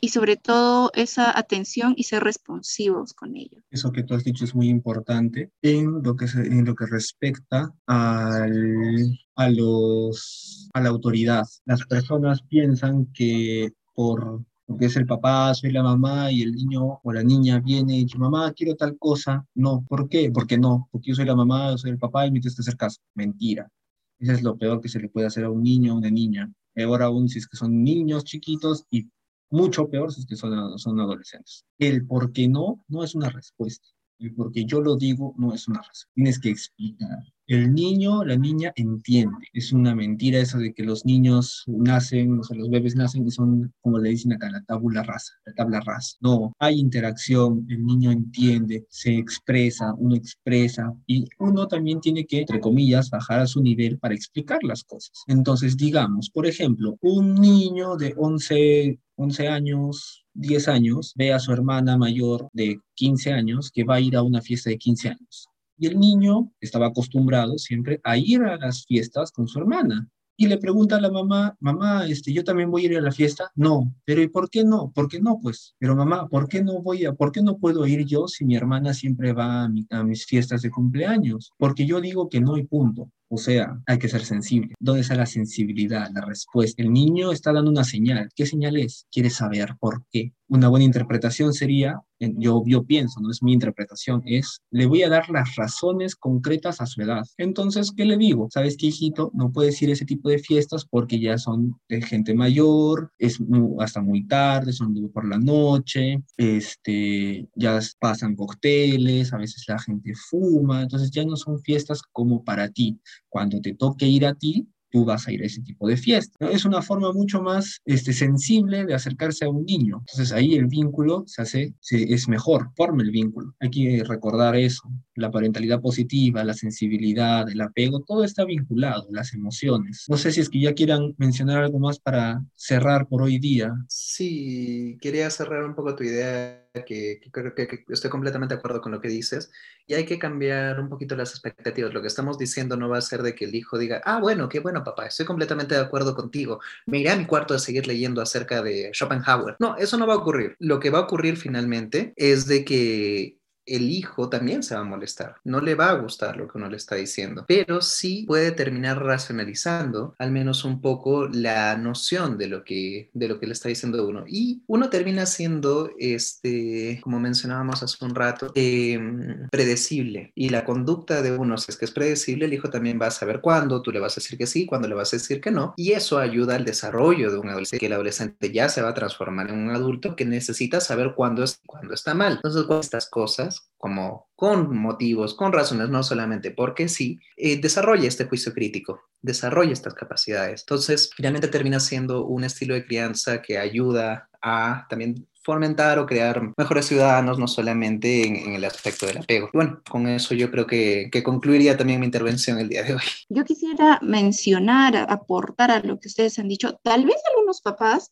y 0.00 0.08
sobre 0.08 0.36
todo 0.36 0.90
esa 0.94 1.36
atención 1.36 1.94
y 1.96 2.04
ser 2.04 2.22
responsivos 2.22 3.14
con 3.14 3.36
ellos. 3.36 3.64
Eso 3.70 3.92
que 3.92 4.02
tú 4.02 4.14
has 4.14 4.24
dicho 4.24 4.44
es 4.44 4.54
muy 4.54 4.68
importante 4.68 5.50
en 5.62 6.02
lo 6.02 6.16
que, 6.16 6.26
en 6.34 6.64
lo 6.64 6.74
que 6.74 6.86
respecta 6.86 7.72
al, 7.86 9.18
a, 9.36 9.50
los, 9.50 10.68
a 10.74 10.80
la 10.80 10.88
autoridad. 10.90 11.44
Las 11.64 11.84
personas 11.86 12.42
piensan 12.42 13.06
que 13.12 13.72
por 13.94 14.42
porque 14.66 14.86
es 14.86 14.96
el 14.96 15.06
papá, 15.06 15.54
soy 15.54 15.70
la 15.70 15.84
mamá 15.84 16.32
y 16.32 16.42
el 16.42 16.52
niño 16.52 16.98
o 17.00 17.12
la 17.12 17.22
niña 17.22 17.60
viene 17.60 17.98
y 17.98 18.04
dice, 18.04 18.18
mamá, 18.18 18.52
quiero 18.52 18.74
tal 18.74 18.98
cosa. 18.98 19.46
No, 19.54 19.84
¿por 19.88 20.08
qué? 20.08 20.28
Porque 20.32 20.58
no, 20.58 20.88
porque 20.90 21.10
yo 21.10 21.14
soy 21.14 21.24
la 21.24 21.36
mamá, 21.36 21.78
soy 21.78 21.92
el 21.92 21.98
papá 21.98 22.26
y 22.26 22.32
me 22.32 22.40
tienes 22.40 22.56
que 22.56 22.62
hacer 22.62 22.76
caso. 22.76 23.00
Mentira. 23.14 23.70
Eso 24.18 24.32
es 24.32 24.42
lo 24.42 24.56
peor 24.56 24.80
que 24.80 24.88
se 24.88 24.98
le 24.98 25.08
puede 25.08 25.28
hacer 25.28 25.44
a 25.44 25.50
un 25.50 25.62
niño 25.62 25.94
o 25.94 25.98
una 25.98 26.10
niña 26.10 26.50
peor 26.76 27.02
aún 27.02 27.28
si 27.28 27.38
es 27.38 27.48
que 27.48 27.56
son 27.56 27.82
niños 27.82 28.22
chiquitos 28.24 28.84
y 28.90 29.08
mucho 29.50 29.88
peor 29.88 30.12
si 30.12 30.20
es 30.20 30.26
que 30.26 30.36
son, 30.36 30.78
son 30.78 31.00
adolescentes. 31.00 31.64
El 31.78 32.06
por 32.06 32.32
qué 32.32 32.46
no 32.48 32.84
no 32.86 33.02
es 33.02 33.14
una 33.14 33.30
respuesta. 33.30 33.88
El 34.18 34.34
porque 34.34 34.64
yo 34.64 34.80
lo 34.80 34.96
digo 34.96 35.34
no 35.38 35.54
es 35.54 35.66
una 35.66 35.80
respuesta. 35.80 36.12
Tienes 36.14 36.38
que 36.38 36.50
explicar, 36.50 37.24
el 37.46 37.72
niño, 37.74 38.24
la 38.24 38.36
niña 38.36 38.72
entiende. 38.76 39.46
Es 39.52 39.72
una 39.72 39.94
mentira 39.94 40.40
eso 40.40 40.58
de 40.58 40.74
que 40.74 40.82
los 40.82 41.04
niños 41.04 41.62
nacen, 41.66 42.40
o 42.40 42.42
sea, 42.42 42.56
los 42.56 42.70
bebés 42.70 42.96
nacen 42.96 43.26
y 43.26 43.30
son, 43.30 43.72
como 43.80 43.98
le 43.98 44.10
dicen 44.10 44.32
acá, 44.32 44.50
la 44.50 44.62
tabla 44.64 45.02
rasa, 45.02 45.32
la 45.44 45.54
tabla 45.54 45.80
rasa. 45.80 46.16
No, 46.20 46.52
hay 46.58 46.78
interacción, 46.80 47.66
el 47.68 47.84
niño 47.84 48.10
entiende, 48.10 48.86
se 48.90 49.16
expresa, 49.16 49.94
uno 49.98 50.16
expresa 50.16 50.92
y 51.06 51.26
uno 51.38 51.68
también 51.68 52.00
tiene 52.00 52.26
que, 52.26 52.40
entre 52.40 52.60
comillas, 52.60 53.10
bajar 53.10 53.40
a 53.40 53.46
su 53.46 53.62
nivel 53.62 53.98
para 53.98 54.14
explicar 54.14 54.62
las 54.64 54.82
cosas. 54.84 55.22
Entonces, 55.28 55.76
digamos, 55.76 56.30
por 56.30 56.46
ejemplo, 56.46 56.96
un 57.00 57.34
niño 57.34 57.96
de 57.96 58.14
11, 58.16 58.98
11 59.16 59.48
años, 59.48 60.24
10 60.34 60.68
años, 60.68 61.12
ve 61.16 61.32
a 61.32 61.38
su 61.38 61.52
hermana 61.52 61.96
mayor 61.96 62.48
de 62.52 62.80
15 62.94 63.32
años 63.32 63.70
que 63.72 63.84
va 63.84 63.96
a 63.96 64.00
ir 64.00 64.16
a 64.16 64.22
una 64.22 64.42
fiesta 64.42 64.70
de 64.70 64.78
15 64.78 65.10
años. 65.10 65.48
Y 65.78 65.86
el 65.86 65.98
niño 65.98 66.52
estaba 66.60 66.86
acostumbrado 66.86 67.58
siempre 67.58 68.00
a 68.04 68.16
ir 68.16 68.42
a 68.42 68.56
las 68.56 68.84
fiestas 68.86 69.30
con 69.32 69.48
su 69.48 69.58
hermana. 69.58 70.08
Y 70.38 70.48
le 70.48 70.58
pregunta 70.58 70.96
a 70.96 71.00
la 71.00 71.10
mamá, 71.10 71.56
mamá, 71.60 72.06
este, 72.06 72.30
yo 72.30 72.44
también 72.44 72.70
voy 72.70 72.82
a 72.82 72.86
ir 72.86 72.98
a 72.98 73.00
la 73.00 73.10
fiesta. 73.10 73.50
No, 73.54 73.94
pero 74.04 74.20
¿y 74.20 74.28
por 74.28 74.50
qué 74.50 74.64
no? 74.64 74.92
¿Por 74.94 75.08
qué 75.08 75.18
no? 75.18 75.40
Pues, 75.40 75.74
pero 75.78 75.96
mamá, 75.96 76.28
¿por 76.28 76.46
qué 76.46 76.62
no 76.62 76.82
voy 76.82 77.06
a, 77.06 77.14
por 77.14 77.32
qué 77.32 77.40
no 77.40 77.56
puedo 77.56 77.86
ir 77.86 78.04
yo 78.04 78.28
si 78.28 78.44
mi 78.44 78.54
hermana 78.54 78.92
siempre 78.92 79.32
va 79.32 79.64
a, 79.64 79.70
a 79.90 80.04
mis 80.04 80.26
fiestas 80.26 80.60
de 80.60 80.70
cumpleaños? 80.70 81.52
Porque 81.56 81.86
yo 81.86 82.02
digo 82.02 82.28
que 82.28 82.42
no 82.42 82.58
y 82.58 82.64
punto. 82.64 83.10
O 83.28 83.38
sea, 83.38 83.80
hay 83.86 83.98
que 83.98 84.08
ser 84.08 84.24
sensible. 84.24 84.74
¿Dónde 84.78 85.00
está 85.00 85.16
la 85.16 85.26
sensibilidad, 85.26 86.10
la 86.14 86.24
respuesta? 86.24 86.82
El 86.82 86.92
niño 86.92 87.32
está 87.32 87.52
dando 87.52 87.70
una 87.70 87.82
señal. 87.82 88.28
¿Qué 88.36 88.46
señal 88.46 88.76
es? 88.76 89.06
Quiere 89.10 89.30
saber 89.30 89.74
por 89.80 90.04
qué. 90.12 90.32
Una 90.48 90.68
buena 90.68 90.84
interpretación 90.84 91.52
sería, 91.52 92.00
yo, 92.20 92.62
yo 92.66 92.84
pienso, 92.84 93.20
no 93.20 93.30
es 93.30 93.42
mi 93.42 93.52
interpretación, 93.52 94.22
es, 94.26 94.60
le 94.70 94.86
voy 94.86 95.02
a 95.02 95.08
dar 95.08 95.28
las 95.28 95.56
razones 95.56 96.14
concretas 96.14 96.80
a 96.80 96.86
su 96.86 97.02
edad. 97.02 97.24
Entonces, 97.36 97.92
¿qué 97.96 98.04
le 98.04 98.16
digo? 98.16 98.48
¿Sabes 98.52 98.76
qué, 98.76 98.86
hijito? 98.86 99.32
No 99.34 99.50
puedes 99.50 99.80
ir 99.82 99.90
a 99.90 99.94
ese 99.94 100.04
tipo 100.04 100.28
de 100.28 100.38
fiestas 100.38 100.84
porque 100.84 101.18
ya 101.18 101.36
son 101.36 101.80
de 101.88 102.00
gente 102.00 102.32
mayor, 102.32 103.10
es 103.18 103.38
hasta 103.80 104.00
muy 104.00 104.24
tarde, 104.26 104.72
son 104.72 104.94
por 105.12 105.26
la 105.26 105.38
noche, 105.38 106.22
este, 106.36 107.48
ya 107.56 107.80
pasan 107.98 108.36
cócteles, 108.36 109.32
a 109.32 109.38
veces 109.38 109.64
la 109.66 109.80
gente 109.80 110.12
fuma, 110.30 110.82
entonces 110.82 111.10
ya 111.10 111.24
no 111.24 111.36
son 111.36 111.60
fiestas 111.60 112.02
como 112.12 112.44
para 112.44 112.68
ti 112.70 113.00
cuando 113.28 113.60
te 113.60 113.74
toque 113.74 114.06
ir 114.06 114.26
a 114.26 114.34
ti, 114.34 114.68
tú 114.96 115.04
vas 115.04 115.28
a 115.28 115.32
ir 115.32 115.42
a 115.42 115.46
ese 115.46 115.60
tipo 115.60 115.86
de 115.86 115.98
fiesta. 115.98 116.48
Es 116.48 116.64
una 116.64 116.80
forma 116.80 117.12
mucho 117.12 117.42
más 117.42 117.82
este, 117.84 118.14
sensible 118.14 118.86
de 118.86 118.94
acercarse 118.94 119.44
a 119.44 119.50
un 119.50 119.66
niño. 119.66 119.98
Entonces 119.98 120.32
ahí 120.32 120.54
el 120.54 120.68
vínculo 120.68 121.24
se 121.26 121.42
hace, 121.42 121.74
se, 121.80 122.14
es 122.14 122.28
mejor, 122.28 122.70
forma 122.74 123.02
el 123.02 123.10
vínculo. 123.10 123.54
Hay 123.60 123.68
que 123.68 124.02
recordar 124.06 124.56
eso. 124.56 124.90
La 125.14 125.30
parentalidad 125.30 125.82
positiva, 125.82 126.44
la 126.44 126.54
sensibilidad, 126.54 127.46
el 127.50 127.60
apego, 127.60 128.00
todo 128.00 128.24
está 128.24 128.46
vinculado, 128.46 129.06
las 129.10 129.34
emociones. 129.34 130.06
No 130.08 130.16
sé 130.16 130.32
si 130.32 130.40
es 130.40 130.48
que 130.48 130.60
ya 130.60 130.72
quieran 130.72 131.14
mencionar 131.18 131.62
algo 131.62 131.78
más 131.78 131.98
para 131.98 132.42
cerrar 132.54 133.06
por 133.06 133.20
hoy 133.20 133.38
día. 133.38 133.74
Sí, 133.88 134.96
quería 135.02 135.28
cerrar 135.28 135.62
un 135.64 135.74
poco 135.74 135.94
tu 135.94 136.04
idea 136.04 136.65
que, 136.84 137.20
creo 137.30 137.54
que, 137.54 137.84
estoy 137.88 138.10
completamente 138.10 138.54
de 138.54 138.58
acuerdo 138.58 138.80
con 138.80 138.92
lo 138.92 139.00
que 139.00 139.08
dices 139.08 139.50
y 139.86 139.94
hay 139.94 140.04
que 140.04 140.18
cambiar 140.18 140.80
un 140.80 140.88
poquito 140.88 141.16
las 141.16 141.30
expectativas. 141.30 141.92
Lo 141.92 142.00
que 142.02 142.08
estamos 142.08 142.38
diciendo 142.38 142.76
no 142.76 142.88
va 142.88 142.98
a 142.98 143.02
ser 143.02 143.22
de 143.22 143.34
que 143.34 143.44
el 143.44 143.54
hijo 143.54 143.78
diga, 143.78 144.02
ah, 144.04 144.18
bueno, 144.20 144.48
qué 144.48 144.60
bueno, 144.60 144.84
papá, 144.84 145.06
estoy 145.06 145.26
completamente 145.26 145.74
de 145.74 145.80
acuerdo 145.80 146.14
contigo. 146.14 146.60
Me 146.86 146.98
iré 146.98 147.10
a 147.10 147.16
mi 147.16 147.26
cuarto 147.26 147.54
a 147.54 147.58
seguir 147.58 147.86
leyendo 147.86 148.20
acerca 148.20 148.62
de 148.62 148.90
Schopenhauer. 148.92 149.56
No, 149.58 149.76
eso 149.76 149.96
no 149.96 150.06
va 150.06 150.14
a 150.14 150.18
ocurrir. 150.18 150.56
Lo 150.58 150.80
que 150.80 150.90
va 150.90 150.98
a 150.98 151.02
ocurrir 151.02 151.36
finalmente 151.36 152.12
es 152.16 152.46
de 152.46 152.64
que 152.64 153.35
el 153.66 153.90
hijo 153.90 154.28
también 154.28 154.62
se 154.62 154.74
va 154.74 154.80
a 154.80 154.84
molestar. 154.84 155.36
No 155.44 155.60
le 155.60 155.74
va 155.74 155.90
a 155.90 155.94
gustar 155.94 156.36
lo 156.36 156.48
que 156.48 156.58
uno 156.58 156.68
le 156.68 156.76
está 156.76 156.94
diciendo, 156.94 157.44
pero 157.46 157.80
sí 157.80 158.24
puede 158.26 158.52
terminar 158.52 159.02
racionalizando 159.02 160.14
al 160.18 160.30
menos 160.30 160.64
un 160.64 160.80
poco 160.80 161.28
la 161.28 161.76
noción 161.76 162.38
de 162.38 162.48
lo 162.48 162.64
que, 162.64 163.10
de 163.12 163.28
lo 163.28 163.38
que 163.40 163.46
le 163.46 163.52
está 163.52 163.68
diciendo 163.68 164.06
uno. 164.06 164.24
Y 164.26 164.62
uno 164.66 164.90
termina 164.90 165.26
siendo, 165.26 165.90
este, 165.98 167.00
como 167.02 167.18
mencionábamos 167.18 167.82
hace 167.82 168.04
un 168.04 168.14
rato, 168.14 168.52
em, 168.54 169.48
predecible. 169.50 170.32
Y 170.34 170.50
la 170.50 170.64
conducta 170.64 171.22
de 171.22 171.36
uno, 171.36 171.58
si 171.58 171.70
es 171.70 171.76
que 171.76 171.84
es 171.84 171.90
predecible, 171.90 172.46
el 172.46 172.54
hijo 172.54 172.70
también 172.70 172.98
va 173.00 173.06
a 173.08 173.10
saber 173.10 173.40
cuándo, 173.40 173.82
tú 173.82 173.90
le 173.90 174.00
vas 174.00 174.12
a 174.12 174.20
decir 174.20 174.38
que 174.38 174.46
sí, 174.46 174.66
cuándo 174.66 174.88
le 174.88 174.94
vas 174.94 175.12
a 175.12 175.16
decir 175.16 175.40
que 175.40 175.50
no. 175.50 175.74
Y 175.76 175.92
eso 175.92 176.18
ayuda 176.18 176.56
al 176.56 176.64
desarrollo 176.64 177.30
de 177.30 177.38
un 177.38 177.48
adolescente, 177.48 177.80
que 177.80 177.86
el 177.86 177.92
adolescente 177.92 178.52
ya 178.52 178.68
se 178.68 178.82
va 178.82 178.90
a 178.90 178.94
transformar 178.94 179.50
en 179.50 179.58
un 179.58 179.70
adulto 179.70 180.16
que 180.16 180.24
necesita 180.24 180.80
saber 180.80 181.14
cuándo, 181.14 181.42
es, 181.42 181.60
cuándo 181.66 181.94
está 181.94 182.14
mal. 182.14 182.34
Entonces, 182.34 182.64
estas 182.80 183.08
cosas 183.08 183.55
como 183.78 184.28
con 184.34 184.76
motivos, 184.76 185.34
con 185.34 185.52
razones, 185.52 185.88
no 185.88 186.02
solamente 186.02 186.50
porque 186.50 186.88
sí, 186.88 187.20
eh, 187.36 187.60
desarrolla 187.60 188.08
este 188.08 188.26
juicio 188.26 188.52
crítico, 188.52 189.00
desarrolla 189.20 189.72
estas 189.72 189.94
capacidades. 189.94 190.62
Entonces, 190.62 191.10
finalmente 191.14 191.48
termina 191.48 191.80
siendo 191.80 192.26
un 192.26 192.44
estilo 192.44 192.74
de 192.74 192.84
crianza 192.84 193.42
que 193.42 193.58
ayuda 193.58 194.28
a 194.42 194.86
también 194.88 195.26
fomentar 195.46 196.00
o 196.00 196.06
crear 196.06 196.42
mejores 196.56 196.86
ciudadanos, 196.86 197.38
no 197.38 197.46
solamente 197.46 198.26
en, 198.26 198.54
el 198.54 198.64
aspecto 198.64 199.06
del 199.06 199.18
apego. 199.18 199.48
bueno, 199.52 199.80
con 199.88 200.08
eso 200.08 200.34
yo 200.34 200.50
creo 200.50 200.66
que, 200.66 201.08
que, 201.12 201.22
concluiría 201.22 201.76
también 201.76 202.00
mi 202.00 202.06
intervención 202.06 202.58
el 202.58 202.68
día 202.68 202.82
de 202.82 202.94
hoy. 202.94 203.02
Yo 203.28 203.44
quisiera 203.44 204.00
mencionar, 204.02 204.96
aportar 205.08 205.70
a 205.70 205.78
lo 205.80 206.00
que 206.00 206.08
ustedes 206.08 206.40
han 206.40 206.48
dicho. 206.48 206.80
Tal 206.82 207.04
vez 207.04 207.16
algunos 207.30 207.60
papás, 207.60 208.10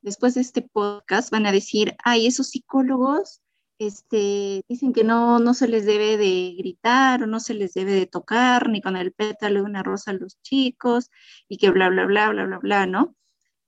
después 0.00 0.34
de 0.34 0.42
este 0.42 0.62
podcast, 0.62 1.30
van 1.30 1.46
a 1.46 1.52
decir, 1.52 1.96
ay, 2.04 2.28
esos 2.28 2.50
psicólogos 2.50 3.40
este, 3.78 4.62
dicen 4.68 4.92
que 4.92 5.04
no, 5.04 5.38
no 5.38 5.54
se 5.54 5.68
les 5.68 5.84
debe 5.86 6.16
de 6.16 6.54
gritar 6.58 7.22
o 7.22 7.26
no 7.26 7.40
se 7.40 7.54
les 7.54 7.74
debe 7.74 7.92
de 7.92 8.06
tocar 8.06 8.68
ni 8.68 8.80
con 8.80 8.96
el 8.96 9.12
pétalo 9.12 9.60
de 9.60 9.66
una 9.66 9.82
rosa 9.82 10.12
a 10.12 10.14
los 10.14 10.40
chicos 10.42 11.10
y 11.48 11.58
que 11.58 11.70
bla, 11.70 11.88
bla, 11.90 12.06
bla, 12.06 12.30
bla, 12.30 12.44
bla, 12.46 12.58
bla, 12.58 12.86
¿no? 12.86 13.16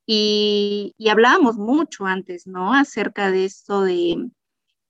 Y, 0.06 0.94
hablábamos 1.10 1.56
mucho 1.58 2.06
antes, 2.06 2.46
¿no? 2.46 2.72
Acerca 2.72 3.30
de 3.30 3.44
esto 3.44 3.82
de, 3.82 4.30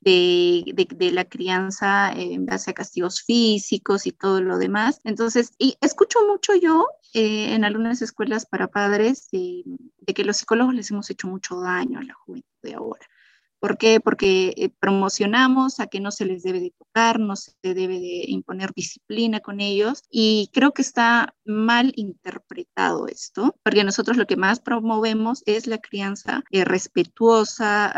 de, 0.01 0.87
de, 0.97 1.11
la 1.13 1.25
crianza 1.25 2.13
en 2.13 2.47
base 2.47 2.71
a 2.71 2.75
castigos 2.75 3.23
físicos 3.23 4.07
y 4.07 4.13
todo 4.13 4.41
lo 4.41 4.59
demás. 4.59 5.01
Entonces, 5.05 5.53
y 5.59 5.77
escucho 5.81 6.21
mucho 6.29 6.55
yo 6.55 6.87
eh, 7.15 7.55
en 7.55 7.65
algunas 7.65 8.01
escuelas 8.03 8.47
para 8.47 8.69
padres 8.69 9.29
de, 9.33 9.65
de 9.99 10.15
que 10.15 10.25
los 10.25 10.37
psicólogos 10.37 10.75
les 10.75 10.91
hemos 10.93 11.11
hecho 11.11 11.27
mucho 11.27 11.61
daño 11.61 11.99
a 11.99 12.05
la 12.05 12.15
juventud 12.15 12.49
de 12.63 12.75
ahora. 12.75 13.07
¿Por 13.61 13.77
qué? 13.77 14.01
Porque 14.01 14.55
eh, 14.57 14.71
promocionamos 14.81 15.81
a 15.81 15.89
que 15.89 16.01
no 16.01 16.11
se 16.11 16.25
les 16.25 16.43
debe 16.43 16.61
de 16.61 16.73
tocar, 16.79 17.19
no 17.19 17.35
se 17.37 17.53
debe 17.63 17.99
de 17.99 18.25
imponer 18.29 18.73
disciplina 18.75 19.41
con 19.41 19.61
ellos 19.61 20.03
y 20.11 20.51
creo 20.53 20.73
que 20.73 20.83
está 20.83 21.35
mal 21.45 21.93
interpretado 21.97 23.09
esto, 23.09 23.57
porque 23.63 23.85
nosotros 23.85 24.17
lo 24.17 24.27
que 24.27 24.37
más 24.37 24.61
promovemos 24.61 25.43
es 25.47 25.67
la 25.67 25.79
crianza 25.79 26.45
eh, 26.51 26.65
respetuosa, 26.65 27.93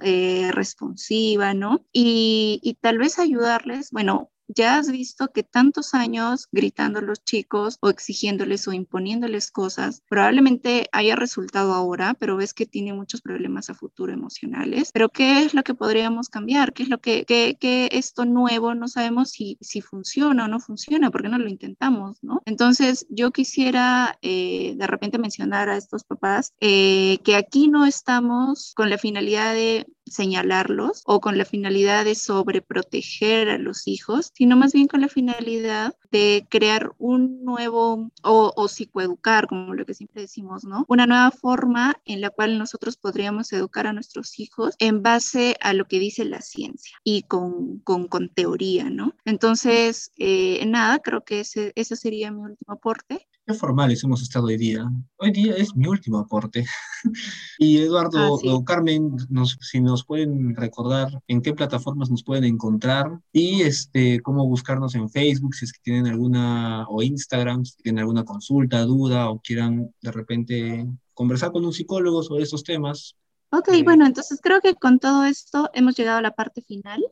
eh, 0.00 0.50
responsiva, 0.52 1.54
¿no? 1.54 1.86
Y 1.92 2.76
tal 2.80 2.98
vez 2.98 3.18
ayudarles, 3.18 3.90
bueno, 3.90 4.30
ya 4.48 4.76
has 4.76 4.90
visto 4.90 5.28
que 5.28 5.42
tantos 5.42 5.94
años 5.94 6.48
gritando 6.52 6.98
a 6.98 7.02
los 7.02 7.22
chicos 7.24 7.78
o 7.80 7.90
exigiéndoles 7.90 8.66
o 8.66 8.72
imponiéndoles 8.72 9.50
cosas, 9.50 10.02
probablemente 10.08 10.88
haya 10.92 11.16
resultado 11.16 11.74
ahora, 11.74 12.14
pero 12.14 12.36
ves 12.36 12.54
que 12.54 12.66
tiene 12.66 12.92
muchos 12.92 13.20
problemas 13.20 13.70
a 13.70 13.74
futuro 13.74 14.12
emocionales. 14.12 14.90
Pero 14.92 15.08
¿qué 15.10 15.42
es 15.44 15.54
lo 15.54 15.62
que 15.62 15.74
podríamos 15.74 16.28
cambiar? 16.28 16.72
¿Qué 16.72 16.82
es 16.82 16.88
lo 16.88 16.98
que, 16.98 17.24
que, 17.24 17.88
esto 17.92 18.24
nuevo 18.24 18.74
no 18.74 18.88
sabemos 18.88 19.30
si, 19.30 19.58
si 19.60 19.80
funciona 19.80 20.44
o 20.44 20.48
no 20.48 20.60
funciona? 20.60 21.10
porque 21.10 21.28
no 21.28 21.38
lo 21.38 21.48
intentamos? 21.48 22.18
¿no? 22.22 22.42
Entonces, 22.44 23.06
yo 23.10 23.30
quisiera 23.30 24.18
eh, 24.22 24.74
de 24.76 24.86
repente 24.86 25.18
mencionar 25.18 25.68
a 25.68 25.76
estos 25.76 26.04
papás 26.04 26.52
eh, 26.60 27.18
que 27.24 27.36
aquí 27.36 27.68
no 27.68 27.86
estamos 27.86 28.72
con 28.74 28.90
la 28.90 28.98
finalidad 28.98 29.54
de 29.54 29.86
señalarlos 30.10 31.02
o 31.06 31.20
con 31.20 31.38
la 31.38 31.44
finalidad 31.44 32.04
de 32.04 32.14
sobreproteger 32.14 33.48
a 33.48 33.58
los 33.58 33.86
hijos, 33.86 34.32
sino 34.34 34.56
más 34.56 34.72
bien 34.72 34.86
con 34.88 35.00
la 35.00 35.08
finalidad 35.08 35.94
de 36.10 36.46
crear 36.48 36.92
un 36.98 37.44
nuevo 37.44 38.10
o, 38.22 38.52
o, 38.56 38.68
psicoeducar, 38.68 39.46
como 39.46 39.74
lo 39.74 39.84
que 39.84 39.94
siempre 39.94 40.22
decimos, 40.22 40.64
¿no? 40.64 40.84
Una 40.88 41.06
nueva 41.06 41.30
forma 41.30 42.00
en 42.04 42.20
la 42.20 42.30
cual 42.30 42.58
nosotros 42.58 42.96
podríamos 42.96 43.52
educar 43.52 43.86
a 43.86 43.92
nuestros 43.92 44.38
hijos 44.38 44.74
en 44.78 45.02
base 45.02 45.56
a 45.60 45.72
lo 45.74 45.86
que 45.86 45.98
dice 45.98 46.24
la 46.24 46.40
ciencia 46.40 46.96
y 47.04 47.22
con, 47.22 47.80
con, 47.80 48.08
con 48.08 48.28
teoría, 48.28 48.90
¿no? 48.90 49.14
Entonces, 49.24 50.12
eh, 50.16 50.64
nada, 50.66 50.98
creo 51.00 51.24
que 51.24 51.40
ese, 51.40 51.72
ese 51.74 51.96
sería 51.96 52.30
mi 52.30 52.40
último 52.42 52.72
aporte. 52.72 53.26
Qué 53.48 53.54
formales 53.54 54.04
hemos 54.04 54.20
estado 54.20 54.48
hoy 54.48 54.58
día. 54.58 54.86
Hoy 55.16 55.30
día 55.30 55.54
es 55.56 55.74
mi 55.74 55.86
último 55.86 56.18
aporte. 56.18 56.66
y 57.58 57.78
Eduardo 57.78 58.18
ah, 58.18 58.52
o 58.52 58.62
Carmen, 58.62 59.16
nos, 59.30 59.56
si 59.62 59.80
nos 59.80 60.04
pueden 60.04 60.54
recordar 60.54 61.08
en 61.28 61.40
qué 61.40 61.54
plataformas 61.54 62.10
nos 62.10 62.22
pueden 62.22 62.44
encontrar 62.44 63.18
y 63.32 63.62
este, 63.62 64.20
cómo 64.20 64.46
buscarnos 64.46 64.94
en 64.96 65.08
Facebook, 65.08 65.54
si 65.54 65.64
es 65.64 65.72
que 65.72 65.80
tienen 65.82 66.08
alguna, 66.08 66.86
o 66.90 67.02
Instagram, 67.02 67.64
si 67.64 67.82
tienen 67.82 68.00
alguna 68.00 68.22
consulta, 68.22 68.82
duda 68.82 69.30
o 69.30 69.40
quieran 69.40 69.94
de 70.02 70.12
repente 70.12 70.86
conversar 71.14 71.50
con 71.50 71.64
un 71.64 71.72
psicólogo 71.72 72.22
sobre 72.22 72.42
estos 72.42 72.62
temas. 72.62 73.16
Ok, 73.50 73.68
eh, 73.68 73.82
bueno, 73.82 74.04
entonces 74.04 74.40
creo 74.42 74.60
que 74.60 74.74
con 74.74 74.98
todo 74.98 75.24
esto 75.24 75.70
hemos 75.72 75.96
llegado 75.96 76.18
a 76.18 76.22
la 76.22 76.34
parte 76.34 76.60
final 76.60 77.02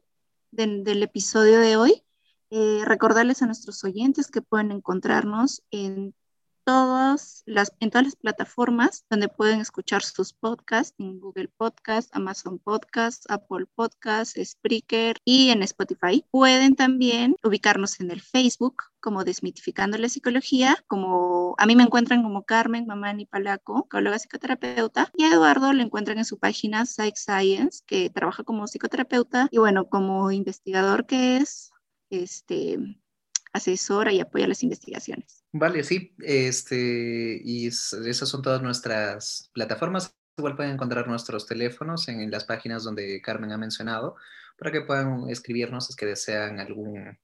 del 0.50 1.02
episodio 1.02 1.60
de 1.60 1.78
hoy. 1.78 2.02
Eh, 2.50 2.82
recordarles 2.84 3.40
a 3.40 3.46
nuestros 3.46 3.82
oyentes 3.84 4.30
que 4.30 4.42
pueden 4.42 4.70
encontrarnos 4.70 5.62
en 5.70 6.14
todas 6.66 7.44
las, 7.46 7.72
en 7.78 7.90
todas 7.90 8.06
las 8.06 8.16
plataformas 8.16 9.06
donde 9.08 9.28
pueden 9.28 9.60
escuchar 9.60 10.02
sus 10.02 10.32
podcasts, 10.32 10.94
en 10.98 11.20
Google 11.20 11.48
Podcast, 11.56 12.14
Amazon 12.14 12.58
Podcast, 12.58 13.24
Apple 13.30 13.66
Podcast, 13.72 14.36
Spreaker 14.36 15.16
y 15.24 15.50
en 15.50 15.62
Spotify. 15.62 16.24
Pueden 16.32 16.74
también 16.74 17.36
ubicarnos 17.44 18.00
en 18.00 18.10
el 18.10 18.20
Facebook 18.20 18.82
como 18.98 19.22
Desmitificando 19.22 19.96
la 19.96 20.08
Psicología, 20.08 20.76
como 20.88 21.54
a 21.58 21.66
mí 21.66 21.76
me 21.76 21.84
encuentran 21.84 22.24
como 22.24 22.42
Carmen 22.42 22.86
Mamani 22.86 23.26
Palaco, 23.26 23.82
psicóloga 23.84 24.18
psicoterapeuta, 24.18 25.12
y 25.16 25.22
a 25.22 25.32
Eduardo 25.34 25.72
lo 25.72 25.82
encuentran 25.82 26.18
en 26.18 26.24
su 26.24 26.40
página 26.40 26.84
Psych 26.84 27.14
Science, 27.14 27.84
que 27.86 28.10
trabaja 28.10 28.42
como 28.42 28.66
psicoterapeuta 28.66 29.46
y 29.52 29.58
bueno, 29.58 29.88
como 29.88 30.32
investigador 30.32 31.06
que 31.06 31.36
es, 31.36 31.70
este, 32.10 32.80
asesora 33.52 34.12
y 34.12 34.20
apoya 34.20 34.48
las 34.48 34.62
investigaciones. 34.62 35.44
Vale, 35.52 35.82
sí, 35.84 36.14
este, 36.20 37.40
y 37.42 37.66
esas 37.66 38.28
son 38.28 38.42
todas 38.42 38.62
nuestras 38.62 39.50
plataformas. 39.54 40.14
Igual 40.36 40.56
pueden 40.56 40.72
encontrar 40.72 41.08
nuestros 41.08 41.46
teléfonos 41.46 42.08
en, 42.08 42.30
las 42.30 42.44
páginas 42.44 42.84
donde 42.84 43.22
Carmen 43.22 43.52
ha 43.52 43.58
mencionado 43.58 44.16
para 44.58 44.70
que 44.70 44.82
puedan 44.82 45.30
escribirnos 45.30 45.86
si 45.86 45.92
es 45.92 45.96
que 45.96 46.06
desean 46.06 46.60
algún, 46.60 47.18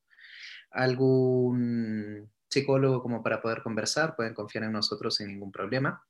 algún 0.70 2.30
psicólogo 2.48 3.02
como 3.02 3.22
para 3.22 3.42
poder 3.42 3.62
conversar, 3.62 4.16
pueden 4.16 4.34
confiar 4.34 4.64
en 4.64 4.72
nosotros 4.72 5.16
sin 5.16 5.28
ningún 5.28 5.52
problema. 5.52 6.02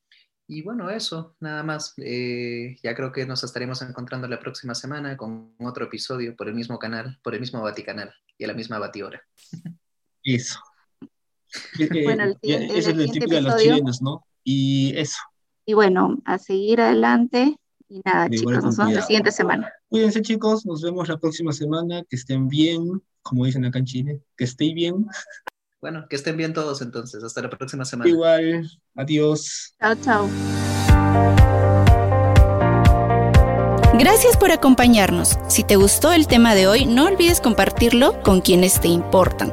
Y 0.47 0.63
bueno, 0.63 0.91
eso, 0.91 1.37
nada 1.41 1.63
más. 1.63 1.95
Eh, 1.99 2.77
ya 2.83 2.95
creo 2.95 3.13
que 3.13 3.27
nos 3.27 3.43
estaremos 3.45 3.81
encontrando 3.83 4.29
la 4.29 4.39
próxima 4.39 4.75
semana 4.75 5.17
con 5.17 5.55
otro 5.61 5.87
episodio 5.87 6.37
por 6.37 6.49
el 6.49 6.55
mismo 6.55 6.79
canal, 6.79 7.19
por 7.23 7.35
el 7.35 7.41
mismo 7.41 7.63
Vaticanal 7.63 8.15
y 8.37 8.45
a 8.45 8.49
la 8.49 8.55
misma 8.55 8.79
Batihora. 8.79 9.23
Eso. 10.25 10.59
Bueno, 12.05 12.25
el, 12.41 12.70
es 12.70 12.87
el, 12.87 13.11
típico 13.11 13.35
de 13.35 13.43
los 13.43 13.57
chilenos, 13.59 14.01
¿no? 14.01 14.25
Y 14.43 14.97
eso. 14.97 15.18
Y 15.66 15.75
bueno, 15.75 16.18
a 16.25 16.39
seguir 16.39 16.81
adelante. 16.81 17.57
Y 17.89 18.01
nada, 18.05 18.31
chicos, 18.31 18.64
nos 18.64 18.77
vemos 18.79 18.95
la 18.95 19.03
siguiente 19.03 19.33
semana. 19.33 19.70
Cuídense, 19.89 20.23
chicos. 20.23 20.64
Nos 20.64 20.81
vemos 20.81 21.09
la 21.09 21.18
próxima 21.18 21.53
semana. 21.53 22.03
Que 22.09 22.16
estén 22.16 22.49
bien, 22.49 23.03
como 23.20 23.45
dicen 23.45 23.66
acá 23.66 23.81
en 23.81 23.85
Chile. 23.85 24.23
Que 24.35 24.45
estén 24.45 24.75
bien. 24.75 25.07
Bueno, 25.83 26.07
que 26.09 26.16
estén 26.16 26.39
bien 26.39 26.55
todos 26.55 26.81
entonces. 26.81 27.23
Hasta 27.23 27.43
la 27.43 27.51
próxima 27.51 27.85
semana. 27.85 28.09
Igual. 28.09 28.70
Adiós. 28.95 29.75
Chao, 29.79 29.95
chao. 29.97 30.29
Gracias 33.99 34.37
por 34.39 34.53
acompañarnos. 34.53 35.39
Si 35.49 35.64
te 35.64 35.77
gustó 35.77 36.12
el 36.12 36.27
tema 36.27 36.55
de 36.55 36.66
hoy, 36.66 36.87
no 36.87 37.07
olvides 37.07 37.41
compartirlo 37.41 38.23
con 38.23 38.41
quienes 38.41 38.81
te 38.81 38.89
importan. 38.89 39.53